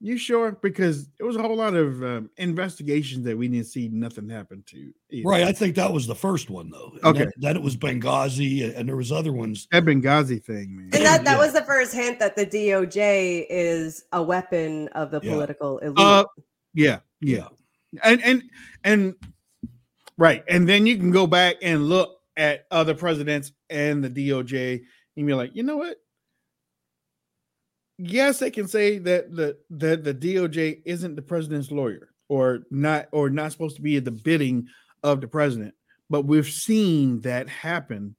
you 0.00 0.18
sure? 0.18 0.52
Because 0.52 1.08
it 1.18 1.24
was 1.24 1.36
a 1.36 1.42
whole 1.42 1.56
lot 1.56 1.74
of 1.74 2.02
um, 2.02 2.30
investigations 2.36 3.24
that 3.24 3.36
we 3.36 3.48
didn't 3.48 3.66
see 3.66 3.88
nothing 3.88 4.28
happen 4.28 4.62
to. 4.66 4.92
either. 5.10 5.28
Right. 5.28 5.44
I 5.44 5.52
think 5.52 5.74
that 5.76 5.92
was 5.92 6.06
the 6.06 6.14
first 6.14 6.50
one 6.50 6.70
though. 6.70 6.92
And 6.94 7.04
Okay. 7.04 7.18
Then, 7.20 7.32
then 7.38 7.56
it 7.56 7.62
was 7.62 7.76
Benghazi, 7.76 8.76
and 8.76 8.88
there 8.88 8.96
was 8.96 9.10
other 9.10 9.32
ones. 9.32 9.66
That 9.72 9.84
Benghazi 9.84 10.42
thing, 10.44 10.76
man. 10.76 10.90
And 10.92 11.04
that, 11.04 11.24
that 11.24 11.32
Yeah. 11.32 11.38
was 11.38 11.52
the 11.54 11.62
first 11.62 11.94
hint 11.94 12.18
that 12.18 12.36
the 12.36 12.44
DOJ 12.46 13.46
is 13.48 14.04
a 14.12 14.22
weapon 14.22 14.88
of 14.88 15.10
the 15.10 15.20
Yeah. 15.22 15.32
political 15.32 15.78
elite. 15.78 15.98
Uh, 15.98 16.24
yeah, 16.74 16.98
yeah, 17.20 17.48
and 18.04 18.22
and 18.22 18.42
and 18.84 19.14
right, 20.18 20.44
and 20.48 20.68
then 20.68 20.86
you 20.86 20.98
can 20.98 21.10
go 21.10 21.26
back 21.26 21.56
and 21.62 21.88
look 21.88 22.18
at 22.36 22.66
other 22.70 22.94
presidents 22.94 23.52
and 23.70 24.04
the 24.04 24.10
DOJ, 24.10 24.82
and 25.16 25.26
you're 25.26 25.38
like, 25.38 25.56
you 25.56 25.62
know 25.62 25.78
what? 25.78 25.96
Yes, 27.98 28.38
they 28.38 28.50
can 28.50 28.68
say 28.68 28.98
that 28.98 29.34
the 29.34 29.56
that 29.70 30.04
the 30.04 30.14
DOJ 30.14 30.82
isn't 30.84 31.16
the 31.16 31.22
president's 31.22 31.70
lawyer 31.70 32.10
or 32.28 32.60
not 32.70 33.06
or 33.12 33.30
not 33.30 33.52
supposed 33.52 33.76
to 33.76 33.82
be 33.82 33.96
at 33.96 34.04
the 34.04 34.10
bidding 34.10 34.66
of 35.02 35.20
the 35.20 35.28
president, 35.28 35.74
but 36.10 36.22
we've 36.26 36.48
seen 36.48 37.20
that 37.22 37.48
happen, 37.48 38.14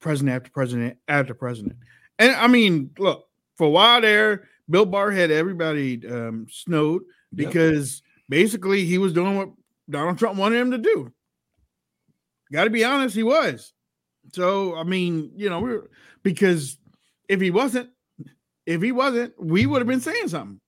president 0.00 0.36
after 0.36 0.50
president 0.50 0.98
after 1.08 1.34
president. 1.34 1.76
And 2.18 2.32
I 2.32 2.46
mean, 2.46 2.90
look, 2.98 3.26
for 3.56 3.66
a 3.66 3.70
while 3.70 4.00
there, 4.02 4.48
Bill 4.68 4.84
Barr 4.86 5.10
had 5.10 5.30
everybody 5.30 6.06
um, 6.06 6.46
snowed 6.50 7.02
Yep. 7.36 7.48
because 7.48 8.02
basically 8.28 8.84
he 8.84 8.98
was 8.98 9.12
doing 9.12 9.36
what 9.36 9.50
Donald 9.90 10.18
Trump 10.18 10.38
wanted 10.38 10.60
him 10.60 10.70
to 10.70 10.78
do. 10.78 11.12
Got 12.52 12.64
to 12.64 12.70
be 12.70 12.84
honest, 12.84 13.16
he 13.16 13.22
was. 13.22 13.72
So 14.32 14.76
I 14.76 14.84
mean, 14.84 15.32
you 15.34 15.50
know, 15.50 15.60
we're 15.60 15.88
because 16.22 16.78
if 17.28 17.40
he 17.40 17.50
wasn't, 17.50 17.90
if 18.66 18.82
he 18.82 18.92
wasn't, 18.92 19.34
we 19.38 19.66
would 19.66 19.80
have 19.80 19.88
been 19.88 20.00
saying 20.00 20.28
something. 20.28 20.60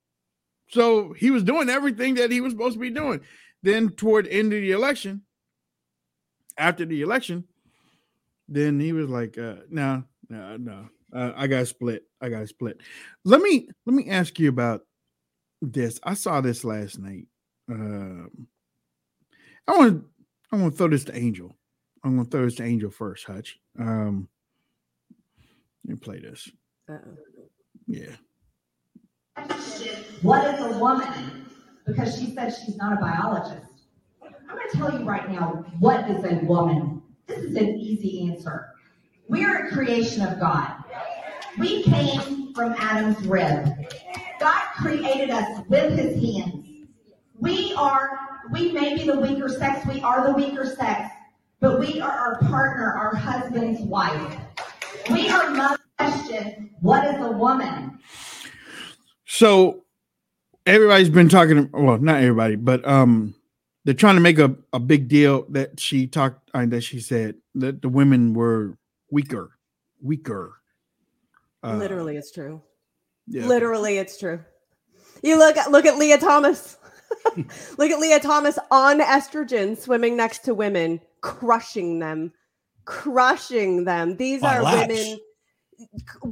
So 0.69 1.13
he 1.13 1.31
was 1.31 1.43
doing 1.43 1.69
everything 1.69 2.15
that 2.15 2.31
he 2.31 2.41
was 2.41 2.51
supposed 2.51 2.73
to 2.73 2.79
be 2.79 2.89
doing. 2.89 3.21
Then 3.63 3.89
toward 3.89 4.25
the 4.25 4.33
end 4.33 4.53
of 4.53 4.61
the 4.61 4.71
election, 4.71 5.23
after 6.57 6.85
the 6.85 7.01
election, 7.01 7.45
then 8.47 8.79
he 8.79 8.93
was 8.93 9.09
like, 9.09 9.37
uh, 9.37 9.55
no, 9.69 10.03
no, 10.29 10.57
no. 10.57 10.89
Uh, 11.13 11.31
I 11.35 11.47
got 11.47 11.67
split. 11.67 12.03
I 12.21 12.29
got 12.29 12.47
split. 12.49 12.81
Let 13.23 13.41
me 13.41 13.69
let 13.85 13.95
me 13.95 14.09
ask 14.09 14.37
you 14.39 14.49
about 14.49 14.81
this. 15.61 15.99
I 16.03 16.13
saw 16.15 16.41
this 16.41 16.65
last 16.65 16.99
night. 16.99 17.27
Um, 17.69 18.47
I 19.67 19.77
want 19.77 20.01
to 20.01 20.09
I 20.51 20.57
want 20.57 20.73
to 20.73 20.77
throw 20.77 20.89
this 20.89 21.05
to 21.05 21.15
Angel. 21.15 21.55
I'm 22.03 22.15
going 22.15 22.25
to 22.25 22.31
throw 22.31 22.45
this 22.45 22.55
to 22.55 22.63
Angel 22.63 22.91
first, 22.91 23.25
Hutch. 23.25 23.57
Um, 23.79 24.27
let 25.85 25.93
me 25.93 25.99
play 25.99 26.19
this. 26.19 26.49
Uh-oh. 26.89 27.17
Yeah. 27.87 28.15
What 30.21 30.53
is 30.53 30.59
a 30.61 30.77
woman? 30.77 31.45
Because 31.85 32.19
she 32.19 32.33
said 32.33 32.53
she's 32.53 32.75
not 32.75 32.93
a 32.93 32.97
biologist. 32.97 33.71
I'm 34.21 34.57
going 34.57 34.69
to 34.69 34.77
tell 34.77 34.99
you 34.99 35.05
right 35.05 35.29
now 35.31 35.65
what 35.79 36.09
is 36.09 36.23
a 36.25 36.43
woman. 36.45 37.01
This 37.27 37.39
is 37.39 37.55
an 37.55 37.79
easy 37.79 38.29
answer. 38.29 38.67
We 39.29 39.45
are 39.45 39.67
a 39.67 39.71
creation 39.71 40.21
of 40.21 40.39
God. 40.39 40.83
We 41.57 41.83
came 41.83 42.53
from 42.53 42.73
Adam's 42.77 43.25
rib. 43.25 43.69
God 44.39 44.61
created 44.77 45.29
us 45.29 45.61
with 45.69 45.97
his 45.97 46.15
hands. 46.15 46.65
We 47.39 47.73
are, 47.75 48.19
we 48.51 48.71
may 48.71 48.95
be 48.95 49.05
the 49.05 49.19
weaker 49.19 49.49
sex, 49.49 49.85
we 49.85 50.01
are 50.01 50.27
the 50.27 50.33
weaker 50.33 50.65
sex, 50.65 51.09
but 51.59 51.79
we 51.79 52.01
are 52.01 52.11
our 52.11 52.39
partner, 52.39 52.93
our 52.93 53.15
husband's 53.15 53.81
wife. 53.81 54.37
We 55.09 55.29
are 55.29 55.51
mother 55.51 55.77
question, 55.97 56.69
what 56.81 57.05
is 57.07 57.21
a 57.21 57.31
woman? 57.31 57.99
So 59.25 59.83
everybody's 60.65 61.09
been 61.09 61.29
talking. 61.29 61.69
Well, 61.73 61.97
not 61.97 62.21
everybody, 62.21 62.55
but 62.55 62.87
um, 62.87 63.35
they're 63.83 63.93
trying 63.93 64.15
to 64.15 64.21
make 64.21 64.39
a, 64.39 64.55
a 64.73 64.79
big 64.79 65.07
deal 65.07 65.45
that 65.49 65.79
she 65.79 66.07
talked 66.07 66.49
uh, 66.53 66.65
that 66.67 66.81
she 66.81 66.99
said 66.99 67.35
that 67.55 67.81
the 67.81 67.89
women 67.89 68.33
were 68.33 68.77
weaker, 69.11 69.51
weaker. 70.01 70.53
Uh, 71.63 71.75
Literally, 71.77 72.17
it's 72.17 72.31
true. 72.31 72.61
yeah. 73.27 73.45
Literally, 73.45 73.97
it's 73.97 74.17
true. 74.17 74.39
You 75.23 75.37
look 75.37 75.57
at 75.57 75.71
look 75.71 75.85
at 75.85 75.97
Lia 75.97 76.17
Thomas. 76.19 76.77
look 77.77 77.89
at 77.91 77.99
Lia 77.99 78.19
Thomas 78.19 78.59
on 78.71 78.99
estrogen, 78.99 79.77
swimming 79.77 80.15
next 80.15 80.39
to 80.45 80.53
women, 80.53 81.01
crushing 81.21 81.99
them, 81.99 82.31
crushing 82.85 83.83
them. 83.85 84.15
These 84.17 84.41
By 84.41 84.57
are 84.57 84.63
laps. 84.63 84.87
women. 84.87 85.19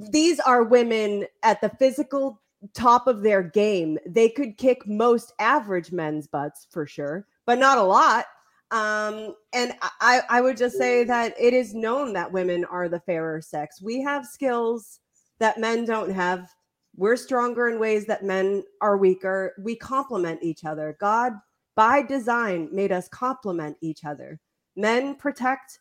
These 0.10 0.40
are 0.40 0.64
women 0.64 1.26
at 1.44 1.62
the 1.62 1.70
physical 1.70 2.42
top 2.74 3.08
of 3.08 3.22
their 3.22 3.44
game. 3.44 3.98
They 4.08 4.30
could 4.30 4.58
kick 4.58 4.88
most 4.88 5.34
average 5.40 5.92
men's 5.92 6.28
butts 6.28 6.68
for 6.72 6.88
sure, 6.88 7.28
but 7.46 7.60
not 7.60 7.78
a 7.78 7.84
lot. 7.84 8.26
Um, 8.72 9.36
and 9.54 9.74
I, 10.02 10.22
I 10.30 10.42
would 10.42 10.58
just 10.58 10.78
say 10.78 11.04
that 11.04 11.36
it 11.40 11.54
is 11.54 11.74
known 11.76 12.14
that 12.14 12.32
women 12.32 12.66
are 12.66 12.90
the 12.90 13.00
fairer 13.00 13.42
sex. 13.42 13.82
We 13.82 14.02
have 14.02 14.26
skills 14.26 15.00
that 15.40 15.60
men 15.60 15.86
don't 15.86 16.10
have. 16.10 16.50
We're 16.98 17.18
stronger 17.18 17.68
in 17.68 17.80
ways 17.80 18.06
that 18.08 18.24
men 18.24 18.64
are 18.82 18.98
weaker. 18.98 19.54
We 19.60 19.76
complement 19.76 20.40
each 20.42 20.66
other. 20.66 20.98
God, 21.00 21.34
by 21.76 22.02
design, 22.02 22.70
made 22.72 22.92
us 22.92 23.08
complement 23.10 23.78
each 23.82 24.04
other. 24.04 24.40
Men 24.76 25.16
protect, 25.16 25.80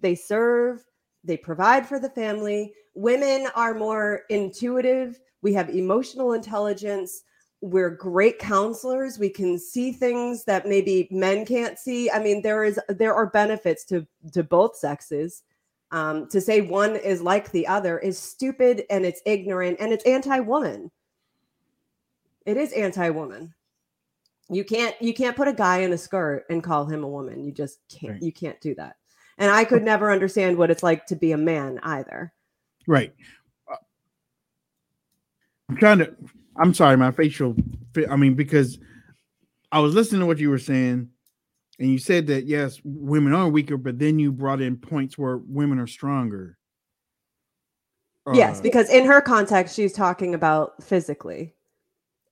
they 0.00 0.14
serve, 0.14 0.84
they 1.26 1.36
provide 1.36 1.86
for 1.86 1.98
the 1.98 2.10
family. 2.10 2.72
Women 2.94 3.48
are 3.54 3.74
more 3.74 4.22
intuitive. 4.30 5.20
We 5.42 5.52
have 5.54 5.68
emotional 5.70 6.32
intelligence. 6.32 7.22
We're 7.60 7.90
great 7.90 8.38
counselors. 8.38 9.18
We 9.18 9.30
can 9.30 9.58
see 9.58 9.92
things 9.92 10.44
that 10.44 10.66
maybe 10.66 11.08
men 11.10 11.44
can't 11.44 11.78
see. 11.78 12.10
I 12.10 12.22
mean, 12.22 12.42
there 12.42 12.64
is 12.64 12.78
there 12.88 13.14
are 13.14 13.26
benefits 13.26 13.84
to 13.86 14.06
to 14.32 14.42
both 14.42 14.76
sexes. 14.76 15.42
Um, 15.92 16.28
to 16.30 16.40
say 16.40 16.62
one 16.62 16.96
is 16.96 17.22
like 17.22 17.52
the 17.52 17.66
other 17.66 17.98
is 17.98 18.18
stupid 18.18 18.84
and 18.90 19.06
it's 19.06 19.22
ignorant 19.24 19.78
and 19.78 19.92
it's 19.92 20.04
anti-woman. 20.04 20.90
It 22.44 22.56
is 22.56 22.72
anti-woman. 22.72 23.54
You 24.48 24.64
can't 24.64 24.94
you 25.00 25.14
can't 25.14 25.36
put 25.36 25.48
a 25.48 25.52
guy 25.52 25.78
in 25.78 25.92
a 25.92 25.98
skirt 25.98 26.44
and 26.50 26.62
call 26.62 26.86
him 26.86 27.04
a 27.04 27.08
woman. 27.08 27.44
You 27.44 27.52
just 27.52 27.78
can't. 27.88 28.22
You 28.22 28.32
can't 28.32 28.60
do 28.60 28.74
that. 28.76 28.96
And 29.38 29.50
I 29.50 29.64
could 29.64 29.82
never 29.82 30.10
understand 30.10 30.56
what 30.56 30.70
it's 30.70 30.82
like 30.82 31.06
to 31.06 31.16
be 31.16 31.32
a 31.32 31.36
man 31.36 31.78
either. 31.82 32.32
Right. 32.86 33.12
I'm 35.68 35.76
trying 35.76 35.98
to. 35.98 36.14
I'm 36.56 36.72
sorry, 36.72 36.96
my 36.96 37.10
facial. 37.10 37.54
I 38.08 38.16
mean, 38.16 38.34
because 38.34 38.78
I 39.72 39.80
was 39.80 39.94
listening 39.94 40.20
to 40.20 40.26
what 40.26 40.38
you 40.38 40.48
were 40.48 40.58
saying, 40.58 41.08
and 41.78 41.90
you 41.90 41.98
said 41.98 42.28
that 42.28 42.46
yes, 42.46 42.80
women 42.84 43.34
are 43.34 43.48
weaker, 43.48 43.76
but 43.76 43.98
then 43.98 44.18
you 44.18 44.32
brought 44.32 44.60
in 44.62 44.76
points 44.76 45.18
where 45.18 45.38
women 45.38 45.78
are 45.78 45.86
stronger. 45.86 46.56
yes, 48.32 48.58
Uh, 48.58 48.62
because 48.62 48.88
in 48.90 49.04
her 49.04 49.20
context, 49.20 49.74
she's 49.76 49.92
talking 49.92 50.34
about 50.34 50.82
physically. 50.82 51.52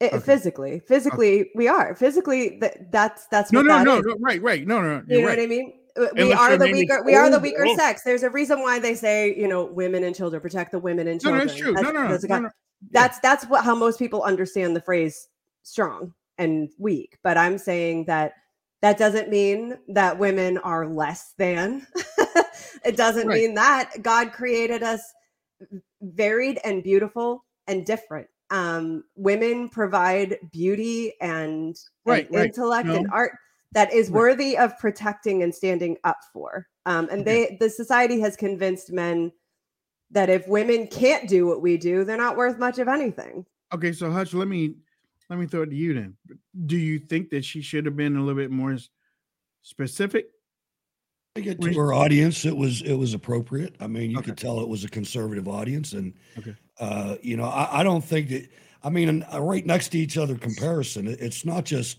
It- 0.00 0.12
Okay. 0.12 0.20
Physically, 0.20 0.80
physically, 0.80 1.50
we 1.54 1.68
are 1.68 1.94
physically. 1.94 2.58
That 2.60 2.90
that's 2.92 3.26
that's 3.28 3.52
no, 3.52 3.62
no, 3.62 3.78
that 3.78 3.84
no, 3.84 4.00
no, 4.00 4.16
right, 4.20 4.40
right, 4.42 4.66
no, 4.66 4.80
no, 4.80 5.02
You 5.06 5.20
know 5.20 5.26
right. 5.26 5.38
what 5.38 5.42
I 5.42 5.46
mean? 5.46 5.72
Uh, 5.96 6.06
We 6.14 6.32
are 6.32 6.56
the 6.56 6.70
weaker. 6.72 7.02
We 7.04 7.14
are 7.14 7.30
the 7.30 7.38
weaker 7.38 7.66
sex. 7.76 8.02
There's 8.02 8.22
a 8.24 8.30
reason 8.30 8.60
why 8.62 8.78
they 8.78 8.94
say, 8.94 9.34
you 9.36 9.46
know, 9.48 9.64
women 9.64 10.04
and 10.04 10.14
children 10.14 10.40
protect 10.42 10.72
the 10.72 10.78
women 10.78 11.06
and 11.08 11.22
No, 11.22 11.30
no, 11.30 11.46
children. 11.46 11.56
true. 11.58 11.72
No, 11.72 11.82
That's- 11.82 11.94
no, 11.94 12.02
no, 12.04 12.10
that's 12.10 12.24
no, 12.24 12.38
no. 12.40 12.50
That's 12.90 13.18
that's 13.20 13.44
what 13.46 13.64
how 13.64 13.74
most 13.74 13.98
people 13.98 14.22
understand 14.22 14.74
the 14.76 14.80
phrase 14.80 15.28
strong 15.62 16.12
and 16.38 16.68
weak. 16.78 17.18
But 17.22 17.38
I'm 17.38 17.56
saying 17.58 18.04
that 18.06 18.34
that 18.82 18.98
doesn't 18.98 19.30
mean 19.30 19.78
that 19.88 20.18
women 20.18 20.58
are 20.58 20.86
less 20.86 21.32
than. 21.38 21.86
it 22.84 22.96
doesn't 22.96 23.28
Right. 23.28 23.40
mean 23.42 23.54
that 23.54 24.02
God 24.02 24.32
created 24.32 24.82
us 24.82 25.00
varied 26.02 26.58
and 26.64 26.82
beautiful 26.82 27.44
and 27.66 27.86
different. 27.86 28.26
Um, 28.50 29.04
women 29.16 29.70
provide 29.70 30.36
beauty 30.52 31.14
and, 31.22 31.68
and 31.68 31.76
Right, 32.04 32.28
right. 32.30 32.46
intellect 32.46 32.88
and 32.88 33.08
art 33.10 33.32
that 33.74 33.92
is 33.92 34.10
worthy 34.10 34.56
of 34.56 34.78
protecting 34.78 35.42
and 35.42 35.54
standing 35.54 35.96
up 36.04 36.18
for. 36.32 36.66
Um, 36.86 37.08
and 37.10 37.24
they 37.24 37.56
the 37.60 37.68
society 37.68 38.20
has 38.20 38.36
convinced 38.36 38.92
men 38.92 39.32
that 40.10 40.30
if 40.30 40.46
women 40.46 40.86
can't 40.86 41.28
do 41.28 41.46
what 41.46 41.60
we 41.60 41.76
do, 41.76 42.04
they're 42.04 42.16
not 42.16 42.36
worth 42.36 42.58
much 42.58 42.78
of 42.78 42.88
anything. 42.88 43.44
Okay, 43.72 43.92
so 43.92 44.10
Hutch, 44.10 44.32
let 44.32 44.48
me 44.48 44.76
let 45.28 45.38
me 45.38 45.46
throw 45.46 45.62
it 45.62 45.70
to 45.70 45.76
you 45.76 45.94
then. 45.94 46.16
Do 46.66 46.76
you 46.76 46.98
think 46.98 47.30
that 47.30 47.44
she 47.44 47.60
should 47.60 47.84
have 47.86 47.96
been 47.96 48.16
a 48.16 48.20
little 48.20 48.40
bit 48.40 48.50
more 48.50 48.78
specific? 49.62 50.28
I 51.36 51.40
get 51.40 51.60
to 51.62 51.72
her 51.74 51.92
audience, 51.92 52.44
it 52.44 52.56
was 52.56 52.82
it 52.82 52.94
was 52.94 53.12
appropriate. 53.12 53.74
I 53.80 53.88
mean, 53.88 54.12
you 54.12 54.22
could 54.22 54.38
tell 54.38 54.60
it 54.60 54.68
was 54.68 54.84
a 54.84 54.88
conservative 54.88 55.48
audience, 55.48 55.92
and 55.92 56.14
Okay. 56.38 56.54
uh, 56.78 57.16
you 57.22 57.36
know, 57.36 57.46
I, 57.46 57.80
I 57.80 57.82
don't 57.82 58.04
think 58.04 58.28
that. 58.28 58.48
I 58.84 58.90
mean, 58.90 59.24
uh, 59.32 59.40
right 59.40 59.64
next 59.64 59.88
to 59.88 59.98
each 59.98 60.18
other 60.18 60.36
comparison, 60.36 61.08
it's 61.08 61.46
not 61.46 61.64
just 61.64 61.98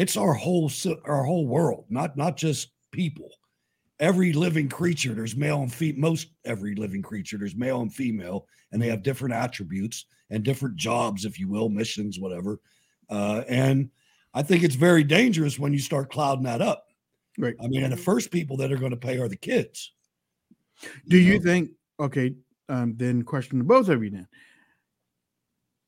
it's 0.00 0.16
our 0.16 0.32
whole 0.32 0.70
our 1.04 1.24
whole 1.24 1.46
world, 1.46 1.84
not 1.90 2.16
not 2.16 2.34
just 2.34 2.72
people. 2.90 3.28
Every 3.98 4.32
living 4.32 4.70
creature, 4.70 5.12
there's 5.12 5.36
male 5.36 5.60
and 5.60 5.70
female. 5.70 6.00
Most 6.00 6.28
every 6.46 6.74
living 6.74 7.02
creature, 7.02 7.36
there's 7.36 7.54
male 7.54 7.82
and 7.82 7.92
female, 7.92 8.46
and 8.72 8.80
they 8.80 8.88
have 8.88 9.02
different 9.02 9.34
attributes 9.34 10.06
and 10.30 10.42
different 10.42 10.76
jobs, 10.76 11.26
if 11.26 11.38
you 11.38 11.48
will, 11.48 11.68
missions, 11.68 12.18
whatever. 12.18 12.60
Uh, 13.10 13.42
and 13.46 13.90
I 14.32 14.42
think 14.42 14.62
it's 14.62 14.74
very 14.74 15.04
dangerous 15.04 15.58
when 15.58 15.74
you 15.74 15.78
start 15.78 16.10
clouding 16.10 16.44
that 16.44 16.62
up. 16.62 16.86
Right. 17.36 17.54
I 17.62 17.68
mean, 17.68 17.82
and 17.82 17.92
the 17.92 17.98
first 17.98 18.30
people 18.30 18.56
that 18.56 18.72
are 18.72 18.78
going 18.78 18.92
to 18.92 18.96
pay 18.96 19.18
are 19.18 19.28
the 19.28 19.36
kids. 19.36 19.92
Do 21.08 21.18
you 21.18 21.40
think? 21.40 21.72
Okay, 22.00 22.36
um, 22.70 22.94
then 22.96 23.22
question 23.22 23.58
to 23.58 23.64
both 23.64 23.90
of 23.90 24.02
you 24.02 24.08
then. 24.08 24.28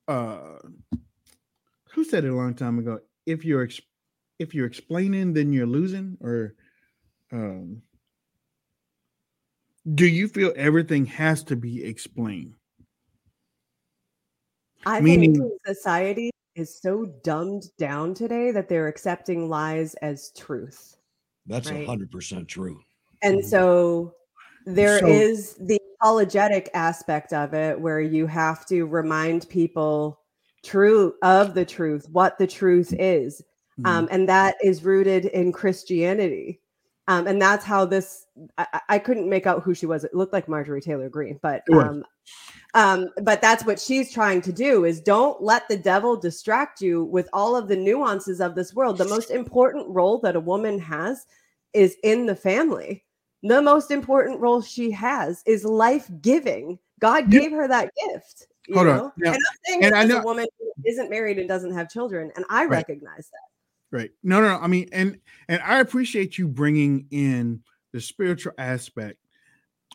Uh, 0.06 0.58
who 1.92 2.04
said 2.04 2.26
it 2.26 2.30
a 2.30 2.36
long 2.36 2.52
time 2.52 2.78
ago? 2.78 3.00
If 3.24 3.42
you're 3.46 3.62
ex- 3.62 3.80
if 4.43 4.55
you're 4.55 4.66
explaining, 4.66 5.32
then 5.32 5.53
you're 5.53 5.66
losing. 5.66 6.18
Or, 6.20 6.55
um, 7.32 7.80
do 9.95 10.07
you 10.07 10.28
feel 10.28 10.53
everything 10.57 11.07
has 11.07 11.43
to 11.45 11.57
be 11.57 11.82
explained? 11.82 12.55
I 14.84 15.01
Meaning- 15.01 15.36
think 15.36 15.53
society 15.64 16.30
is 16.55 16.78
so 16.78 17.07
dumbed 17.24 17.64
down 17.78 18.12
today 18.14 18.51
that 18.51 18.68
they're 18.68 18.88
accepting 18.88 19.49
lies 19.49 19.95
as 20.03 20.32
truth. 20.32 20.97
That's 21.47 21.70
a 21.70 21.84
hundred 21.86 22.11
percent 22.11 22.47
true. 22.49 22.80
And 23.22 23.45
so 23.45 24.14
there 24.66 24.99
So- 24.99 25.07
is 25.07 25.55
the 25.55 25.80
apologetic 26.01 26.68
aspect 26.74 27.32
of 27.32 27.55
it 27.55 27.80
where 27.80 28.01
you 28.01 28.26
have 28.26 28.66
to 28.66 28.84
remind 28.86 29.49
people 29.49 30.20
true 30.64 31.14
of 31.22 31.55
the 31.55 31.64
truth, 31.64 32.09
what 32.11 32.38
the 32.38 32.47
truth 32.47 32.93
is. 32.93 33.43
Um, 33.85 34.09
and 34.11 34.29
that 34.29 34.57
is 34.62 34.85
rooted 34.85 35.25
in 35.27 35.51
Christianity. 35.53 36.61
Um, 37.09 37.27
and 37.27 37.41
that's 37.43 37.64
how 37.64 37.85
this 37.85 38.27
I, 38.59 38.81
I- 38.89 38.99
couldn't 38.99 39.29
make 39.29 39.47
out 39.47 39.62
who 39.62 39.75
she 39.75 39.87
was. 39.87 40.05
It 40.05 40.14
looked 40.14 40.33
like 40.33 40.49
Marjorie 40.49 40.81
Taylor 40.81 41.09
Greene, 41.09 41.39
but 41.43 41.62
um, 41.73 42.05
um, 42.75 43.09
but 43.23 43.41
that's 43.43 43.64
what 43.66 43.81
she's 43.81 44.12
trying 44.12 44.41
to 44.43 44.53
do 44.53 44.85
is 44.85 45.01
don't 45.01 45.43
let 45.43 45.68
the 45.68 45.77
devil 45.77 46.16
distract 46.16 46.81
you 46.81 47.05
with 47.05 47.29
all 47.33 47.57
of 47.57 47.66
the 47.66 47.77
nuances 47.77 48.41
of 48.41 48.55
this 48.55 48.73
world. 48.73 48.99
The 48.99 49.05
most 49.07 49.31
important 49.31 49.89
role 49.89 50.18
that 50.20 50.37
a 50.37 50.41
woman 50.41 50.79
has 50.79 51.27
is 51.73 51.97
in 52.05 52.25
the 52.27 52.37
family. 52.37 53.05
The 53.43 53.61
most 53.61 53.91
important 53.91 54.39
role 54.41 54.62
she 54.62 54.91
has 54.93 55.43
is 55.45 55.64
life 55.64 56.09
giving. 56.20 56.79
God 57.01 57.31
gave 57.31 57.51
her 57.51 57.66
that 57.66 57.91
gift. 58.07 58.47
You 58.68 58.77
Hold 58.77 58.87
on. 58.89 58.97
know? 58.97 59.12
Now- 59.16 59.33
and 59.33 59.41
I'm 59.51 59.57
saying 59.66 59.85
and 59.85 59.95
I 59.97 60.05
know- 60.05 60.20
a 60.20 60.23
woman 60.23 60.47
who 60.61 60.73
isn't 60.89 61.11
married 61.11 61.39
and 61.41 61.49
doesn't 61.49 61.73
have 61.75 61.91
children, 61.91 62.31
and 62.37 62.45
I 62.49 62.62
Right. 62.62 62.70
recognize 62.70 63.29
that. 63.33 63.49
Right. 63.93 64.11
No, 64.22 64.40
no, 64.40 64.49
no. 64.49 64.59
I 64.59 64.68
mean, 64.68 64.88
and 64.90 65.18
and 65.49 65.61
I 65.62 65.80
appreciate 65.80 66.38
you 66.38 66.49
bringing 66.49 67.07
in 67.11 67.62
the 67.93 68.01
spiritual 68.01 68.55
aspect 68.57 69.18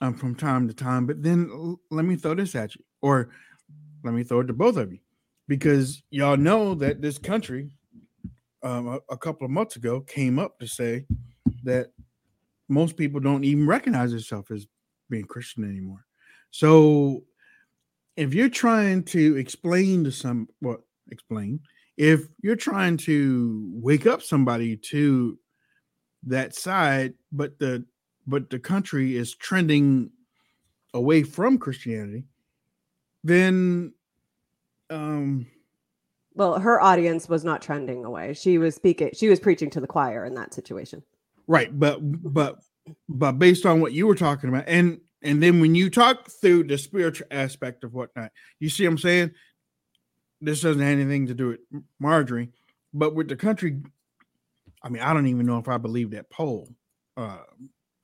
um, 0.02 0.14
from 0.14 0.36
time 0.36 0.68
to 0.68 0.74
time. 0.74 1.08
But 1.08 1.24
then 1.24 1.50
l- 1.52 1.82
let 1.90 2.06
me 2.06 2.16
throw 2.16 2.36
this 2.36 2.54
at 2.54 2.76
you, 2.76 2.84
or 3.02 3.30
let 4.04 4.14
me 4.14 4.24
throw 4.24 4.42
it 4.42 4.48
to 4.48 4.54
both 4.54 4.78
of 4.78 4.92
you, 4.92 5.00
because 5.48 6.04
y'all 6.12 6.38
know 6.38 6.76
that 6.76 7.02
this 7.02 7.18
country, 7.18 7.72
um, 8.62 8.88
a, 8.88 9.00
a 9.10 9.18
couple 9.18 9.46
of 9.46 9.52
months 9.52 9.78
ago, 9.78 10.02
came 10.02 10.38
up 10.38 10.60
to 10.60 10.68
say 10.68 11.08
that 11.64 11.88
most 12.70 12.98
people 12.98 13.20
don't 13.20 13.44
even 13.46 13.66
recognize 13.66 14.12
themselves 14.12 14.52
as 14.52 14.68
being 15.10 15.26
Christian 15.26 15.64
anymore. 15.64 16.06
So 16.52 17.24
if 18.16 18.36
you're 18.36 18.50
trying 18.50 19.06
to 19.06 19.38
explain 19.38 20.04
to 20.04 20.12
some 20.12 20.50
what 20.60 20.82
explain 21.10 21.62
if 21.98 22.28
you're 22.42 22.56
trying 22.56 22.96
to 22.98 23.70
wake 23.74 24.06
up 24.06 24.22
somebody 24.22 24.78
to 24.78 25.38
that 26.24 26.56
side 26.56 27.14
but 27.32 27.58
the 27.60 27.84
but 28.26 28.50
the 28.50 28.60
country 28.60 29.16
is 29.16 29.36
trending 29.36 30.10
away 30.94 31.24
from 31.24 31.58
christianity 31.58 32.24
then 33.24 33.94
um 34.90 35.46
Well, 36.36 36.60
her 36.60 36.80
audience 36.82 37.28
was 37.28 37.44
not 37.44 37.62
trending 37.62 38.06
away. 38.06 38.34
She 38.36 38.58
was 38.58 38.76
speaking. 38.76 39.10
She 39.14 39.28
was 39.28 39.40
preaching 39.40 39.70
to 39.72 39.82
the 39.82 39.88
choir 39.88 40.24
in 40.24 40.36
that 40.36 40.54
situation. 40.54 41.04
right 41.48 41.78
but 41.78 41.98
but 42.02 42.60
but 43.10 43.34
based 43.34 43.66
on 43.66 43.82
what 43.82 43.92
you 43.94 44.08
were 44.08 44.16
talking 44.16 44.50
about 44.50 44.66
and 44.68 45.00
and 45.24 45.42
then 45.42 45.60
when 45.60 45.76
you 45.76 45.90
talk 45.90 46.30
through 46.30 46.64
the 46.64 46.78
spiritual 46.78 47.28
aspect 47.32 47.84
of 47.84 47.94
whatnot 47.94 48.32
you 48.60 48.70
see 48.70 48.86
what 48.86 48.92
i'm 48.92 48.98
saying 48.98 49.32
this 50.42 50.62
doesn't 50.62 50.82
have 50.82 50.92
anything 50.92 51.28
to 51.28 51.34
do 51.34 51.48
with 51.50 51.60
marjorie 52.00 52.50
but 52.94 53.16
with 53.16 53.28
the 53.28 53.36
country 53.36 53.82
i 54.84 54.90
mean 54.90 55.02
i 55.02 55.14
don't 55.14 55.28
even 55.28 55.46
know 55.46 55.58
if 55.58 55.68
i 55.68 55.78
believe 55.78 56.12
that 56.12 56.30
poll 56.30 56.70
uh 57.18 57.40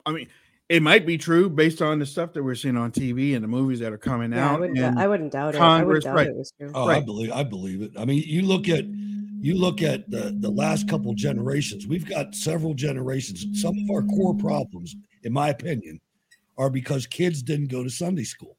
i 0.06 0.12
mean 0.12 0.28
it 0.70 0.82
might 0.82 1.06
be 1.06 1.18
true 1.18 1.50
based 1.50 1.82
on 1.82 2.00
the 2.00 2.06
stuff 2.06 2.34
that 2.34 2.42
we're 2.44 2.56
seeing 2.56 2.78
on 2.78 2.92
tv 2.92 3.36
and 3.36 3.44
the 3.44 3.48
movies 3.48 3.80
that 3.80 3.92
are 3.94 3.98
coming 3.98 4.32
Yeah, 4.32 4.50
I 4.50 4.54
out 4.54 4.60
wouldn't. 4.62 4.80
and 4.80 5.00
I 5.00 5.08
wouldn't 5.08 5.32
doubt 5.34 5.54
it. 5.56 5.58
I 5.58 5.60
congress 5.60 5.88
wouldn't 5.88 6.04
doubt 6.06 6.16
right 6.16 6.28
it 6.28 6.36
was 6.36 6.54
true. 6.60 6.72
Oh, 6.74 6.88
I 6.88 7.02
believe 7.02 7.32
I 7.32 7.44
believe 7.44 7.82
it. 7.82 7.92
I 7.98 8.06
mean, 8.06 8.24
you 8.26 8.42
look 8.44 8.70
at 8.70 8.86
you 8.86 9.56
look 9.56 9.82
at 9.82 10.10
the 10.10 10.36
the 10.40 10.50
last 10.50 10.88
couple 10.88 11.14
generations. 11.14 11.86
We've 11.86 12.08
got 12.08 12.34
several 12.34 12.74
generations. 12.74 13.46
Some 13.62 13.78
of 13.78 13.90
our 13.94 14.02
core 14.04 14.34
problems, 14.36 14.96
in 15.24 15.34
my 15.34 15.50
opinion, 15.50 16.00
are 16.58 16.70
because 16.70 17.06
kids 17.06 17.44
didn't 17.44 17.68
go 17.68 17.84
to 17.84 17.90
Sunday 17.90 18.24
school. 18.24 18.58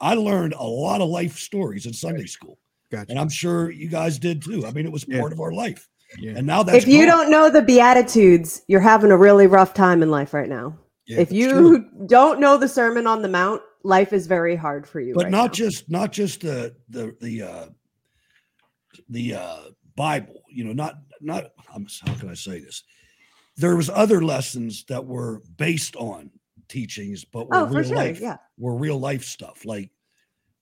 I 0.00 0.14
learned 0.14 0.54
a 0.54 0.64
lot 0.64 1.00
of 1.00 1.08
life 1.08 1.38
stories 1.38 1.86
in 1.86 1.92
Sunday 1.92 2.26
school, 2.26 2.58
gotcha 2.92 3.10
and 3.10 3.18
I'm 3.18 3.28
sure 3.28 3.70
you 3.70 3.88
guys 3.88 4.18
did 4.18 4.42
too. 4.42 4.64
I 4.66 4.70
mean, 4.72 4.86
it 4.86 4.92
was 4.92 5.04
Yeah. 5.08 5.18
part 5.20 5.32
of 5.32 5.40
our 5.40 5.52
life, 5.52 5.88
yeah 6.18 6.32
and 6.36 6.46
now 6.46 6.62
that's 6.62 6.78
if 6.78 6.86
you 6.88 6.98
gone. 7.06 7.08
don't 7.08 7.30
know 7.30 7.50
the 7.50 7.62
Beatitudes, 7.62 8.62
you're 8.68 8.80
having 8.80 9.10
a 9.10 9.16
really 9.16 9.46
rough 9.46 9.72
time 9.74 10.02
in 10.02 10.10
life 10.10 10.32
right 10.34 10.48
now. 10.48 10.78
Yeah, 11.06 11.18
if 11.20 11.32
you 11.32 11.50
true. 11.50 11.86
don't 12.06 12.38
know 12.38 12.56
the 12.56 12.68
Sermon 12.68 13.06
on 13.08 13.22
the 13.22 13.28
Mount, 13.28 13.60
life 13.82 14.12
is 14.12 14.26
very 14.28 14.54
hard 14.54 14.86
for 14.88 15.00
you. 15.00 15.14
but 15.14 15.24
right 15.24 15.32
not 15.32 15.46
now. 15.46 15.52
just 15.52 15.90
not 15.90 16.12
just 16.12 16.40
the 16.42 16.76
the 16.88 17.16
the 17.20 17.42
uh 17.42 17.66
the 19.08 19.34
uh 19.34 19.56
bible 19.96 20.42
you 20.48 20.64
know 20.64 20.72
not 20.72 20.94
not 21.20 21.50
I'm, 21.74 21.86
how 22.06 22.14
can 22.14 22.28
i 22.30 22.34
say 22.34 22.60
this 22.60 22.82
there 23.56 23.76
was 23.76 23.90
other 23.90 24.22
lessons 24.24 24.84
that 24.88 25.04
were 25.04 25.42
based 25.56 25.96
on 25.96 26.30
teachings 26.68 27.24
but 27.24 27.48
were 27.48 27.56
Oh, 27.56 27.66
for 27.66 27.74
real 27.74 27.84
sure, 27.88 27.96
life 27.96 28.20
yeah. 28.20 28.36
were 28.58 28.74
real 28.76 28.98
life 28.98 29.24
stuff 29.24 29.64
like 29.66 29.90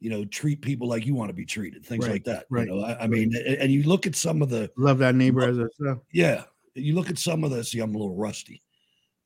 you 0.00 0.10
know 0.10 0.24
treat 0.24 0.60
people 0.62 0.88
like 0.88 1.06
you 1.06 1.14
want 1.14 1.28
to 1.28 1.34
be 1.34 1.44
treated 1.44 1.84
things 1.84 2.04
Right, 2.06 2.12
like 2.14 2.24
that 2.24 2.46
right, 2.50 2.66
you 2.66 2.74
know 2.74 2.84
i, 2.84 3.04
I 3.04 3.06
mean 3.06 3.34
a- 3.36 3.62
and 3.62 3.70
you 3.70 3.82
look 3.84 4.06
at 4.06 4.16
some 4.16 4.42
of 4.42 4.48
the 4.48 4.70
love 4.76 4.98
that 4.98 5.14
neighbor 5.14 5.42
as 5.42 5.56
yourself 5.56 5.98
yeah 6.12 6.44
you 6.74 6.94
look 6.94 7.10
at 7.10 7.18
some 7.18 7.44
of 7.44 7.50
the 7.50 7.62
see 7.62 7.80
i'm 7.80 7.94
a 7.94 7.98
little 7.98 8.16
rusty 8.16 8.62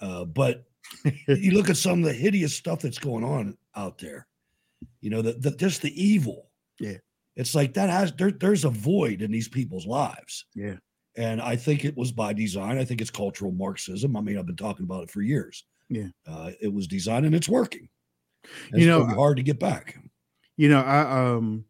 uh 0.01 0.25
but 0.25 0.65
you 1.29 1.53
look 1.53 1.71
at 1.71 1.77
some 1.77 2.01
of 2.01 2.05
the 2.05 2.13
hideous 2.13 2.55
stuff 2.55 2.81
that's 2.81 2.99
going 2.99 3.25
on 3.25 3.57
out 3.77 3.99
there 3.99 4.27
you 5.01 5.11
know 5.11 5.23
the, 5.23 5.33
the 5.35 5.51
just 5.53 5.83
the 5.83 6.03
evil. 6.03 6.51
Yeah. 6.81 6.97
it's 7.37 7.55
like 7.55 7.73
that 7.75 7.89
has 7.89 8.13
there, 8.13 8.33
there's 8.33 8.65
a 8.65 8.71
void 8.71 9.23
in 9.23 9.31
these 9.31 9.49
people's 9.49 9.87
lives. 9.87 10.47
Yeah. 10.55 10.75
And 11.17 11.41
i 11.41 11.55
think 11.57 11.85
it 11.85 11.97
was 11.97 12.11
by 12.11 12.33
design 12.33 12.79
i 12.79 12.85
think 12.85 13.01
it's 13.01 13.11
cultural 13.11 13.53
marxism 13.53 14.17
i 14.17 14.21
mean 14.21 14.37
i've 14.37 14.47
been 14.47 14.57
talking 14.57 14.85
about 14.85 15.05
it 15.05 15.11
for 15.11 15.23
years. 15.23 15.65
Yeah. 15.89 16.09
uh, 16.27 16.51
it 16.61 16.73
was 16.73 16.87
designed 16.87 17.27
and 17.27 17.35
it's 17.35 17.49
working. 17.49 17.89
You 18.73 18.79
it's 18.79 18.87
know, 18.87 19.07
hard 19.07 19.37
to 19.37 19.43
get 19.43 19.61
back 19.61 19.97
you 20.57 20.69
know 20.69 20.81
i 20.81 21.01
um 21.33 21.65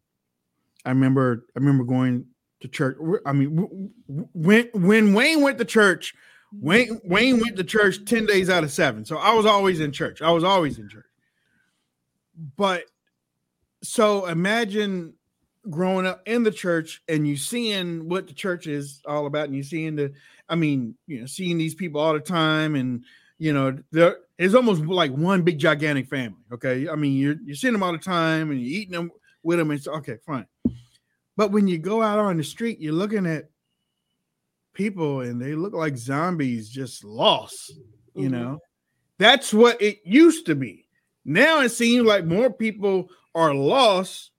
i 0.85 0.89
remember 0.89 1.45
i 1.55 1.59
remember 1.59 1.83
going 1.83 2.25
to 2.61 2.67
church. 2.67 2.97
I 3.25 3.33
mean 3.33 3.91
when 4.07 4.69
when 4.73 5.13
wayne 5.13 5.41
went 5.41 5.57
to 5.57 5.65
church 5.65 6.13
wayne 6.53 6.99
wayne 7.03 7.39
went 7.39 7.57
to 7.57 7.63
church 7.63 8.05
10 8.05 8.25
days 8.25 8.49
out 8.49 8.63
of 8.63 8.71
7 8.71 9.05
so 9.05 9.17
i 9.17 9.33
was 9.33 9.45
always 9.45 9.79
in 9.79 9.91
church. 9.91 10.21
I 10.21 10.31
was 10.31 10.43
always 10.43 10.79
in 10.79 10.89
church. 10.89 11.05
But 12.57 12.83
so 13.83 14.25
imagine 14.25 15.13
growing 15.69 16.05
up 16.05 16.21
in 16.25 16.43
the 16.43 16.51
church 16.51 17.01
and 17.07 17.27
you 17.27 17.37
seeing 17.37 18.07
what 18.07 18.27
the 18.27 18.33
church 18.33 18.67
is 18.67 19.01
all 19.07 19.25
about 19.25 19.45
and 19.45 19.55
you 19.55 19.63
seeing 19.63 19.95
the 19.95 20.13
i 20.47 20.55
mean 20.55 20.95
you 21.07 21.19
know 21.19 21.25
seeing 21.25 21.57
these 21.57 21.73
people 21.73 21.99
all 21.99 22.13
the 22.13 22.19
time 22.19 22.75
and 22.75 23.03
you 23.39 23.51
know 23.51 23.75
there 23.91 24.17
it's 24.37 24.53
almost 24.53 24.81
like 24.81 25.11
one 25.11 25.41
big 25.43 25.57
gigantic 25.59 26.07
family 26.07 26.41
okay? 26.51 26.87
I 26.89 26.95
mean 26.95 27.13
you're 27.17 27.35
you're 27.45 27.55
seeing 27.55 27.73
them 27.73 27.83
all 27.83 27.91
the 27.91 27.97
time 27.97 28.51
and 28.51 28.59
you're 28.59 28.81
eating 28.81 28.93
them 28.93 29.11
with 29.43 29.57
them 29.59 29.71
it's 29.71 29.87
okay 29.87 30.17
fine. 30.25 30.45
But 31.37 31.51
when 31.51 31.67
you 31.67 31.77
go 31.77 32.01
out 32.01 32.19
on 32.19 32.37
the 32.37 32.43
street 32.43 32.79
you're 32.79 32.93
looking 32.93 33.25
at 33.25 33.49
people 34.73 35.21
and 35.21 35.41
they 35.41 35.55
look 35.55 35.73
like 35.73 35.97
zombies 35.97 36.69
just 36.69 37.03
lost 37.03 37.73
you 38.13 38.29
Mhm. 38.29 38.31
know? 38.31 38.59
That's 39.17 39.53
what 39.53 39.81
it 39.81 39.99
used 40.05 40.45
to 40.47 40.55
be. 40.55 40.87
Now 41.25 41.61
it 41.61 41.69
seems 41.69 42.05
like 42.05 42.25
more 42.25 42.51
people 42.51 43.09
are 43.33 43.53
lost 43.53 44.31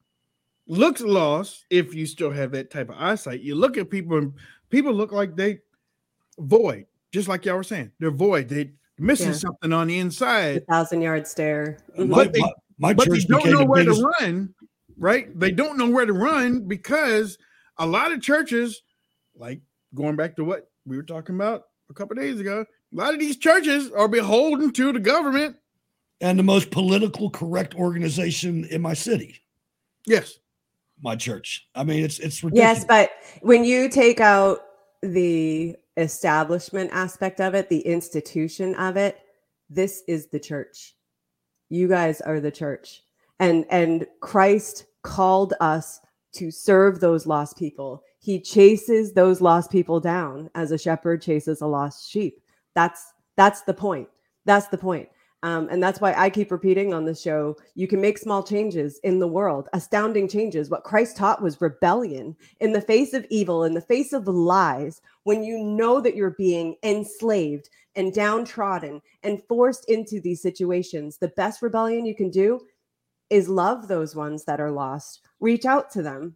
looks 0.69 1.01
lost 1.01 1.65
if 1.71 1.95
you 1.95 2.07
still 2.07 2.31
have 2.31 2.51
that 2.53 2.71
type 2.71 2.89
of 2.91 2.97
eyesight. 2.99 3.41
You 3.41 3.55
look 3.55 3.77
at 3.77 3.89
people 3.91 4.19
and 4.19 4.33
people 4.69 4.93
look 4.93 5.13
like 5.13 5.37
they 5.37 5.61
void 6.39 6.87
just 7.13 7.29
like 7.29 7.45
y'all 7.45 7.57
were 7.57 7.63
saying. 7.63 7.93
They're 7.99 8.11
void. 8.11 8.49
They 8.49 8.73
missing 8.99 9.29
Yeah. 9.29 9.33
something 9.35 9.73
on 9.73 9.87
the 9.89 9.95
the 9.95 10.01
inside 10.01 10.67
thousand 10.67 11.03
yard 11.03 11.27
stare. 11.27 11.79
Mhm. 11.99 12.09
my, 12.09 12.25
But 12.25 12.33
they- 12.33 12.41
my, 12.41 12.53
my 12.79 12.95
but 12.95 13.11
they 13.11 13.21
don't 13.21 13.47
know 13.51 13.59
the 13.59 13.67
where 13.67 13.85
biggest 13.85 14.01
to 14.01 14.13
run 14.21 14.55
right? 14.99 15.39
They 15.39 15.51
don't 15.51 15.77
know 15.77 15.91
where 15.91 16.07
to 16.07 16.13
run 16.15 16.67
because 16.67 17.37
a 17.79 17.87
lot 17.87 18.13
of 18.13 18.23
churches 18.23 18.81
like 19.35 19.61
going 19.95 20.17
back 20.17 20.37
to 20.37 20.45
what 20.45 20.71
we 20.87 20.97
were 20.97 21.03
talking 21.03 21.35
about 21.35 21.65
a 21.91 21.95
couple 21.95 22.17
days 22.17 22.41
ago 22.41 22.65
a 22.93 22.97
lot 22.97 23.13
of 23.13 23.21
these 23.21 23.37
churches 23.37 23.91
are 23.93 24.09
beholden 24.09 24.73
to 24.73 24.93
the 24.93 25.01
government. 25.01 25.57
And 26.23 26.39
the 26.39 26.43
most 26.43 26.71
political 26.71 27.29
correct 27.29 27.75
organization 27.75 28.65
in 28.71 28.81
my 28.81 28.95
city. 28.95 29.41
Yes. 30.07 30.39
My 31.03 31.15
church. 31.17 31.69
I 31.75 31.85
mean 31.85 32.03
it's 32.05 32.19
it's 32.19 32.43
ridiculous. 32.43 32.79
Yes, 32.79 32.85
but 32.87 33.11
when 33.43 33.65
you 33.65 33.91
take 33.91 34.21
out 34.21 34.61
the 35.03 35.77
establishment 35.97 36.91
aspect 36.93 37.41
of 37.41 37.55
it, 37.55 37.69
the 37.69 37.81
institution 37.81 38.75
of 38.77 38.97
it, 38.97 39.19
this 39.71 40.03
is 40.07 40.29
the 40.29 40.41
church. 40.41 40.95
You 41.69 41.89
guys 41.89 42.21
are 42.21 42.41
the 42.41 42.51
church. 42.51 43.03
And 43.41 43.67
and 43.71 44.07
Christ 44.21 44.87
called 45.03 45.55
us 45.61 46.01
to 46.35 46.51
serve 46.51 47.01
those 47.01 47.27
lost 47.27 47.59
people. 47.59 48.03
He 48.21 48.41
chases 48.41 49.13
those 49.13 49.41
lost 49.41 49.71
people 49.71 50.01
down 50.01 50.51
as 50.55 50.71
a 50.71 50.79
shepherd 50.79 51.23
chases 51.23 51.61
a 51.61 51.67
lost 51.67 52.11
sheep. 52.11 52.41
That's 52.75 53.13
that's 53.37 53.63
the 53.63 53.75
point. 53.75 54.09
That's 54.45 54.69
the 54.69 54.79
point. 54.79 55.09
Um, 55.47 55.69
and 55.71 55.81
that's 55.81 56.01
why 56.01 56.13
I 56.13 56.29
keep 56.29 56.51
repeating 56.51 56.93
on 56.93 57.05
the 57.05 57.15
show 57.15 57.57
you 57.77 57.87
can 57.87 58.01
make 58.01 58.19
small 58.19 58.43
changes 58.43 58.99
in 59.05 59.21
the 59.21 59.29
world, 59.29 59.69
astounding 59.73 60.27
changes. 60.27 60.71
What 60.71 60.83
Christ 60.83 61.17
taught 61.17 61.41
was 61.41 61.61
rebellion 61.61 62.35
in 62.59 62.73
the 62.73 62.81
face 62.81 63.15
of 63.15 63.25
evil, 63.31 63.63
in 63.63 63.73
the 63.73 63.81
face 63.81 64.13
of 64.13 64.27
lies, 64.27 65.01
when 65.23 65.45
you 65.45 65.63
know 65.63 66.01
that 66.01 66.17
you're 66.17 66.35
being 66.37 66.75
enslaved 66.83 67.71
and 67.95 68.13
downtrodden 68.13 69.01
and 69.23 69.41
forced 69.49 69.89
into 69.89 70.21
these 70.21 70.43
situations. 70.43 71.17
The 71.17 71.29
best 71.29 71.63
rebellion 71.63 72.07
you 72.07 72.17
can 72.17 72.31
do 72.31 72.59
is 73.31 73.49
love 73.49 73.87
those 73.87 74.17
ones 74.17 74.45
that 74.47 74.61
are 74.61 74.73
lost, 74.73 75.21
reach 75.39 75.65
out 75.65 75.93
to 75.93 76.03
them. 76.03 76.35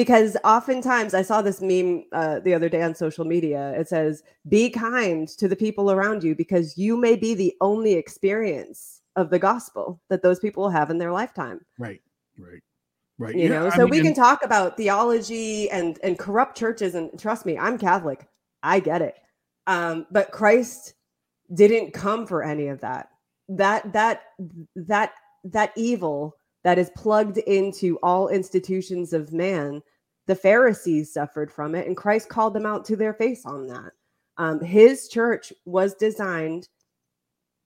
Because 0.00 0.34
oftentimes, 0.44 1.12
I 1.12 1.20
saw 1.20 1.42
this 1.42 1.60
meme 1.60 2.04
uh, 2.12 2.40
the 2.40 2.54
other 2.54 2.70
day 2.70 2.80
on 2.80 2.94
social 2.94 3.26
media. 3.26 3.74
It 3.78 3.86
says, 3.86 4.22
Be 4.48 4.70
kind 4.70 5.28
to 5.28 5.46
the 5.46 5.54
people 5.54 5.90
around 5.90 6.24
you 6.24 6.34
because 6.34 6.78
you 6.78 6.96
may 6.96 7.16
be 7.16 7.34
the 7.34 7.54
only 7.60 7.92
experience 7.92 9.02
of 9.16 9.28
the 9.28 9.38
gospel 9.38 10.00
that 10.08 10.22
those 10.22 10.38
people 10.40 10.62
will 10.62 10.70
have 10.70 10.88
in 10.88 10.96
their 10.96 11.12
lifetime. 11.12 11.60
Right 11.78 12.00
right 12.38 12.62
right. 13.18 13.34
You 13.34 13.50
Yeah, 13.50 13.60
know 13.60 13.68
I 13.68 13.76
so 13.76 13.84
we 13.84 14.00
mean, 14.00 14.04
can 14.04 14.14
talk 14.14 14.42
about 14.42 14.78
theology 14.78 15.68
and 15.70 15.98
and 16.02 16.18
corrupt 16.18 16.56
churches 16.56 16.94
and 16.94 17.10
trust 17.20 17.44
me 17.44 17.58
i'm 17.58 17.76
catholic. 17.76 18.26
I 18.62 18.80
get 18.80 19.02
it. 19.02 19.16
Um 19.66 20.06
but 20.10 20.32
christ 20.32 20.94
didn't 21.52 21.92
come 21.92 22.26
for 22.26 22.42
any 22.42 22.68
of 22.68 22.80
that. 22.80 23.10
That 23.50 23.92
that 23.92 24.22
that 24.76 25.12
that 25.44 25.72
evil 25.76 26.36
that 26.64 26.78
is 26.78 26.90
plugged 26.96 27.36
into 27.36 27.98
all 28.02 28.28
institutions 28.28 29.12
of 29.12 29.34
man 29.34 29.82
the 30.30 30.34
pharisees 30.34 31.12
suffered 31.12 31.52
from 31.52 31.74
it 31.74 31.86
and 31.86 31.96
christ 31.96 32.28
called 32.28 32.54
them 32.54 32.64
out 32.64 32.84
to 32.84 32.96
their 32.96 33.12
face 33.14 33.44
on 33.44 33.66
that 33.66 33.92
um, 34.38 34.60
his 34.60 35.08
church 35.08 35.52
was 35.66 35.94
designed 35.94 36.68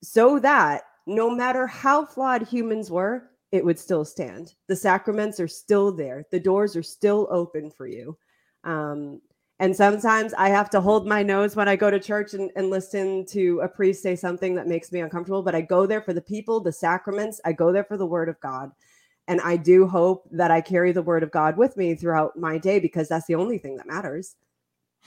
so 0.02 0.38
that 0.40 0.82
no 1.06 1.30
matter 1.30 1.66
how 1.66 2.04
flawed 2.04 2.42
humans 2.42 2.90
were, 2.90 3.30
it 3.52 3.64
would 3.64 3.78
still 3.78 4.04
stand. 4.04 4.54
The 4.66 4.76
sacraments 4.76 5.38
are 5.38 5.48
still 5.48 5.92
there, 5.92 6.24
the 6.30 6.40
doors 6.40 6.76
are 6.76 6.82
still 6.82 7.28
open 7.30 7.70
for 7.70 7.86
you. 7.86 8.16
Um, 8.64 9.20
and 9.60 9.74
sometimes 9.74 10.34
I 10.34 10.48
have 10.48 10.68
to 10.70 10.80
hold 10.80 11.06
my 11.06 11.22
nose 11.22 11.54
when 11.54 11.68
I 11.68 11.76
go 11.76 11.88
to 11.90 12.00
church 12.00 12.34
and, 12.34 12.50
and 12.56 12.70
listen 12.70 13.24
to 13.26 13.60
a 13.60 13.68
priest 13.68 14.02
say 14.02 14.16
something 14.16 14.56
that 14.56 14.66
makes 14.66 14.90
me 14.90 15.00
uncomfortable, 15.00 15.42
but 15.42 15.54
I 15.54 15.60
go 15.60 15.86
there 15.86 16.02
for 16.02 16.12
the 16.12 16.20
people, 16.20 16.58
the 16.58 16.72
sacraments, 16.72 17.40
I 17.44 17.52
go 17.52 17.70
there 17.70 17.84
for 17.84 17.96
the 17.96 18.06
word 18.06 18.28
of 18.28 18.40
God. 18.40 18.72
And 19.26 19.40
I 19.40 19.56
do 19.56 19.86
hope 19.86 20.28
that 20.32 20.50
I 20.50 20.60
carry 20.60 20.92
the 20.92 21.02
word 21.02 21.22
of 21.22 21.30
God 21.30 21.56
with 21.56 21.76
me 21.76 21.94
throughout 21.94 22.36
my 22.36 22.58
day 22.58 22.78
because 22.78 23.08
that's 23.08 23.26
the 23.26 23.34
only 23.34 23.58
thing 23.58 23.76
that 23.76 23.86
matters. 23.86 24.36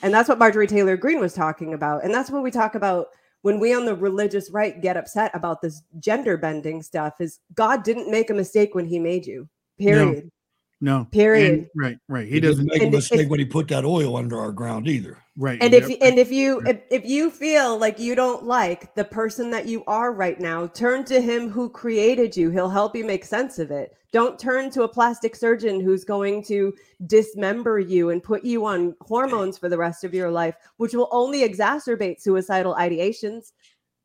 And 0.01 0.13
that's 0.13 0.29
what 0.29 0.39
Marjorie 0.39 0.67
Taylor 0.67 0.97
Greene 0.97 1.19
was 1.19 1.33
talking 1.33 1.73
about. 1.73 2.03
And 2.03 2.13
that's 2.13 2.29
what 2.29 2.43
we 2.43 2.51
talk 2.51 2.75
about 2.75 3.07
when 3.41 3.59
we 3.59 3.73
on 3.73 3.85
the 3.85 3.95
religious 3.95 4.49
right 4.49 4.81
get 4.81 4.97
upset 4.97 5.31
about 5.33 5.61
this 5.61 5.83
gender 5.99 6.37
bending 6.37 6.81
stuff 6.81 7.15
is 7.19 7.39
God 7.53 7.83
didn't 7.83 8.11
make 8.11 8.29
a 8.29 8.33
mistake 8.33 8.75
when 8.75 8.85
he 8.85 8.99
made 8.99 9.25
you. 9.25 9.47
Period. 9.77 10.31
No. 10.79 11.07
Period. 11.11 11.53
And- 11.53 11.67
right, 11.75 11.97
right. 12.07 12.27
He, 12.27 12.35
He 12.35 12.39
doesn't 12.39 12.65
make 12.67 12.83
a 12.83 12.89
mistake 12.89 13.21
if- 13.21 13.29
when 13.29 13.39
he 13.39 13.45
put 13.45 13.67
that 13.69 13.83
oil 13.85 14.15
under 14.15 14.39
our 14.39 14.51
ground 14.51 14.87
either. 14.87 15.17
right. 15.35 15.57
And 15.61 15.73
yep. 15.73 15.83
if 15.83 15.97
and 16.01 16.19
if 16.19 16.31
you 16.31 16.61
if, 16.67 16.81
if 16.91 17.05
you 17.05 17.31
feel 17.31 17.77
like 17.77 17.99
you 17.99 18.13
don't 18.15 18.43
like 18.43 18.93
the 18.95 19.03
person 19.03 19.49
that 19.51 19.65
you 19.65 19.83
are 19.87 20.11
right 20.13 20.39
now, 20.39 20.67
turn 20.67 21.03
to 21.05 21.19
him 21.19 21.49
who 21.49 21.69
created 21.69 22.37
you. 22.37 22.49
He'll 22.51 22.69
help 22.69 22.95
you 22.95 23.05
make 23.05 23.25
sense 23.25 23.57
of 23.57 23.71
it. 23.71 23.95
Don't 24.11 24.39
turn 24.39 24.69
to 24.71 24.83
a 24.83 24.87
plastic 24.87 25.35
surgeon 25.35 25.79
who's 25.81 26.03
going 26.05 26.43
to 26.45 26.73
dismember 27.07 27.79
you 27.79 28.11
and 28.11 28.21
put 28.23 28.43
you 28.43 28.65
on 28.65 28.95
hormones 29.01 29.57
for 29.57 29.69
the 29.69 29.77
rest 29.77 30.03
of 30.03 30.13
your 30.13 30.31
life, 30.31 30.55
which 30.77 30.93
will 30.93 31.09
only 31.11 31.39
exacerbate 31.47 32.21
suicidal 32.21 32.75
ideations. 32.75 33.51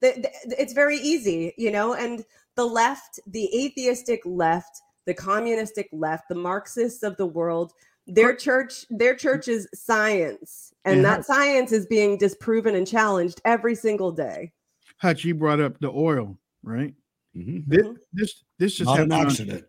Th- 0.02 0.16
th- 0.16 0.26
It's 0.58 0.72
very 0.72 0.96
easy, 0.98 1.54
you 1.56 1.70
know, 1.70 1.94
and 1.94 2.24
the 2.56 2.64
left, 2.66 3.20
the 3.26 3.48
atheistic 3.64 4.20
left, 4.24 4.82
the 5.06 5.14
communistic 5.14 5.88
left, 5.92 6.28
the 6.28 6.34
Marxists 6.34 7.02
of 7.02 7.16
the 7.16 7.26
world, 7.26 7.72
their 8.06 8.34
church, 8.34 8.84
their 8.90 9.14
church 9.14 9.48
is 9.48 9.68
science, 9.74 10.72
and 10.84 10.96
And 10.96 11.04
that 11.04 11.24
science 11.24 11.72
is 11.72 11.86
being 11.86 12.18
disproven 12.18 12.74
and 12.74 12.86
challenged 12.86 13.40
every 13.44 13.74
single 13.74 14.10
day. 14.12 14.52
Hutch, 14.98 15.24
you 15.24 15.34
brought 15.34 15.60
up 15.60 15.78
the 15.80 15.90
oil, 15.90 16.38
right? 16.62 16.94
Mhm. 17.36 17.64
This 17.66 17.86
this 18.12 18.44
this 18.58 18.74
just 18.76 18.86
Not 18.88 19.00
an 19.00 19.10
happened 19.10 19.12
on- 19.26 19.26
accident. 19.30 19.64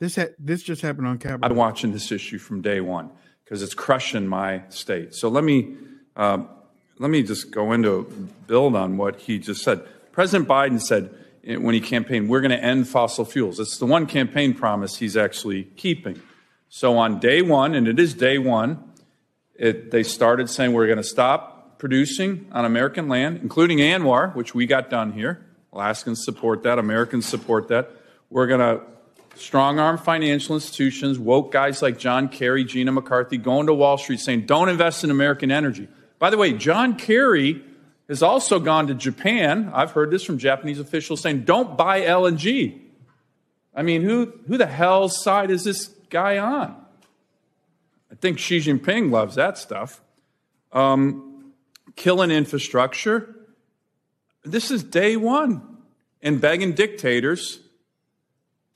this 0.00 0.16
ha- 0.16 0.34
this 0.38 0.62
just 0.62 0.82
happened 0.82 1.06
on 1.06 1.18
Capitol. 1.18 1.50
I'm 1.50 1.56
watching 1.56 1.92
this 1.92 2.12
issue 2.12 2.38
from 2.38 2.60
day 2.62 2.80
one 2.80 3.10
because 3.44 3.62
it's 3.62 3.74
crushing 3.74 4.26
my 4.26 4.62
state. 4.68 5.14
So 5.14 5.28
let 5.28 5.44
me 5.44 5.76
um, 6.16 6.48
let 6.98 7.10
me 7.10 7.22
just 7.22 7.50
go 7.50 7.72
into 7.72 8.04
build 8.46 8.76
on 8.76 8.96
what 8.96 9.20
he 9.20 9.38
just 9.38 9.62
said. 9.64 9.84
President 10.12 10.48
Biden 10.48 10.80
said 10.80 11.12
when 11.46 11.74
he 11.74 11.80
campaigned, 11.80 12.28
"We're 12.28 12.40
going 12.40 12.50
to 12.50 12.62
end 12.62 12.88
fossil 12.88 13.24
fuels." 13.24 13.60
It's 13.60 13.78
the 13.78 13.86
one 13.86 14.06
campaign 14.06 14.54
promise 14.54 14.96
he's 14.96 15.16
actually 15.16 15.64
keeping. 15.76 16.20
So 16.68 16.98
on 16.98 17.20
day 17.20 17.42
one, 17.42 17.74
and 17.74 17.86
it 17.86 17.98
is 18.00 18.14
day 18.14 18.38
one, 18.38 18.82
it, 19.54 19.90
they 19.90 20.02
started 20.02 20.50
saying 20.50 20.72
we're 20.72 20.86
going 20.86 20.98
to 20.98 21.04
stop 21.04 21.78
producing 21.78 22.48
on 22.52 22.64
American 22.64 23.08
land, 23.08 23.40
including 23.42 23.78
ANWR, 23.78 24.34
which 24.34 24.54
we 24.54 24.66
got 24.66 24.90
done 24.90 25.12
here. 25.12 25.44
Alaskans 25.72 26.24
support 26.24 26.62
that. 26.62 26.78
Americans 26.78 27.26
support 27.26 27.68
that. 27.68 27.90
We're 28.30 28.46
going 28.46 28.60
to 28.60 28.84
strong 29.36 29.78
arm 29.78 29.98
financial 29.98 30.54
institutions, 30.54 31.18
woke 31.18 31.52
guys 31.52 31.82
like 31.82 31.98
John 31.98 32.28
Kerry, 32.28 32.64
Gina 32.64 32.92
McCarthy, 32.92 33.36
going 33.36 33.66
to 33.66 33.74
Wall 33.74 33.98
Street 33.98 34.20
saying, 34.20 34.46
don't 34.46 34.68
invest 34.68 35.04
in 35.04 35.10
American 35.10 35.50
energy. 35.50 35.88
By 36.18 36.30
the 36.30 36.38
way, 36.38 36.52
John 36.52 36.96
Kerry 36.96 37.62
has 38.08 38.22
also 38.22 38.58
gone 38.58 38.86
to 38.88 38.94
Japan. 38.94 39.70
I've 39.74 39.92
heard 39.92 40.10
this 40.10 40.24
from 40.24 40.38
Japanese 40.38 40.78
officials 40.78 41.20
saying, 41.20 41.44
don't 41.44 41.76
buy 41.76 42.02
LNG. 42.02 42.80
I 43.74 43.82
mean, 43.82 44.02
who, 44.02 44.32
who 44.46 44.58
the 44.58 44.66
hell's 44.66 45.22
side 45.22 45.50
is 45.50 45.64
this 45.64 45.88
guy 46.10 46.38
on? 46.38 46.76
I 48.12 48.14
think 48.14 48.38
Xi 48.38 48.58
Jinping 48.58 49.10
loves 49.10 49.34
that 49.36 49.58
stuff. 49.58 50.00
Um, 50.72 51.52
killing 51.96 52.30
infrastructure. 52.30 53.34
This 54.44 54.70
is 54.70 54.84
day 54.84 55.16
one. 55.16 55.62
And 56.22 56.40
begging 56.40 56.72
dictators 56.72 57.60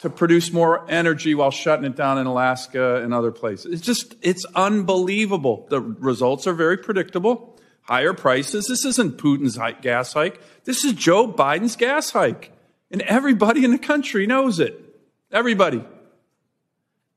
to 0.00 0.10
produce 0.10 0.52
more 0.52 0.88
energy 0.90 1.34
while 1.34 1.50
shutting 1.50 1.84
it 1.84 1.96
down 1.96 2.18
in 2.18 2.26
Alaska 2.26 3.02
and 3.02 3.12
other 3.12 3.32
places. 3.32 3.72
It's 3.72 3.82
just, 3.82 4.14
it's 4.22 4.44
unbelievable. 4.54 5.66
The 5.70 5.80
results 5.80 6.46
are 6.46 6.52
very 6.52 6.76
predictable. 6.76 7.57
Higher 7.88 8.12
prices. 8.12 8.66
This 8.66 8.84
isn't 8.84 9.16
Putin's 9.16 9.56
gas 9.80 10.12
hike. 10.12 10.38
This 10.64 10.84
is 10.84 10.92
Joe 10.92 11.26
Biden's 11.26 11.74
gas 11.74 12.10
hike. 12.10 12.52
And 12.90 13.00
everybody 13.02 13.64
in 13.64 13.70
the 13.70 13.78
country 13.78 14.26
knows 14.26 14.60
it. 14.60 14.78
Everybody. 15.32 15.82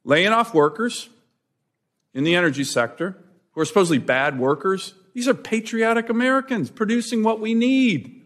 Laying 0.05 0.31
off 0.31 0.53
workers 0.53 1.09
in 2.13 2.23
the 2.23 2.35
energy 2.35 2.63
sector 2.63 3.17
who 3.51 3.59
are 3.59 3.65
supposedly 3.65 3.97
bad 3.97 4.39
workers. 4.39 4.93
These 5.13 5.27
are 5.27 5.33
patriotic 5.33 6.09
Americans 6.09 6.69
producing 6.69 7.21
what 7.21 7.41
we 7.41 7.53
need. 7.53 8.21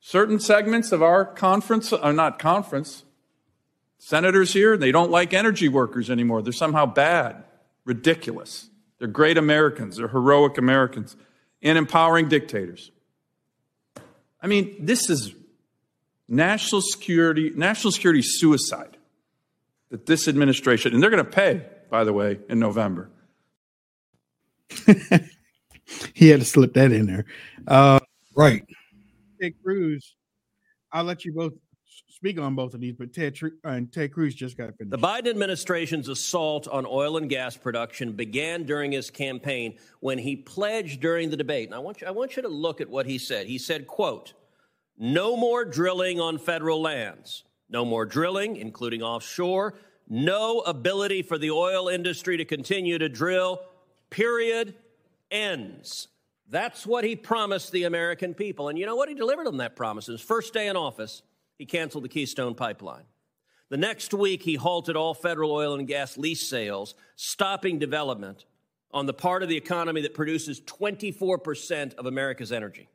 Certain 0.00 0.40
segments 0.40 0.92
of 0.92 1.02
our 1.02 1.26
conference, 1.26 1.92
are 1.92 2.12
not 2.12 2.38
conference, 2.38 3.04
senators 3.98 4.54
here, 4.54 4.78
they 4.78 4.92
don't 4.92 5.10
like 5.10 5.34
energy 5.34 5.68
workers 5.68 6.08
anymore. 6.08 6.40
They're 6.40 6.52
somehow 6.52 6.86
bad, 6.86 7.44
ridiculous. 7.84 8.70
They're 8.98 9.08
great 9.08 9.36
Americans, 9.36 9.96
they're 9.96 10.08
heroic 10.08 10.56
Americans, 10.56 11.16
and 11.66 11.76
empowering 11.76 12.28
dictators. 12.28 12.92
I 14.40 14.46
mean, 14.46 14.76
this 14.78 15.10
is 15.10 15.34
national 16.28 16.80
security, 16.80 17.50
national 17.56 17.90
security 17.90 18.22
suicide 18.22 18.96
that 19.90 20.06
this 20.06 20.28
administration, 20.28 20.94
and 20.94 21.02
they're 21.02 21.10
going 21.10 21.24
to 21.24 21.30
pay, 21.30 21.62
by 21.90 22.04
the 22.04 22.12
way, 22.12 22.38
in 22.48 22.60
November. 22.60 23.10
he 26.14 26.28
had 26.28 26.40
to 26.40 26.46
slip 26.46 26.74
that 26.74 26.92
in 26.92 27.06
there. 27.06 27.24
Uh, 27.66 27.98
right. 28.36 28.64
Ted 29.42 29.54
Cruz. 29.64 30.14
I'll 30.92 31.04
let 31.04 31.24
you 31.24 31.32
both 31.32 31.54
speak 32.26 32.40
on 32.40 32.56
both 32.56 32.74
of 32.74 32.80
these, 32.80 32.94
but 32.98 33.12
Ted 33.12 33.38
uh, 33.62 33.80
Ted 33.92 34.12
Cruz 34.12 34.34
just 34.34 34.56
got 34.56 34.76
finished. 34.76 34.90
The 34.90 34.98
Biden 34.98 35.28
administration's 35.28 36.08
assault 36.08 36.66
on 36.66 36.84
oil 36.84 37.16
and 37.18 37.28
gas 37.28 37.56
production 37.56 38.12
began 38.12 38.64
during 38.64 38.90
his 38.90 39.10
campaign 39.10 39.78
when 40.00 40.18
he 40.18 40.34
pledged 40.34 41.00
during 41.00 41.30
the 41.30 41.36
debate. 41.36 41.68
And 41.68 41.74
I 41.74 41.78
want 41.78 42.00
you, 42.00 42.08
I 42.08 42.10
want 42.10 42.34
you 42.34 42.42
to 42.42 42.48
look 42.48 42.80
at 42.80 42.90
what 42.90 43.06
he 43.06 43.18
said. 43.18 43.46
He 43.46 43.58
said, 43.58 43.86
quote, 43.86 44.34
no 44.98 45.36
more 45.36 45.64
drilling 45.64 46.20
on 46.20 46.38
federal 46.38 46.82
lands. 46.82 47.44
No 47.68 47.84
more 47.84 48.04
drilling, 48.04 48.56
including 48.56 49.02
offshore. 49.02 49.74
No 50.08 50.60
ability 50.60 51.22
for 51.22 51.38
the 51.38 51.50
oil 51.52 51.88
industry 51.88 52.36
to 52.38 52.44
continue 52.44 52.98
to 52.98 53.08
drill. 53.08 53.60
Period. 54.10 54.74
Ends. 55.30 56.08
That's 56.48 56.86
what 56.86 57.04
he 57.04 57.14
promised 57.14 57.72
the 57.72 57.84
American 57.84 58.34
people. 58.34 58.68
And 58.68 58.78
you 58.78 58.86
know 58.86 58.96
what? 58.96 59.08
He 59.08 59.14
delivered 59.14 59.46
on 59.46 59.58
that 59.58 59.76
promise. 59.76 60.06
His 60.06 60.20
first 60.20 60.52
day 60.54 60.68
in 60.68 60.76
office, 60.76 61.22
he 61.58 61.66
canceled 61.66 62.04
the 62.04 62.08
Keystone 62.08 62.54
Pipeline. 62.54 63.04
The 63.68 63.76
next 63.76 64.14
week, 64.14 64.42
he 64.42 64.54
halted 64.54 64.96
all 64.96 65.14
federal 65.14 65.50
oil 65.50 65.74
and 65.74 65.88
gas 65.88 66.16
lease 66.16 66.46
sales, 66.46 66.94
stopping 67.16 67.78
development 67.78 68.44
on 68.92 69.06
the 69.06 69.12
part 69.12 69.42
of 69.42 69.48
the 69.48 69.56
economy 69.56 70.00
that 70.02 70.14
produces 70.14 70.60
24% 70.60 71.94
of 71.94 72.06
America's 72.06 72.52
energy. 72.52 72.88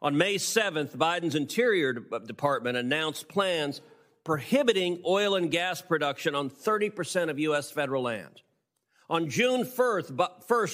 On 0.00 0.16
May 0.16 0.36
7th, 0.36 0.96
Biden's 0.96 1.34
Interior 1.34 2.06
uh, 2.10 2.20
Department 2.20 2.76
announced 2.76 3.28
plans 3.28 3.80
prohibiting 4.24 5.02
oil 5.04 5.34
and 5.34 5.50
gas 5.50 5.82
production 5.82 6.34
on 6.34 6.48
30% 6.48 7.28
of 7.28 7.38
U.S. 7.38 7.70
federal 7.70 8.02
land. 8.04 8.42
On 9.10 9.28
June 9.28 9.64
1st, 9.64 10.12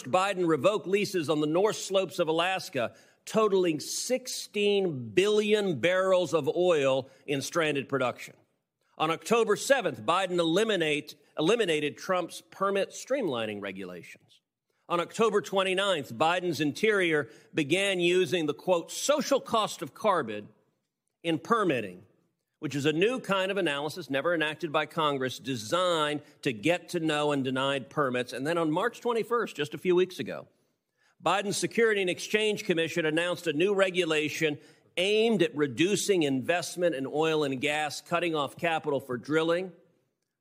Biden 0.09 0.47
revoked 0.47 0.87
leases 0.87 1.31
on 1.31 1.41
the 1.41 1.47
North 1.47 1.77
Slopes 1.77 2.19
of 2.19 2.29
Alaska, 2.29 2.93
totaling 3.27 3.81
16 3.81 5.11
billion 5.11 5.79
barrels 5.81 6.33
of 6.33 6.49
oil 6.57 7.09
in 7.27 7.43
stranded 7.43 7.89
production. 7.89 8.35
On 8.99 9.11
October 9.11 9.57
7th, 9.57 10.03
Biden 10.05 10.39
eliminate, 10.39 11.17
eliminated 11.39 11.99
Trump's 11.99 12.43
permit 12.51 12.91
streamlining 12.91 13.61
regulations. 13.61 14.23
On 14.89 15.01
October 15.01 15.43
29th, 15.43 16.13
Biden's 16.13 16.61
interior 16.61 17.29
began 17.53 17.99
using 17.99 18.47
the 18.47 18.55
quote, 18.55 18.91
social 18.93 19.41
cost 19.41 19.83
of 19.83 19.93
carbon 19.93 20.49
in 21.25 21.39
permitting, 21.39 22.03
which 22.61 22.77
is 22.77 22.87
a 22.87 22.93
new 22.93 23.19
kind 23.19 23.51
of 23.51 23.57
analysis 23.57 24.09
never 24.09 24.33
enacted 24.33 24.73
by 24.73 24.87
Congress 24.87 25.41
designed 25.41 26.23
to 26.43 26.53
get 26.53 26.91
to 26.91 27.01
know 27.01 27.33
and 27.33 27.43
denied 27.43 27.91
permits. 27.91 28.33
And 28.33 28.47
then 28.47 28.57
on 28.57 28.71
March 28.71 29.01
21st, 29.01 29.55
just 29.55 29.75
a 29.75 29.79
few 29.79 29.97
weeks 29.97 30.21
ago, 30.21 30.47
Biden's 31.25 31.57
Security 31.57 32.01
and 32.01 32.11
Exchange 32.11 32.65
Commission 32.65 33.07
announced 33.07 33.47
a 33.47 33.53
new 33.53 33.75
regulation 33.75 34.59
aimed 34.97 35.43
at 35.43 35.55
reducing 35.57 36.23
investment 36.23 36.95
in 36.95 37.07
oil 37.07 37.45
and 37.45 37.61
gas, 37.61 38.01
cutting 38.01 38.35
off 38.35 38.57
capital 38.57 39.01
for 39.01 39.17
drilling. 39.17 39.73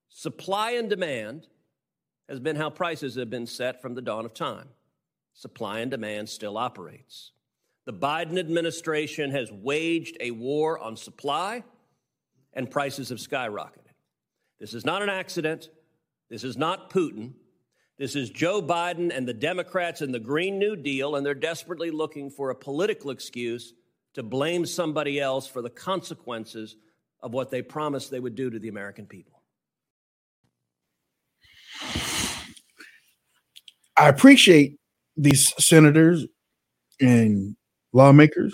Supply 0.10 0.72
and 0.72 0.90
demand 0.90 1.48
has 2.30 2.40
been 2.40 2.56
how 2.56 2.70
prices 2.70 3.16
have 3.16 3.30
been 3.30 3.48
set 3.48 3.82
from 3.82 3.96
the 3.96 4.02
dawn 4.02 4.26
of 4.26 4.34
time. 4.34 4.70
Supply 5.34 5.80
and 5.80 5.92
demand 5.92 6.30
still 6.30 6.58
operates. 6.58 7.32
The 7.86 7.94
Biden 7.94 8.40
administration 8.40 9.32
has 9.32 9.52
waged 9.52 10.18
a 10.20 10.32
war 10.32 10.80
on 10.80 10.96
supply, 10.98 11.64
and 12.54 12.72
prices 12.72 13.10
have 13.10 13.20
skyrocketed. 13.20 13.82
This 14.60 14.74
is 14.74 14.86
not 14.86 15.02
an 15.02 15.10
accident. 15.10 15.70
This 16.30 16.44
is 16.44 16.58
not 16.58 16.90
Putin. 16.90 17.34
This 17.98 18.16
is 18.18 18.30
Joe 18.30 18.62
Biden 18.62 19.16
and 19.16 19.26
the 19.26 19.34
Democrats 19.34 20.02
and 20.02 20.14
the 20.14 20.20
Green 20.20 20.60
New 20.60 20.76
Deal, 20.76 21.16
and 21.16 21.26
they're 21.26 21.34
desperately 21.34 21.92
looking 21.92 22.30
for 22.30 22.50
a 22.50 22.56
political 22.56 23.10
excuse 23.10 23.74
to 24.16 24.24
blame 24.24 24.66
somebody 24.66 25.20
else 25.20 25.48
for 25.48 25.62
the 25.62 25.70
consequences 25.70 26.76
of 27.22 27.34
what 27.34 27.52
they 27.52 27.62
promised 27.62 28.12
they 28.12 28.20
would 28.20 28.36
do 28.36 28.50
to 28.50 28.60
the 28.60 28.68
American 28.68 29.06
people. 29.06 29.42
I 33.98 34.10
appreciate 34.10 34.78
these 35.16 35.54
senators 35.64 36.26
and 37.00 37.56
lawmakers 37.94 38.54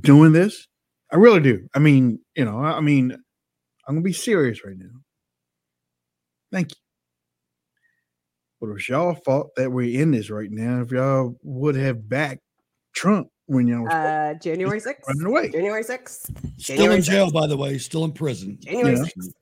doing 0.00 0.32
this. 0.32 0.66
I 1.12 1.16
really 1.16 1.40
do. 1.40 1.68
I 1.74 1.80
mean, 1.80 2.18
you 2.34 2.46
know, 2.46 2.58
I 2.58 2.80
mean, 2.80 3.12
I'm 3.12 3.94
going 3.94 4.02
to 4.02 4.08
be 4.08 4.14
serious 4.14 4.64
right 4.64 4.76
now. 4.76 5.00
Thank 6.50 6.70
you. 6.70 6.83
But 8.66 8.76
it's 8.76 8.88
y'all 8.88 9.14
fault 9.14 9.50
that 9.56 9.70
we're 9.70 10.00
in 10.00 10.10
this 10.12 10.30
right 10.30 10.50
now. 10.50 10.80
If 10.82 10.90
y'all 10.90 11.36
would 11.42 11.76
have 11.76 12.08
backed 12.08 12.40
Trump 12.94 13.28
when 13.46 13.66
y'all 13.66 13.82
was 13.84 13.92
Uh, 13.92 14.34
January 14.42 14.80
6th. 14.80 15.06
running 15.06 15.26
away. 15.26 15.50
January 15.50 15.82
6th. 15.84 16.30
Still 16.58 16.76
January 16.76 16.96
in 16.96 17.02
jail, 17.02 17.26
6th. 17.28 17.32
by 17.34 17.46
the 17.46 17.56
way, 17.56 17.78
still 17.78 18.04
in 18.04 18.12
prison. 18.12 18.58
January 18.60 18.96
Yeah. 18.96 19.02
6th. 19.04 19.32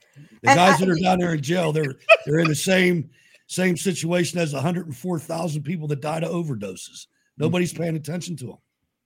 The 0.43 0.51
And 0.51 0.57
guys 0.59 0.75
I- 0.75 0.85
that 0.85 0.89
are 0.89 0.95
down 1.03 1.19
there 1.21 1.35
in 1.35 1.41
jail, 1.43 1.73
they're 1.73 1.95
they're 2.27 2.39
in 2.41 2.49
the 2.49 2.55
same 2.55 3.11
same 3.47 3.77
situation 3.77 4.39
as 4.39 4.55
104,000 4.55 5.63
people 5.63 5.87
that 5.89 6.01
died 6.01 6.25
of 6.25 6.31
overdoses. 6.33 7.07
Nobody's 7.37 7.73
paying 7.73 7.97
attention 7.97 8.35
to 8.37 8.47
them. 8.47 8.57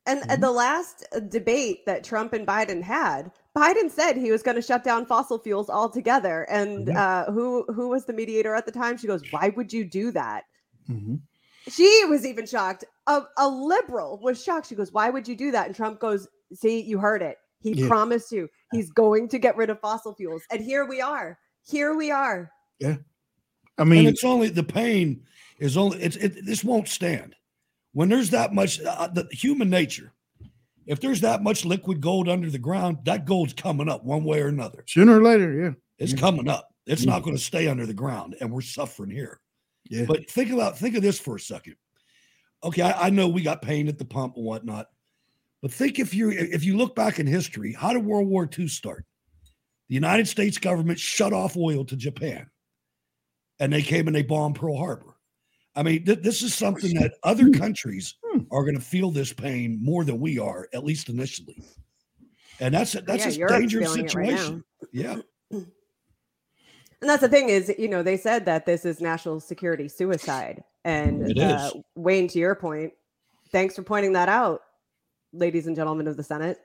And 0.06 0.20
Mm-hmm. 0.20 0.30
at 0.30 0.40
the 0.40 0.50
last 0.52 1.04
uh, 1.14 1.18
debate 1.20 1.84
that 1.86 2.04
Trump 2.04 2.32
and 2.32 2.46
Biden 2.46 2.80
had, 2.82 3.32
Biden 3.56 3.90
said 3.90 4.16
he 4.16 4.30
was 4.30 4.42
going 4.42 4.56
to 4.56 4.62
shut 4.62 4.84
down 4.84 5.06
fossil 5.06 5.38
fuels 5.38 5.70
altogether. 5.70 6.42
And 6.50 6.88
Mm-hmm. 6.88 6.96
uh, 6.96 7.32
who 7.32 7.64
who 7.72 7.88
was 7.88 8.04
the 8.04 8.12
mediator 8.12 8.54
at 8.54 8.66
the 8.66 8.72
time? 8.72 8.96
She 8.98 9.06
goes, 9.06 9.22
"Why 9.30 9.48
would 9.56 9.72
you 9.72 9.84
do 9.84 10.10
that?" 10.12 10.44
Mhm. 10.88 11.20
She 11.68 12.04
was 12.08 12.24
even 12.26 12.46
shocked. 12.46 12.84
A, 13.08 13.22
a 13.38 13.48
liberal 13.48 14.20
was 14.22 14.42
shocked. 14.42 14.68
She 14.68 14.74
goes, 14.74 14.92
"Why 14.92 15.08
would 15.10 15.26
you 15.26 15.34
do 15.34 15.50
that?" 15.52 15.66
And 15.66 15.74
Trump 15.74 15.98
goes, 16.00 16.28
"See, 16.52 16.80
you 16.82 16.98
heard 16.98 17.22
it. 17.22 17.38
He 17.60 17.72
Yeah. 17.72 17.88
promised 17.88 18.30
you 18.30 18.48
he's 18.72 18.90
going 18.90 19.28
to 19.30 19.38
get 19.38 19.56
rid 19.56 19.70
of 19.70 19.80
fossil 19.80 20.14
fuels, 20.14 20.42
and 20.50 20.60
here 20.62 20.84
we 20.84 21.00
are. 21.00 21.38
Here 21.66 21.96
we 21.96 22.10
are." 22.10 22.52
Yeah. 22.78 22.96
I 23.78 23.82
and 23.82 23.90
mean, 23.90 24.06
it's 24.06 24.22
only 24.24 24.48
the 24.50 24.62
pain 24.62 25.24
is 25.58 25.76
only 25.76 26.00
it's 26.02 26.16
it, 26.16 26.44
this 26.44 26.62
won't 26.62 26.88
stand 26.88 27.34
when 27.94 28.08
there's 28.10 28.30
that 28.30 28.52
much 28.52 28.80
uh, 28.82 29.08
the 29.08 29.26
human 29.32 29.70
nature. 29.70 30.12
If 30.86 31.00
there's 31.00 31.20
that 31.22 31.42
much 31.42 31.64
liquid 31.64 32.00
gold 32.00 32.28
under 32.28 32.48
the 32.48 32.58
ground, 32.58 32.98
that 33.04 33.26
gold's 33.26 33.52
coming 33.52 33.88
up 33.88 34.04
one 34.04 34.24
way 34.24 34.40
or 34.40 34.48
another. 34.48 34.84
sooner 34.86 35.18
or 35.18 35.22
later, 35.22 35.52
yeah. 35.52 35.70
It's 35.98 36.12
coming 36.12 36.48
up. 36.48 36.68
It's 36.86 37.04
not 37.04 37.22
going 37.22 37.36
to 37.36 37.42
stay 37.42 37.66
under 37.66 37.86
the 37.86 37.94
ground, 37.94 38.36
and 38.40 38.52
we're 38.52 38.60
suffering 38.60 39.10
here. 39.10 39.40
Yeah. 39.88 40.04
But 40.06 40.30
think 40.30 40.52
about 40.52 40.78
think 40.78 40.96
of 40.96 41.02
this 41.02 41.18
for 41.18 41.36
a 41.36 41.40
second. 41.40 41.76
Okay, 42.62 42.82
I, 42.82 43.06
I 43.06 43.10
know 43.10 43.28
we 43.28 43.42
got 43.42 43.62
pain 43.62 43.88
at 43.88 43.98
the 43.98 44.04
pump 44.04 44.36
and 44.36 44.44
whatnot, 44.44 44.86
but 45.62 45.72
think 45.72 45.98
if 45.98 46.14
you 46.14 46.30
if 46.30 46.64
you 46.64 46.76
look 46.76 46.94
back 46.94 47.18
in 47.18 47.26
history, 47.26 47.72
how 47.72 47.92
did 47.92 48.04
World 48.04 48.28
War 48.28 48.48
II 48.56 48.68
start? 48.68 49.04
The 49.88 49.94
United 49.94 50.28
States 50.28 50.58
government 50.58 50.98
shut 50.98 51.32
off 51.32 51.56
oil 51.56 51.84
to 51.86 51.96
Japan, 51.96 52.48
and 53.58 53.72
they 53.72 53.82
came 53.82 54.06
and 54.06 54.14
they 54.14 54.22
bombed 54.22 54.56
Pearl 54.56 54.76
Harbor. 54.76 55.15
I 55.76 55.82
mean, 55.82 56.04
th- 56.04 56.22
this 56.22 56.42
is 56.42 56.54
something 56.54 56.94
that 56.94 57.12
other 57.22 57.50
countries 57.50 58.14
are 58.50 58.62
going 58.62 58.74
to 58.74 58.80
feel 58.80 59.10
this 59.10 59.32
pain 59.32 59.78
more 59.82 60.04
than 60.04 60.18
we 60.18 60.38
are, 60.38 60.68
at 60.72 60.84
least 60.84 61.08
initially. 61.10 61.62
And 62.60 62.74
that's 62.74 62.94
a, 62.94 63.02
that's 63.02 63.36
Yeah, 63.36 63.44
a 63.44 63.58
dangerous 63.58 63.92
feeling 63.92 64.06
it 64.06 64.14
right 64.14 64.30
situation. 64.30 64.64
yeah. 64.92 65.16
And 67.02 67.10
that's 67.10 67.20
the 67.20 67.28
thing 67.28 67.50
is, 67.50 67.72
you 67.78 67.88
know, 67.88 68.02
they 68.02 68.16
said 68.16 68.46
that 68.46 68.64
this 68.64 68.86
is 68.86 69.02
national 69.02 69.38
security 69.40 69.86
suicide. 69.86 70.64
And 70.86 71.30
It 71.30 71.38
uh, 71.38 71.70
is. 71.74 71.82
Wayne, 71.94 72.26
to 72.28 72.38
your 72.38 72.54
point, 72.54 72.94
thanks 73.52 73.76
for 73.76 73.82
pointing 73.82 74.14
that 74.14 74.30
out, 74.30 74.62
ladies 75.34 75.66
and 75.66 75.76
gentlemen 75.76 76.08
of 76.08 76.16
the 76.16 76.22
Senate. 76.22 76.58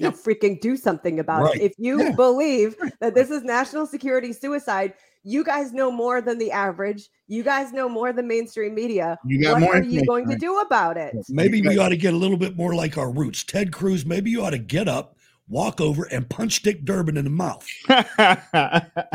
Now 0.00 0.10
freaking 0.10 0.58
do 0.58 0.78
something 0.78 1.20
about 1.20 1.42
Right. 1.42 1.56
it. 1.56 1.62
If 1.62 1.72
you 1.76 2.02
Yeah. 2.02 2.12
believe 2.12 2.76
that 3.00 3.14
this 3.14 3.30
is 3.30 3.42
national 3.44 3.86
security 3.86 4.32
suicide, 4.32 4.94
you 5.24 5.42
guys 5.42 5.72
know 5.72 5.90
more 5.90 6.20
than 6.20 6.38
the 6.38 6.52
average. 6.52 7.08
You 7.26 7.42
guys 7.42 7.72
know 7.72 7.88
more 7.88 8.12
than 8.12 8.28
mainstream 8.28 8.74
media. 8.74 9.18
You 9.26 9.42
got 9.42 9.52
what 9.54 9.60
more 9.60 9.76
are 9.76 9.82
you 9.82 10.04
going 10.06 10.28
to 10.28 10.36
do 10.36 10.60
about 10.60 10.96
it? 10.98 11.14
Maybe 11.30 11.62
we 11.62 11.78
ought 11.78 11.88
to 11.88 11.96
get 11.96 12.12
a 12.14 12.16
little 12.16 12.36
bit 12.36 12.56
more 12.56 12.74
like 12.74 12.98
our 12.98 13.10
roots. 13.10 13.42
Ted 13.42 13.72
Cruz, 13.72 14.04
maybe 14.04 14.30
you 14.30 14.44
ought 14.44 14.50
to 14.50 14.58
get 14.58 14.86
up, 14.86 15.16
walk 15.48 15.80
over, 15.80 16.04
and 16.12 16.28
punch 16.28 16.60
Dick 16.62 16.84
Durbin 16.84 17.16
in 17.16 17.24
the 17.24 17.30
mouth. 17.30 17.66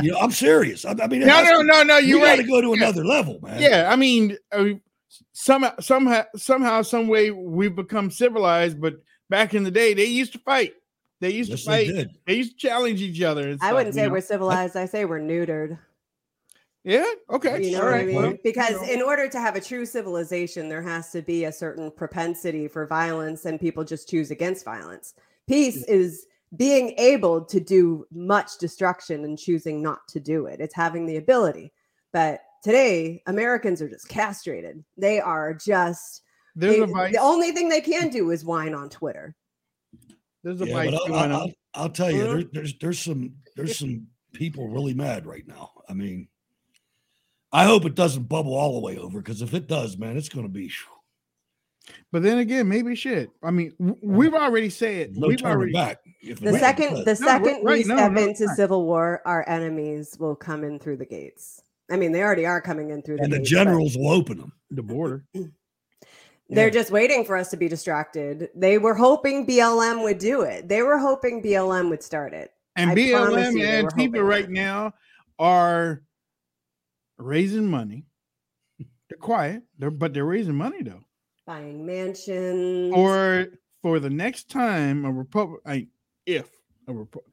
You 0.01 0.11
know, 0.13 0.19
I'm 0.19 0.31
serious. 0.31 0.85
I, 0.85 0.95
I 1.01 1.07
mean, 1.07 1.21
No, 1.21 1.43
no, 1.43 1.61
no, 1.61 1.83
no, 1.83 1.97
you're 1.97 2.19
gotta 2.19 2.43
go 2.43 2.61
to 2.61 2.67
Yeah. 2.69 2.73
another 2.85 3.05
level, 3.05 3.39
man. 3.41 3.61
yeah, 3.61 3.89
I 3.91 3.95
mean, 3.95 4.37
uh, 4.51 4.65
somehow, 5.33 5.73
somehow, 5.79 6.23
somehow, 6.35 6.81
some 6.81 7.07
way, 7.07 7.31
we've 7.31 7.75
become 7.75 8.09
civilized. 8.11 8.79
But 8.81 8.95
back 9.29 9.53
in 9.53 9.63
the 9.63 9.71
day, 9.71 9.93
they 9.93 10.05
used 10.05 10.33
to 10.33 10.39
fight. 10.39 10.73
They 11.21 11.31
used 11.31 11.49
Yes, 11.49 11.63
to 11.63 11.65
fight. 11.69 11.87
did. 11.87 12.09
They, 12.25 12.35
used 12.35 12.59
to 12.59 12.67
challenge 12.67 13.01
each 13.01 13.21
other. 13.21 13.49
I 13.51 13.55
stuff, 13.57 13.73
wouldn't 13.73 13.87
you 13.95 14.01
say 14.01 14.05
know? 14.07 14.13
we're 14.13 14.21
civilized. 14.21 14.77
I 14.77 14.85
say 14.85 15.05
we're 15.05 15.19
neutered. 15.19 15.77
Yeah. 16.83 17.05
Okay. 17.29 17.63
You 17.63 17.71
know 17.73 17.79
all 17.79 17.85
what 17.91 17.93
I 17.95 18.05
mean? 18.05 18.15
well, 18.15 18.33
because 18.43 18.71
you 18.81 18.87
know. 18.87 18.93
in 18.93 19.01
order 19.01 19.27
to 19.27 19.39
have 19.39 19.55
a 19.55 19.61
true 19.61 19.85
civilization, 19.85 20.69
there 20.69 20.81
has 20.81 21.11
to 21.11 21.21
be 21.21 21.45
a 21.45 21.51
certain 21.51 21.91
propensity 21.91 22.67
for 22.67 22.85
violence, 22.85 23.45
and 23.45 23.59
people 23.59 23.83
just 23.83 24.09
choose 24.09 24.31
against 24.31 24.63
violence. 24.65 25.13
Peace 25.47 25.83
is 25.85 26.25
being 26.55 26.93
able 26.97 27.43
to 27.45 27.59
do 27.59 28.05
much 28.11 28.57
destruction 28.59 29.23
and 29.25 29.37
choosing 29.37 29.81
not 29.81 30.07
to 30.07 30.19
do 30.19 30.45
it. 30.45 30.59
It's 30.59 30.73
having 30.73 31.05
the 31.05 31.17
ability. 31.17 31.71
But 32.13 32.41
today, 32.63 33.21
Americans 33.27 33.81
are 33.81 33.89
just 33.89 34.07
castrated. 34.07 34.83
They 34.97 35.19
are 35.19 35.53
just. 35.53 36.23
They- 36.55 36.79
the 36.79 37.17
only 37.21 37.51
thing 37.51 37.69
they 37.69 37.81
can 37.81 38.09
do 38.09 38.31
is 38.31 38.43
whine 38.43 38.73
on 38.73 38.89
Twitter. 38.89 39.35
There's 40.43 40.61
a 40.61 40.65
Yeah, 40.67 40.73
vice 40.73 40.91
but 40.91 41.01
I'll, 41.01 41.07
going 41.07 41.31
I'll, 41.31 41.41
on. 41.41 41.53
I'll 41.73 41.89
tell 41.89 42.09
you, 42.09 42.23
Mhm. 42.23 42.33
there, 42.33 42.43
there's 42.53 42.77
there's 42.79 42.99
some 42.99 43.33
there's 43.55 43.77
some 43.77 44.07
people 44.33 44.69
really 44.69 44.93
mad 44.93 45.25
right 45.27 45.45
now. 45.47 45.71
I 45.87 45.93
mean, 45.93 46.27
I 47.51 47.65
hope 47.65 47.85
it 47.85 47.95
doesn't 47.95 48.23
bubble 48.23 48.53
all 48.53 48.73
the 48.73 48.85
way 48.85 48.97
over 48.97 49.19
because 49.19 49.41
if 49.41 49.53
it 49.53 49.67
does, 49.67 49.97
man, 49.97 50.17
it's 50.17 50.29
going 50.29 50.45
to 50.45 50.51
be 50.51 50.71
But 52.11 52.21
then 52.23 52.37
again, 52.37 52.67
maybe 52.67 52.95
shit. 52.95 53.29
I 53.43 53.49
mean, 53.51 53.73
we've 54.01 54.33
already 54.35 54.69
said 54.69 55.17
no 55.17 55.27
we've 55.27 55.39
turning 55.41 55.55
already 55.57 55.73
back. 55.73 55.97
If 56.21 56.39
The 56.39 56.59
second, 56.59 57.05
the 57.05 57.05
No, 57.05 57.05
right- 57.05 57.17
second 57.17 57.63
we 57.63 57.71
right, 57.71 57.85
no, 57.87 57.95
step 57.95 58.11
no, 58.11 58.21
into 58.21 58.45
right. 58.45 58.55
civil 58.55 58.85
war, 58.85 59.21
our 59.25 59.47
enemies 59.49 60.15
will 60.19 60.35
come 60.35 60.63
in 60.63 60.77
through 60.79 60.97
the 60.97 61.05
gates. 61.05 61.61
I 61.91 61.97
mean, 61.97 62.11
they 62.11 62.21
already 62.21 62.45
are 62.45 62.61
coming 62.61 62.91
in 62.91 63.01
through 63.01 63.17
the 63.17 63.23
and 63.23 63.33
the 63.33 63.37
gates. 63.39 63.49
but- 63.49 63.55
generals 63.57 63.97
will 63.97 64.09
open 64.11 64.37
them. 64.37 64.53
the 64.71 64.83
border. 64.83 65.25
They're 66.51 66.67
Yeah. 66.67 66.69
just 66.69 66.91
waiting 66.91 67.25
for 67.25 67.35
us 67.37 67.49
to 67.51 67.57
be 67.57 67.67
distracted. 67.67 68.49
They 68.55 68.77
were 68.77 68.93
hoping 68.93 69.45
BLM 69.47 70.03
would 70.03 70.17
do 70.19 70.41
it. 70.41 70.67
They 70.67 70.81
were 70.83 70.97
hoping 70.99 71.41
BLM 71.43 71.89
would 71.89 72.03
start 72.03 72.33
it. 72.33 72.51
And 72.75 72.91
I 72.91 72.95
BLM 72.95 73.53
you 73.57 73.65
and 73.65 73.83
were 73.85 73.91
people 73.91 74.21
right 74.21 74.45
that. 74.45 74.51
now 74.51 74.93
are 75.39 76.03
raising 77.19 77.67
money. 77.67 78.05
They're 79.09 79.17
quiet, 79.19 79.63
they're, 79.77 79.91
but 79.91 80.13
they're 80.13 80.25
raising 80.25 80.55
money 80.55 80.81
though. 80.83 81.01
Buying 81.45 81.85
mansions. 81.85 82.93
Or 82.95 83.47
for 83.81 83.99
the 83.99 84.09
next 84.09 84.49
time 84.49 85.03
a 85.05 85.11
Republic, 85.11 85.61
I, 85.65 85.87
if 86.25 86.47
a 86.87 86.93
Repu- 86.93 87.23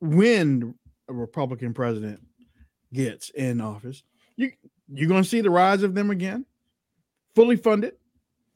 when 0.00 0.74
a 1.08 1.12
Republican 1.12 1.74
president 1.74 2.20
gets 2.92 3.30
in 3.30 3.60
office, 3.60 4.02
you 4.36 4.52
you're 4.88 5.08
going 5.08 5.22
to 5.22 5.28
see 5.28 5.40
the 5.40 5.50
rise 5.50 5.82
of 5.82 5.94
them 5.94 6.10
again, 6.10 6.44
fully 7.34 7.56
funded, 7.56 7.94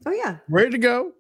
oh 0.06 0.10
yeah. 0.12 0.38
ready 0.48 0.70
to 0.70 0.78
go, 0.78 1.12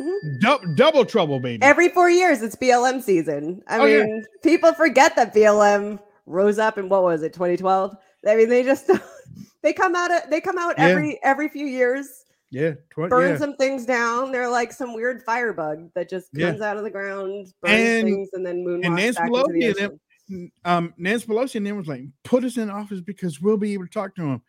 Mhm. 0.00 0.40
Dou- 0.40 0.74
double 0.74 1.04
trouble, 1.04 1.38
baby. 1.40 1.62
Every 1.62 1.88
four 1.90 2.08
years 2.10 2.40
it's 2.42 2.56
BLM 2.56 3.02
season. 3.02 3.62
I 3.66 3.78
Oh, 3.78 3.84
yeah. 3.86 4.04
mean, 4.04 4.24
people 4.42 4.72
forget 4.74 5.16
that 5.16 5.34
BLM 5.34 5.98
rose 6.26 6.58
up 6.58 6.78
in 6.78 6.88
what 6.88 7.02
was 7.02 7.22
it, 7.22 7.32
2012? 7.34 7.94
I 8.26 8.36
mean, 8.36 8.48
they 8.48 8.62
just 8.62 8.90
they 9.62 9.72
come 9.72 9.94
out 9.96 10.10
of, 10.12 10.30
they 10.30 10.40
come 10.40 10.58
out 10.58 10.74
Yeah. 10.78 10.86
every 10.88 11.18
every 11.22 11.48
few 11.48 11.66
years, 11.66 12.24
yeah, 12.50 12.72
tw- 12.90 13.08
burn 13.08 13.30
yeah. 13.32 13.38
some 13.38 13.56
things 13.56 13.84
down. 13.86 14.30
They're 14.32 14.48
like 14.50 14.72
some 14.72 14.94
weird 14.94 15.22
firebug 15.22 15.90
that 15.94 16.08
just 16.08 16.28
Yeah. 16.32 16.50
comes 16.50 16.60
out 16.60 16.76
of 16.76 16.84
the 16.84 16.90
ground, 16.90 17.52
burns 17.60 17.72
And- 17.72 18.04
things, 18.08 18.28
and 18.32 18.44
then 18.46 18.64
moonwalks 18.64 18.86
and 18.86 18.94
Nancy 18.96 19.18
back 19.18 19.26
into 19.28 19.38
the 19.38 19.44
Pelosi 19.48 19.66
and 19.66 19.76
ocean. 19.76 19.98
them, 20.28 20.52
um, 20.64 20.94
Nancy 20.98 21.26
Pelosi 21.26 21.54
and 21.56 21.66
them 21.66 21.76
was 21.76 21.88
like, 21.88 22.04
put 22.24 22.44
us 22.44 22.56
in 22.56 22.70
office 22.70 23.00
because 23.00 23.40
we'll 23.40 23.56
be 23.56 23.72
able 23.74 23.86
to 23.86 23.90
talk 23.92 24.14
to 24.16 24.22
him. 24.22 24.42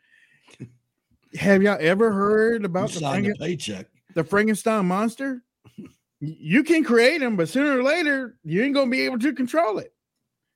Have 1.35 1.63
y'all 1.63 1.77
ever 1.79 2.11
heard 2.11 2.63
about 2.63 2.91
the, 2.91 2.99
signed 2.99 3.25
a 3.25 3.29
Franken- 3.33 3.39
paycheck. 3.39 3.87
the 4.13 4.23
Frankenstein 4.23 4.85
monster? 4.85 5.41
you 6.19 6.63
can 6.63 6.85
create 6.85 7.17
them, 7.19 7.35
but 7.35 7.49
sooner 7.49 7.77
or 7.79 7.83
later, 7.83 8.37
you 8.45 8.63
ain't 8.63 8.73
gonna 8.73 8.89
be 8.89 9.01
able 9.01 9.19
to 9.19 9.33
control 9.33 9.77
it. 9.79 9.93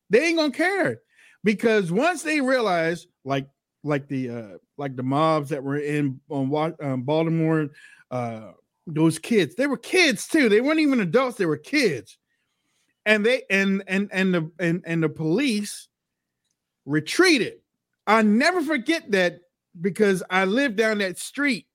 They 0.09 0.27
ain't 0.27 0.37
gonna 0.37 0.51
care 0.51 1.01
because 1.47 1.91
once 1.93 2.23
they 2.23 2.41
realize, 2.41 3.07
like, 3.23 3.47
like 3.83 4.07
the 4.09 4.29
uh, 4.29 4.57
like 4.77 4.97
the 4.97 5.03
mobs 5.03 5.49
that 5.49 5.63
were 5.63 5.77
in 5.77 6.19
on 6.29 6.75
um, 6.81 7.03
Baltimore, 7.03 7.69
uh, 8.11 8.51
those 8.85 9.17
kids, 9.17 9.55
they 9.55 9.67
were 9.67 9.77
kids 9.77 10.27
too. 10.27 10.49
They 10.49 10.59
weren't 10.59 10.81
even 10.81 10.99
adults; 10.99 11.37
they 11.37 11.45
were 11.45 11.57
kids 11.57 12.17
and 13.07 13.25
they 13.25 13.43
and 13.49 13.81
and 13.87 14.09
and 14.11 14.33
the 14.33 14.51
and, 14.59 14.83
and 14.85 15.01
the 15.01 15.09
police 15.09 15.87
retreated. 16.85 17.53
I 18.05 18.21
never 18.21 18.61
forget 18.61 19.09
that 19.11 19.39
because 19.79 20.21
I 20.29 20.43
lived 20.43 20.75
down 20.75 20.97
that 20.97 21.17
street. 21.17 21.67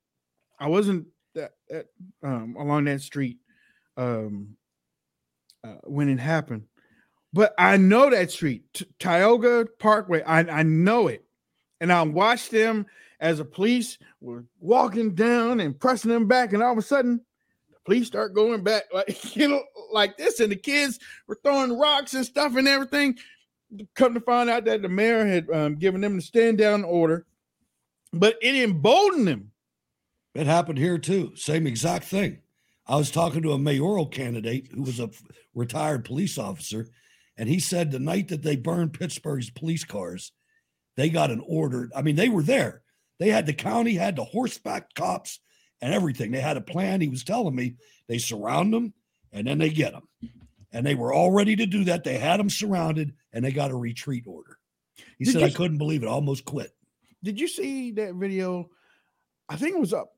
I 0.60 0.68
wasn't 0.68 1.06
that, 1.34 1.52
that 1.70 1.86
um, 2.22 2.54
along 2.58 2.84
that 2.84 3.00
street 3.00 3.38
um, 3.96 4.56
uh, 5.64 5.76
when 5.84 6.10
it 6.10 6.20
happened, 6.20 6.64
but 7.32 7.54
I 7.58 7.76
know 7.76 8.10
that 8.10 8.30
street, 8.30 8.64
T- 8.74 8.86
Tioga 8.98 9.66
Parkway. 9.78 10.22
I 10.22 10.40
I 10.40 10.62
know 10.62 11.08
it, 11.08 11.24
and 11.80 11.92
I 11.92 12.02
watched 12.02 12.50
them 12.50 12.86
as 13.20 13.38
the 13.38 13.44
police 13.44 13.98
were 14.20 14.44
walking 14.60 15.14
down 15.14 15.60
and 15.60 15.78
pressing 15.78 16.10
them 16.10 16.26
back, 16.26 16.52
and 16.52 16.62
all 16.62 16.72
of 16.72 16.78
a 16.78 16.82
sudden, 16.82 17.20
the 17.70 17.78
police 17.84 18.08
start 18.08 18.34
going 18.34 18.62
back 18.62 18.84
like 18.92 19.36
you 19.36 19.48
know, 19.48 19.62
like 19.92 20.16
this, 20.16 20.40
and 20.40 20.52
the 20.52 20.56
kids 20.56 20.98
were 21.26 21.38
throwing 21.42 21.78
rocks 21.78 22.14
and 22.14 22.26
stuff 22.26 22.56
and 22.56 22.68
everything. 22.68 23.16
Come 23.94 24.12
to 24.12 24.20
find 24.20 24.50
out 24.50 24.66
that 24.66 24.82
the 24.82 24.88
mayor 24.88 25.26
had 25.26 25.48
um, 25.50 25.76
given 25.76 26.02
them 26.02 26.16
the 26.16 26.22
stand 26.22 26.58
down 26.58 26.84
order, 26.84 27.24
but 28.12 28.36
it 28.42 28.54
emboldened 28.54 29.26
them. 29.26 29.52
It 30.34 30.46
happened 30.46 30.78
here 30.78 30.98
too. 30.98 31.34
Same 31.36 31.66
exact 31.66 32.04
thing. 32.04 32.38
I 32.86 32.96
was 32.96 33.10
talking 33.10 33.42
to 33.42 33.52
a 33.52 33.58
mayoral 33.58 34.06
candidate 34.06 34.68
who 34.72 34.82
was 34.82 34.98
a 34.98 35.10
retired 35.54 36.04
police 36.04 36.36
officer, 36.38 36.88
and 37.36 37.48
he 37.48 37.58
said 37.58 37.90
the 37.90 37.98
night 37.98 38.28
that 38.28 38.42
they 38.42 38.56
burned 38.56 38.92
Pittsburgh's 38.92 39.50
police 39.50 39.84
cars, 39.84 40.32
they 40.96 41.08
got 41.08 41.30
an 41.30 41.42
order. 41.46 41.90
I 41.94 42.02
mean, 42.02 42.16
they 42.16 42.28
were 42.28 42.42
there. 42.42 42.82
They 43.18 43.28
had 43.30 43.46
the 43.46 43.54
county 43.54 43.94
had 43.94 44.16
the 44.16 44.24
horseback 44.24 44.94
cops 44.94 45.40
and 45.80 45.94
everything. 45.94 46.30
They 46.30 46.40
had 46.40 46.56
a 46.56 46.62
plan. 46.62 47.00
He 47.00 47.08
was 47.08 47.24
telling 47.24 47.54
me 47.54 47.76
they 48.08 48.18
surround 48.18 48.72
them 48.72 48.94
and 49.32 49.46
then 49.46 49.58
they 49.58 49.70
get 49.70 49.92
them, 49.92 50.08
and 50.72 50.84
they 50.84 50.94
were 50.94 51.12
all 51.12 51.30
ready 51.30 51.56
to 51.56 51.66
do 51.66 51.84
that. 51.84 52.04
They 52.04 52.18
had 52.18 52.38
them 52.38 52.50
surrounded 52.50 53.14
and 53.32 53.44
they 53.44 53.52
got 53.52 53.70
a 53.70 53.76
retreat 53.76 54.24
order. 54.26 54.58
He 55.18 55.24
Did 55.24 55.32
said, 55.32 55.42
"I 55.42 55.50
couldn't 55.50 55.78
believe 55.78 56.02
it. 56.02 56.06
I 56.06 56.10
almost 56.10 56.44
quit." 56.44 56.74
Did 57.22 57.40
you 57.40 57.48
see 57.48 57.92
that 57.92 58.14
video? 58.14 58.68
I 59.48 59.56
think 59.56 59.74
it 59.76 59.80
was 59.80 59.94
up 59.94 60.14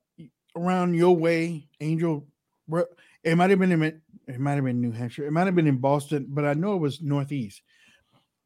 around 0.56 0.94
your 0.94 1.16
way, 1.16 1.68
Angel. 1.80 2.26
where- 2.66 2.88
It 3.24 3.36
might 3.36 3.50
have 3.50 3.58
been 3.58 3.72
in 3.72 3.82
it 4.26 4.40
might 4.40 4.54
have 4.54 4.64
been 4.64 4.80
New 4.80 4.92
Hampshire. 4.92 5.26
It 5.26 5.32
might 5.32 5.46
have 5.46 5.54
been 5.54 5.66
in 5.66 5.78
Boston, 5.78 6.26
but 6.28 6.44
I 6.44 6.54
know 6.54 6.74
it 6.74 6.80
was 6.80 7.02
Northeast. 7.02 7.62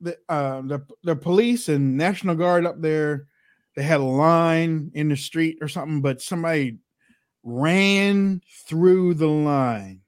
The 0.01 0.16
uh, 0.29 0.62
the 0.62 0.87
the 1.03 1.16
police 1.16 1.68
and 1.68 1.97
National 1.97 2.37
Guard 2.37 2.66
up 2.66 2.81
there, 2.81 3.26
they 3.74 3.83
had 3.83 4.01
a 4.01 4.05
line 4.05 4.91
in 4.95 5.09
the 5.09 5.16
street 5.16 5.59
or 5.61 5.68
something, 5.68 6.01
but 6.01 6.22
somebody 6.22 6.79
ran 7.43 8.41
through 8.66 9.14
the 9.14 9.29
line 9.29 10.03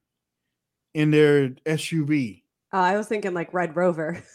in 0.95 1.11
their 1.11 1.51
SUV. 1.66 2.43
Oh, 2.73 2.81
I 2.81 2.97
was 2.97 3.09
thinking 3.09 3.35
like 3.35 3.53
Red 3.53 3.77
Rover. 3.77 4.23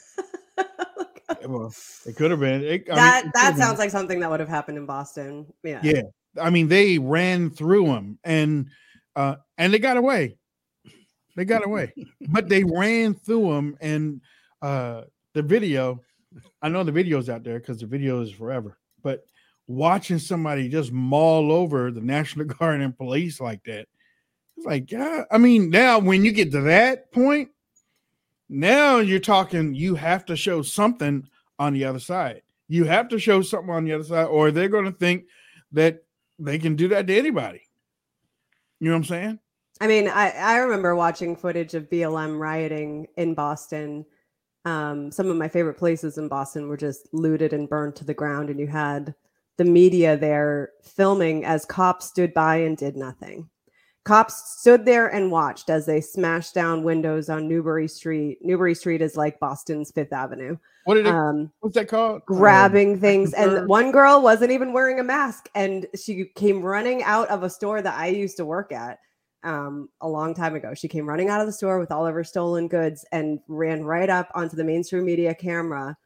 Well, 1.47 1.73
it 2.05 2.15
could 2.15 2.31
have 2.31 2.39
been. 2.39 2.63
It, 2.63 2.85
I 2.89 2.95
mean, 2.95 2.95
that 2.95 3.23
that 3.33 3.43
have 3.43 3.53
been. 3.53 3.61
sounds 3.61 3.79
like 3.79 3.91
something 3.91 4.19
that 4.19 4.29
would 4.29 4.39
have 4.39 4.49
happened 4.49 4.77
in 4.77 4.85
Boston. 4.85 5.45
Yeah. 5.63 5.79
Yeah. 5.83 6.01
I 6.41 6.49
mean, 6.49 6.67
they 6.67 6.97
ran 6.97 7.49
through 7.49 7.85
them 7.85 8.19
and 8.23 8.69
uh 9.15 9.35
and 9.57 9.73
they 9.73 9.79
got 9.79 9.97
away. 9.97 10.37
They 11.35 11.45
got 11.45 11.65
away. 11.65 11.93
but 12.29 12.49
they 12.49 12.63
ran 12.63 13.13
through 13.13 13.53
them 13.53 13.77
and 13.81 14.21
uh 14.61 15.03
the 15.33 15.41
video, 15.41 16.01
I 16.61 16.69
know 16.69 16.83
the 16.83 16.91
video's 16.91 17.29
out 17.29 17.43
there 17.43 17.59
because 17.59 17.79
the 17.79 17.85
video 17.85 18.21
is 18.21 18.31
forever, 18.31 18.77
but 19.03 19.25
watching 19.67 20.19
somebody 20.19 20.69
just 20.69 20.91
maul 20.91 21.51
over 21.51 21.91
the 21.91 22.01
National 22.01 22.45
Guard 22.45 22.81
and 22.81 22.97
police 22.97 23.39
like 23.39 23.63
that, 23.65 23.87
it's 24.57 24.65
like, 24.65 24.91
yeah, 24.91 25.23
I 25.31 25.37
mean, 25.37 25.69
now 25.69 25.99
when 25.99 26.23
you 26.23 26.31
get 26.31 26.51
to 26.51 26.61
that 26.61 27.11
point, 27.11 27.49
now 28.47 28.99
you're 28.99 29.19
talking, 29.19 29.73
you 29.73 29.95
have 29.95 30.25
to 30.25 30.35
show 30.35 30.61
something 30.61 31.27
on 31.59 31.73
the 31.73 31.85
other 31.85 31.99
side. 31.99 32.41
You 32.67 32.85
have 32.85 33.09
to 33.09 33.19
show 33.19 33.41
something 33.41 33.69
on 33.73 33.85
the 33.85 33.93
other 33.93 34.03
side, 34.03 34.25
or 34.25 34.51
they're 34.51 34.69
going 34.69 34.85
to 34.85 34.91
think 34.91 35.25
that 35.71 36.03
they 36.39 36.57
can 36.57 36.75
do 36.75 36.87
that 36.89 37.07
to 37.07 37.17
anybody. 37.17 37.64
You 38.85 38.91
know 38.91 38.97
what 38.97 39.09
I'm 39.09 39.15
saying? 39.15 39.39
I 39.81 39.87
mean, 39.87 40.07
I, 40.07 40.29
I 40.29 40.57
remember 40.57 40.95
watching 40.95 41.35
footage 41.35 41.73
of 41.73 41.89
BLM 41.89 42.37
rioting 42.37 43.07
in 43.17 43.33
Boston. 43.33 44.05
Um, 44.63 45.11
some 45.11 45.27
of 45.27 45.37
my 45.37 45.47
favorite 45.47 45.79
places 45.79 46.19
in 46.19 46.27
Boston 46.27 46.67
were 46.67 46.77
just 46.77 47.09
looted 47.11 47.51
and 47.51 47.67
burned 47.67 47.95
to 47.95 48.05
the 48.05 48.13
ground, 48.13 48.51
and 48.51 48.59
you 48.59 48.67
had 48.67 49.15
the 49.57 49.65
media 49.65 50.15
there 50.15 50.69
filming 50.83 51.45
as 51.45 51.65
cops 51.65 52.05
stood 52.05 52.31
by 52.31 52.57
and 52.57 52.77
did 52.77 52.95
nothing. 52.95 53.49
Cops 54.05 54.59
stood 54.59 54.85
there 54.85 55.07
and 55.07 55.31
watched 55.31 55.69
as 55.69 55.85
they 55.85 55.99
smashed 55.99 56.53
down 56.53 56.83
windows 56.83 57.27
on 57.27 57.47
Newbury 57.47 57.87
Street. 57.87 58.37
Newbury 58.41 58.75
Street 58.75 59.01
is 59.01 59.17
like 59.17 59.39
Boston's 59.39 59.91
Fifth 59.91 60.13
Avenue. 60.13 60.57
What 60.85 60.95
did 60.95 61.07
it, 61.07 61.15
Um, 61.15 61.51
what's 61.61 61.73
that 61.75 61.87
called? 61.87 62.23
grabbing 62.27 62.93
Um, 62.93 62.99
things 62.99 63.33
and 63.33 63.67
one 63.67 63.91
girl 63.91 64.21
wasn't 64.21 64.51
even 64.51 64.71
wearing 64.71 64.99
a 64.99 65.03
mask 65.03 65.49
and 65.55 65.87
she 65.95 66.25
came 66.35 66.61
running 66.61 67.01
out 67.01 67.27
of 67.29 67.41
a 67.41 67.49
store 67.49 67.81
that 67.81 67.97
i 67.97 68.05
used 68.05 68.37
to 68.37 68.45
work 68.45 68.71
at 68.71 68.99
um, 69.43 69.89
a 70.01 70.07
long 70.07 70.35
time 70.35 70.53
ago 70.53 70.75
she 70.75 70.87
came 70.87 71.09
running 71.09 71.29
out 71.29 71.41
of 71.41 71.47
the 71.47 71.53
store 71.53 71.79
with 71.79 71.91
all 71.91 72.05
of 72.05 72.13
her 72.13 72.23
stolen 72.23 72.67
goods 72.67 73.03
and 73.11 73.39
ran 73.47 73.83
right 73.83 74.11
up 74.11 74.29
onto 74.35 74.55
the 74.55 74.63
mainstream 74.63 75.05
media 75.05 75.33
camera 75.33 75.97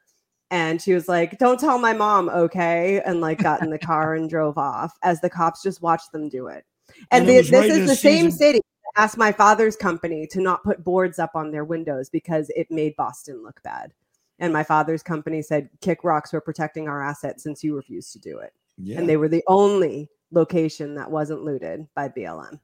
and 0.50 0.82
she 0.82 0.94
was 0.94 1.10
like 1.10 1.38
don't 1.40 1.60
tell 1.60 1.78
my 1.78 1.92
mom 1.92 2.30
okay 2.30 3.02
and 3.06 3.20
like 3.20 3.44
got 3.44 3.62
in 3.62 3.70
the 3.70 3.78
car 3.78 4.16
and 4.16 4.30
drove 4.30 4.58
off 4.58 4.94
as 5.04 5.20
the 5.20 5.30
cops 5.30 5.62
just 5.62 5.82
watched 5.82 6.14
them 6.14 6.30
do 6.30 6.48
it 6.48 6.64
and, 7.12 7.28
And 7.28 7.30
it 7.30 7.44
this 7.44 7.52
right 7.52 7.70
is 7.70 7.88
the 7.88 7.94
a 7.94 7.96
same 7.96 8.32
city 8.32 8.60
that 8.60 9.02
asked 9.02 9.18
my 9.18 9.32
father's 9.32 9.76
company 9.76 10.28
to 10.28 10.42
not 10.42 10.64
put 10.64 10.84
boards 10.84 11.20
up 11.20 11.32
on 11.36 11.52
their 11.52 11.66
windows 11.66 12.10
because 12.10 12.50
it 12.56 12.70
made 12.72 12.96
boston 12.96 13.44
look 13.44 13.62
bad 13.64 13.94
and 14.40 14.54
my 14.54 14.64
father's 14.64 15.04
company 15.04 15.42
said, 15.42 15.70
kick 15.82 16.04
rocks, 16.04 16.32
we're 16.32 16.42
protecting 16.42 16.88
our 16.88 17.04
assets 17.04 17.44
since 17.44 17.64
you 17.64 17.76
refused 17.76 18.14
to 18.14 18.20
do 18.20 18.40
it. 18.40 18.54
Yeah. 18.78 18.98
And 18.98 19.08
they 19.08 19.18
were 19.18 19.28
the 19.28 19.44
only 19.48 20.10
location 20.32 20.96
that 20.96 21.12
wasn't 21.12 21.44
looted 21.44 21.88
by 21.94 22.08
BLM. 22.08 22.60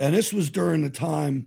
And 0.00 0.14
this 0.14 0.32
was 0.32 0.50
during 0.50 0.82
the 0.82 0.90
time, 0.90 1.46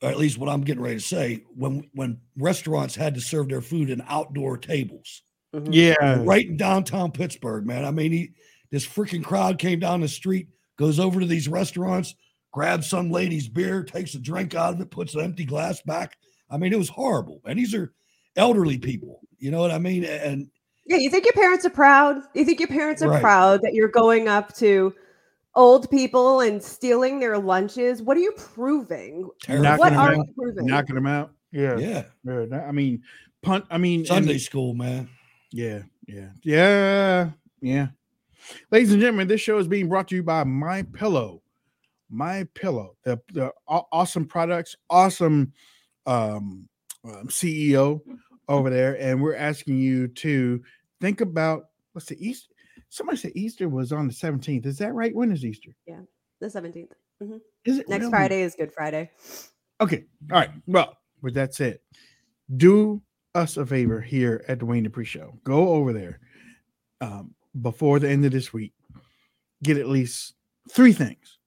or 0.00 0.10
at 0.10 0.18
least 0.18 0.38
what 0.38 0.48
I'm 0.48 0.62
getting 0.62 0.82
ready 0.82 0.96
to 0.96 1.00
say, 1.00 1.42
when 1.56 1.90
when 1.94 2.20
restaurants 2.36 2.94
had 2.94 3.14
to 3.14 3.20
serve 3.20 3.48
their 3.48 3.60
food 3.60 3.90
in 3.90 4.02
outdoor 4.06 4.56
tables. 4.56 5.22
Mm-hmm. 5.52 5.72
Yeah. 5.72 6.22
Right 6.24 6.46
in 6.46 6.56
downtown 6.56 7.10
Pittsburgh, 7.10 7.66
man. 7.66 7.84
I 7.84 7.90
mean, 7.90 8.12
he, 8.12 8.32
this 8.70 8.86
freaking 8.86 9.24
crowd 9.24 9.58
came 9.58 9.80
down 9.80 10.00
the 10.00 10.08
street, 10.08 10.46
goes 10.78 10.98
over 11.00 11.20
to 11.20 11.26
these 11.26 11.48
restaurants, 11.48 12.14
grabs 12.52 12.88
some 12.88 13.10
lady's 13.10 13.48
beer, 13.48 13.82
takes 13.82 14.14
a 14.14 14.18
drink 14.18 14.54
out 14.54 14.74
of 14.74 14.80
it, 14.80 14.90
puts 14.90 15.14
an 15.14 15.20
empty 15.22 15.44
glass 15.44 15.80
back. 15.82 16.16
I 16.50 16.56
mean, 16.58 16.72
it 16.72 16.78
was 16.78 16.88
horrible. 16.88 17.40
And 17.46 17.58
these 17.58 17.74
are 17.74 17.92
elderly 18.36 18.78
people. 18.78 19.20
You 19.38 19.50
know 19.50 19.60
what 19.60 19.70
I 19.70 19.78
mean? 19.78 20.04
And 20.04 20.48
Yeah, 20.86 20.96
you 20.98 21.10
think 21.10 21.24
your 21.24 21.32
parents 21.34 21.64
are 21.64 21.70
proud? 21.70 22.22
You 22.34 22.44
think 22.44 22.58
your 22.60 22.68
parents 22.68 23.02
are 23.02 23.08
Right. 23.10 23.22
proud 23.22 23.60
that 23.62 23.72
you're 23.74 23.88
going 23.88 24.28
up 24.28 24.54
to 24.56 24.94
old 25.54 25.90
people 25.90 26.40
and 26.40 26.62
stealing 26.62 27.20
their 27.20 27.38
lunches? 27.38 28.02
What 28.02 28.16
are 28.16 28.20
you 28.20 28.32
proving? 28.32 29.28
Terrible. 29.42 29.78
What 29.78 29.92
are 29.92 30.10
them 30.12 30.24
you 30.26 30.34
proving? 30.36 30.66
knocking 30.66 30.94
them 30.94 31.06
out. 31.06 31.32
Yeah. 31.52 31.76
yeah, 31.78 32.04
Yeah, 32.24 32.64
I 32.66 32.72
mean, 32.72 33.02
punt. 33.42 33.64
I 33.70 33.78
mean, 33.78 34.00
and- 34.00 34.08
Sunday 34.08 34.38
school, 34.38 34.74
man. 34.74 35.08
Yeah, 35.50 35.82
yeah, 36.06 36.30
yeah, 36.42 37.30
yeah. 37.60 37.88
Ladies 38.70 38.92
and 38.92 39.00
gentlemen, 39.00 39.28
this 39.28 39.40
show 39.40 39.58
is 39.58 39.68
being 39.68 39.88
brought 39.88 40.08
to 40.08 40.16
you 40.16 40.22
by 40.22 40.44
MyPillow. 40.44 41.40
My 42.10 42.46
Pillow, 42.54 42.96
the, 43.04 43.18
the 43.32 43.50
awesome 43.66 44.26
products, 44.26 44.76
awesome 44.90 45.52
um, 46.04 46.68
um, 47.04 47.26
CEO 47.28 48.00
over 48.48 48.68
there, 48.68 49.00
and 49.00 49.22
we're 49.22 49.34
asking 49.36 49.78
you 49.78 50.08
to 50.08 50.62
think 51.00 51.22
about 51.22 51.64
what's 51.92 52.06
the 52.06 52.26
Easter. 52.26 52.54
Somebody 52.90 53.16
said 53.16 53.32
Easter 53.34 53.68
was 53.68 53.92
on 53.92 54.06
the 54.06 54.12
seventeenth. 54.12 54.66
Is 54.66 54.76
that 54.78 54.92
right? 54.92 55.14
When 55.14 55.32
is 55.32 55.44
Easter? 55.44 55.74
Yeah, 55.86 56.00
the 56.40 56.48
17th. 56.48 56.88
Mhm. 57.22 57.40
Is 57.64 57.78
it 57.78 57.88
Next 57.88 58.02
really? 58.02 58.10
Friday 58.10 58.42
is 58.42 58.54
Good 58.54 58.72
Friday. 58.72 59.10
Okay. 59.80 60.04
All 60.30 60.38
right. 60.38 60.50
Well, 60.66 60.98
with 61.22 61.32
that 61.34 61.54
said, 61.54 61.78
do 62.56 63.00
us 63.34 63.56
a 63.56 63.64
favor 63.64 64.00
here 64.00 64.44
at 64.48 64.58
the 64.58 64.66
Wayne 64.66 64.82
Dupree 64.82 65.06
Show. 65.06 65.38
Go 65.44 65.70
over 65.70 65.94
there 65.94 66.20
um, 67.00 67.34
before 67.60 67.98
the 67.98 68.08
end 68.08 68.24
of 68.24 68.32
this 68.32 68.52
week. 68.52 68.72
Get 69.62 69.76
at 69.76 69.88
least 69.88 70.34
three 70.70 70.92
things 70.92 71.38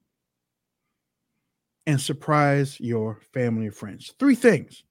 and 1.88 2.00
surprise 2.00 2.80
your 2.80 3.20
family 3.34 3.68
and 3.68 3.76
friends. 3.76 4.14
Three 4.20 4.36
things. 4.36 4.84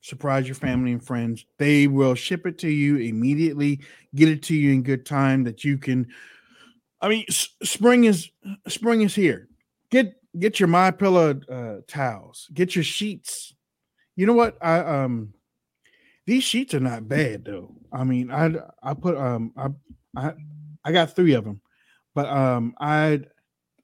Surprise 0.00 0.46
your 0.46 0.54
family 0.54 0.92
and 0.92 1.04
friends. 1.04 1.44
They 1.58 1.86
will 1.86 2.14
ship 2.14 2.46
it 2.46 2.58
to 2.58 2.68
you 2.68 2.96
immediately, 2.98 3.80
get 4.14 4.28
it 4.28 4.42
to 4.44 4.54
you 4.54 4.72
in 4.72 4.82
good 4.82 5.04
time 5.04 5.44
that 5.44 5.64
you 5.64 5.76
can. 5.76 6.06
I 7.00 7.08
mean, 7.08 7.24
s- 7.28 7.48
spring 7.62 8.04
is 8.04 8.30
spring 8.68 9.02
is 9.02 9.14
here. 9.14 9.48
Get 9.90 10.14
get 10.38 10.60
your 10.60 10.68
MyPillow 10.68 11.42
uh, 11.50 11.80
towels. 11.88 12.48
Get 12.54 12.74
your 12.74 12.84
sheets. 12.84 13.54
You 14.14 14.26
know 14.26 14.34
what? 14.34 14.56
I 14.62 14.78
um 14.78 15.34
these 16.26 16.44
sheets 16.44 16.74
are 16.74 16.80
not 16.80 17.08
bad 17.08 17.44
though. 17.44 17.74
I 17.92 18.04
mean, 18.04 18.30
I 18.30 18.52
I 18.82 18.94
put 18.94 19.16
um 19.16 19.52
I 19.56 19.68
I 20.18 20.32
I 20.84 20.92
got 20.92 21.14
three 21.14 21.34
of 21.34 21.44
them, 21.44 21.60
but 22.14 22.26
um 22.26 22.74
I 22.80 23.20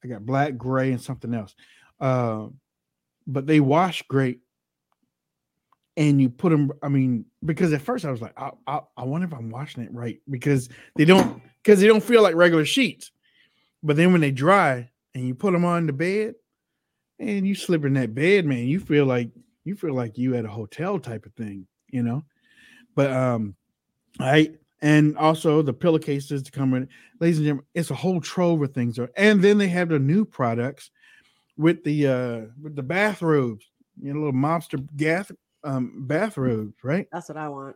I 0.05 0.07
got 0.07 0.25
black, 0.25 0.57
gray, 0.57 0.91
and 0.91 1.01
something 1.01 1.33
else. 1.33 1.55
Uh, 1.99 2.47
but 3.27 3.47
they 3.47 3.59
wash 3.59 4.03
great. 4.03 4.39
And 5.97 6.21
you 6.21 6.29
put 6.29 6.49
them. 6.49 6.71
I 6.83 6.89
mean, 6.89 7.25
because 7.43 7.71
at 7.73 7.81
first 7.81 8.05
I 8.05 8.11
was 8.11 8.21
like, 8.21 8.33
I, 8.37 8.51
I, 8.67 8.81
I 8.97 9.03
wonder 9.05 9.25
if 9.27 9.33
I'm 9.33 9.49
washing 9.49 9.83
it 9.83 9.93
right 9.93 10.19
because 10.29 10.69
they 10.95 11.05
don't 11.05 11.41
because 11.63 11.79
they 11.79 11.87
don't 11.87 12.03
feel 12.03 12.21
like 12.21 12.35
regular 12.35 12.65
sheets. 12.65 13.11
But 13.81 13.95
then 13.95 14.11
when 14.11 14.21
they 14.21 14.31
dry 14.31 14.89
and 15.13 15.25
you 15.25 15.33
put 15.33 15.53
them 15.53 15.63
on 15.63 15.87
the 15.87 15.93
bed, 15.93 16.35
and 17.17 17.47
you 17.47 17.55
slip 17.55 17.85
in 17.85 17.93
that 17.93 18.13
bed, 18.13 18.45
man, 18.45 18.67
you 18.67 18.79
feel 18.79 19.05
like 19.05 19.29
you 19.63 19.75
feel 19.75 19.93
like 19.93 20.17
you 20.17 20.35
at 20.35 20.45
a 20.45 20.49
hotel 20.49 20.99
type 20.99 21.25
of 21.25 21.33
thing, 21.33 21.65
you 21.89 22.03
know. 22.03 22.25
But 22.93 23.11
um, 23.11 23.55
I 24.19 24.51
and 24.85 25.17
also 25.17 25.63
the 25.63 25.73
pillowcases 25.73 26.43
to 26.43 26.51
come 26.51 26.75
in. 26.75 26.87
Ladies 27.19 27.39
and 27.39 27.45
gentlemen, 27.45 27.65
it's 27.73 27.89
a 27.89 27.95
whole 27.95 28.21
trove 28.21 28.61
of 28.61 28.71
things. 28.71 28.99
And 29.17 29.41
then 29.41 29.57
they 29.57 29.67
have 29.67 29.89
the 29.89 29.97
new 29.97 30.25
products 30.25 30.91
with 31.57 31.83
the 31.83 32.07
uh 32.07 32.41
with 32.61 32.75
the 32.75 32.83
bathrobes, 32.83 33.65
you 33.99 34.13
know, 34.13 34.19
little 34.19 34.33
mobster 34.33 34.87
gas 34.95 35.31
um 35.63 36.05
bathrobes, 36.05 36.75
right? 36.83 37.07
That's 37.11 37.29
what 37.29 37.37
I 37.37 37.49
want. 37.49 37.75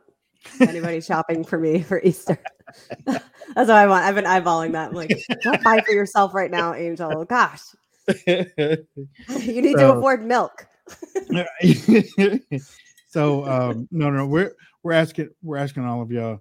Anybody 0.62 1.02
shopping 1.02 1.44
for 1.44 1.58
me 1.58 1.82
for 1.82 2.00
Easter? 2.04 2.38
That's 3.06 3.24
what 3.56 3.72
I 3.72 3.88
want. 3.88 4.06
I've 4.06 4.14
been 4.14 4.26
eyeballing 4.26 4.74
that. 4.74 4.90
I'm 4.90 4.96
like, 4.96 5.18
don't 5.44 5.64
buy 5.64 5.82
for 5.82 5.92
yourself 5.92 6.36
right 6.36 6.52
now, 6.52 6.76
Angel. 6.76 7.26
Gosh, 7.26 7.62
you 8.28 8.86
need 9.28 9.78
to 9.78 9.94
afford 9.94 10.24
milk. 10.24 10.68
so 13.08 13.46
um 13.46 13.88
no 13.92 14.12
no 14.12 14.28
we're 14.28 14.54
we're 14.84 14.94
asking 14.94 15.30
we're 15.42 15.58
asking 15.58 15.86
all 15.86 16.02
of 16.04 16.12
y'all 16.12 16.40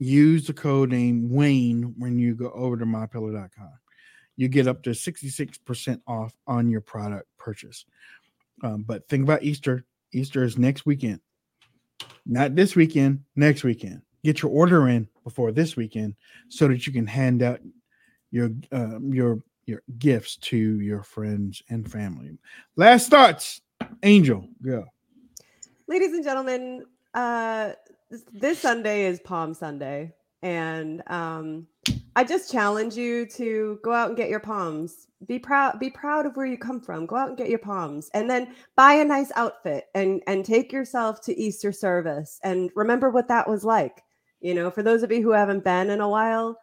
use 0.00 0.46
the 0.46 0.52
code 0.54 0.90
name 0.90 1.30
Wayne 1.30 1.94
when 1.98 2.18
you 2.18 2.34
go 2.34 2.50
over 2.50 2.76
to 2.76 2.84
mypillow.com. 2.84 3.72
You 4.36 4.48
get 4.48 4.66
up 4.66 4.82
to 4.84 4.90
66% 4.90 6.00
off 6.06 6.34
on 6.46 6.70
your 6.70 6.80
product 6.80 7.28
purchase. 7.38 7.84
Um, 8.64 8.82
but 8.82 9.06
think 9.08 9.22
about 9.22 9.42
Easter. 9.42 9.84
Easter 10.12 10.42
is 10.42 10.58
next 10.58 10.86
weekend. 10.86 11.20
Not 12.24 12.54
this 12.54 12.74
weekend, 12.74 13.24
next 13.36 13.62
weekend. 13.62 14.00
Get 14.24 14.42
your 14.42 14.50
order 14.50 14.88
in 14.88 15.06
before 15.22 15.52
this 15.52 15.76
weekend 15.76 16.14
so 16.48 16.68
that 16.68 16.86
you 16.86 16.92
can 16.92 17.06
hand 17.06 17.42
out 17.42 17.60
your 18.30 18.50
um, 18.72 19.12
your 19.12 19.42
your 19.66 19.82
gifts 19.98 20.36
to 20.36 20.56
your 20.56 21.02
friends 21.02 21.62
and 21.68 21.90
family. 21.90 22.36
Last 22.76 23.08
thoughts, 23.08 23.60
Angel, 24.02 24.46
go. 24.62 24.86
Ladies 25.86 26.12
and 26.12 26.24
gentlemen, 26.24 26.84
uh, 27.14 27.72
this- 28.32 28.58
Sunday 28.58 29.06
is 29.06 29.20
Palm 29.20 29.54
Sunday, 29.54 30.12
and 30.42 31.02
um, 31.08 31.66
I 32.16 32.24
just 32.24 32.50
challenge 32.50 32.96
you 32.96 33.26
to 33.26 33.78
go 33.82 33.92
out 33.92 34.08
and 34.08 34.16
get 34.16 34.30
your 34.30 34.40
palms. 34.40 35.06
Be 35.26 35.38
proud. 35.38 35.78
Be 35.78 35.90
proud 35.90 36.26
of 36.26 36.36
where 36.36 36.46
you 36.46 36.56
come 36.56 36.80
from. 36.80 37.06
Go 37.06 37.16
out 37.16 37.28
and 37.28 37.36
get 37.38 37.50
your 37.50 37.58
palms, 37.58 38.10
and 38.14 38.28
then 38.28 38.54
buy 38.74 38.94
a 38.94 39.04
nice 39.04 39.30
outfit 39.36 39.86
and 39.94 40.22
and 40.26 40.44
take 40.44 40.72
yourself 40.72 41.20
to 41.22 41.38
Easter 41.38 41.72
service 41.72 42.40
and 42.42 42.70
remember 42.74 43.10
what 43.10 43.28
that 43.28 43.48
was 43.48 43.64
like. 43.64 44.02
You 44.40 44.54
know, 44.54 44.70
for 44.70 44.82
those 44.82 45.02
of 45.02 45.12
you 45.12 45.22
who 45.22 45.32
haven't 45.32 45.64
been 45.64 45.90
in 45.90 46.00
a 46.00 46.08
while, 46.08 46.56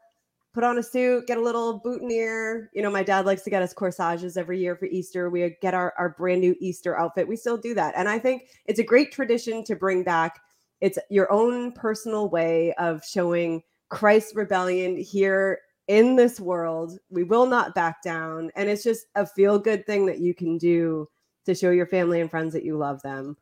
put 0.54 0.64
on 0.64 0.80
a 0.80 0.84
suit, 0.84 1.28
get 1.28 1.38
a 1.38 1.42
little 1.42 1.80
boutonniere. 1.80 2.72
You 2.74 2.82
know, 2.82 2.90
my 2.90 3.04
dad 3.04 3.28
likes 3.28 3.44
to 3.44 3.52
get 3.52 3.62
us 3.62 3.74
corsages 3.74 4.36
every 4.38 4.60
year 4.60 4.76
for 4.76 4.86
Easter. 4.86 5.30
We 5.30 5.56
get 5.62 5.76
our, 5.76 5.94
our 6.00 6.10
brand 6.10 6.42
new 6.42 6.56
Easter 6.60 6.98
outfit. 6.98 7.28
We 7.28 7.36
still 7.36 7.58
do 7.58 7.76
that. 7.76 7.94
And 7.96 8.10
I 8.10 8.18
think 8.18 8.48
it's 8.66 8.80
a 8.80 8.84
great 8.84 9.12
tradition 9.12 9.64
to 9.66 9.76
bring 9.76 10.02
back. 10.04 10.40
It's 10.82 11.00
your 11.10 11.32
own 11.32 11.72
personal 11.72 12.30
way 12.30 12.74
of 12.74 13.04
showing 13.04 13.64
Christ's 13.90 14.36
rebellion 14.36 14.98
here 14.98 15.60
in 15.88 16.16
this 16.16 16.40
world. 16.40 17.00
We 17.10 17.24
will 17.24 17.46
not 17.46 17.76
back 17.76 18.02
down. 18.04 18.52
And 18.56 18.70
it's 18.70 18.84
just 18.84 19.08
a 19.16 19.26
feel 19.26 19.58
good 19.58 19.86
thing 19.86 20.06
that 20.08 20.20
you 20.20 20.34
can 20.34 20.58
do 20.58 21.08
to 21.46 21.56
show 21.56 21.72
your 21.72 21.88
family 21.88 22.22
and 22.22 22.30
friends 22.30 22.54
that 22.54 22.66
you 22.66 22.78
love 22.78 23.02
them 23.02 23.38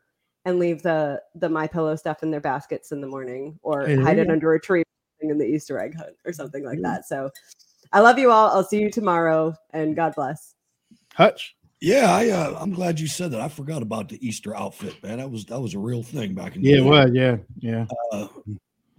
and 0.46 0.60
leave 0.60 0.84
the 0.84 1.22
the 1.34 1.50
my 1.50 1.68
pillow 1.68 1.96
stuff 1.96 2.22
in 2.22 2.30
their 2.30 2.40
baskets 2.40 2.92
in 2.92 3.02
the 3.02 3.08
morning 3.08 3.60
or 3.64 3.88
hide 4.04 4.20
it 4.20 4.30
under 4.30 4.54
a 4.54 4.62
tree 4.62 4.84
in 5.22 5.38
the 5.38 5.46
Easter 5.46 5.80
egg 5.80 5.96
hunt 5.96 6.16
or 6.24 6.32
something 6.32 6.64
like 6.64 6.80
that. 6.82 7.08
So 7.08 7.32
I 7.92 8.00
love 8.02 8.20
you 8.20 8.32
all. 8.32 8.50
I'll 8.50 8.64
see 8.64 8.80
you 8.80 8.92
tomorrow 8.92 9.56
and 9.72 9.96
God 9.96 10.14
bless. 10.16 10.54
Hutch. 11.14 11.56
Yeah, 11.86 12.12
I 12.12 12.30
uh, 12.30 12.58
I'm 12.60 12.72
glad 12.72 13.00
you 13.00 13.06
said 13.06 13.30
that. 13.30 13.42
I 13.42 13.48
forgot 13.48 13.84
about 13.84 14.10
the 14.10 14.18
Easter 14.28 14.58
outfit, 14.58 14.96
man. 15.04 15.20
That 15.20 15.30
was 15.30 15.46
that 15.46 15.60
was 15.60 15.76
a 15.76 15.80
real 15.80 16.02
thing 16.02 16.34
back 16.34 16.56
in 16.56 16.64
the 16.64 16.72
day. 16.72 16.78
Yeah, 16.78 16.82
it 16.82 16.90
was. 16.90 17.12
Yeah, 17.14 17.38
yeah. 17.60 17.86
Uh, 18.12 18.28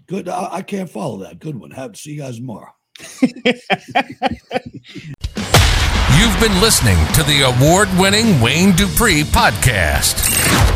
good. 0.07 0.29
I, 0.29 0.49
I 0.53 0.63
can't 0.63 0.89
follow 0.89 1.17
that. 1.25 1.41
Good 1.41 1.59
one. 1.59 1.73
Have 1.73 1.91
to 1.95 1.99
see 1.99 2.13
you 2.13 2.21
guys 2.21 2.37
tomorrow. 2.37 2.73
You've 3.21 3.33
been 6.41 6.61
listening 6.61 6.97
to 7.15 7.25
the 7.25 7.53
award 7.57 7.89
winning 7.99 8.41
Wayne 8.41 8.71
Dupree 8.77 9.25
podcast. 9.25 10.76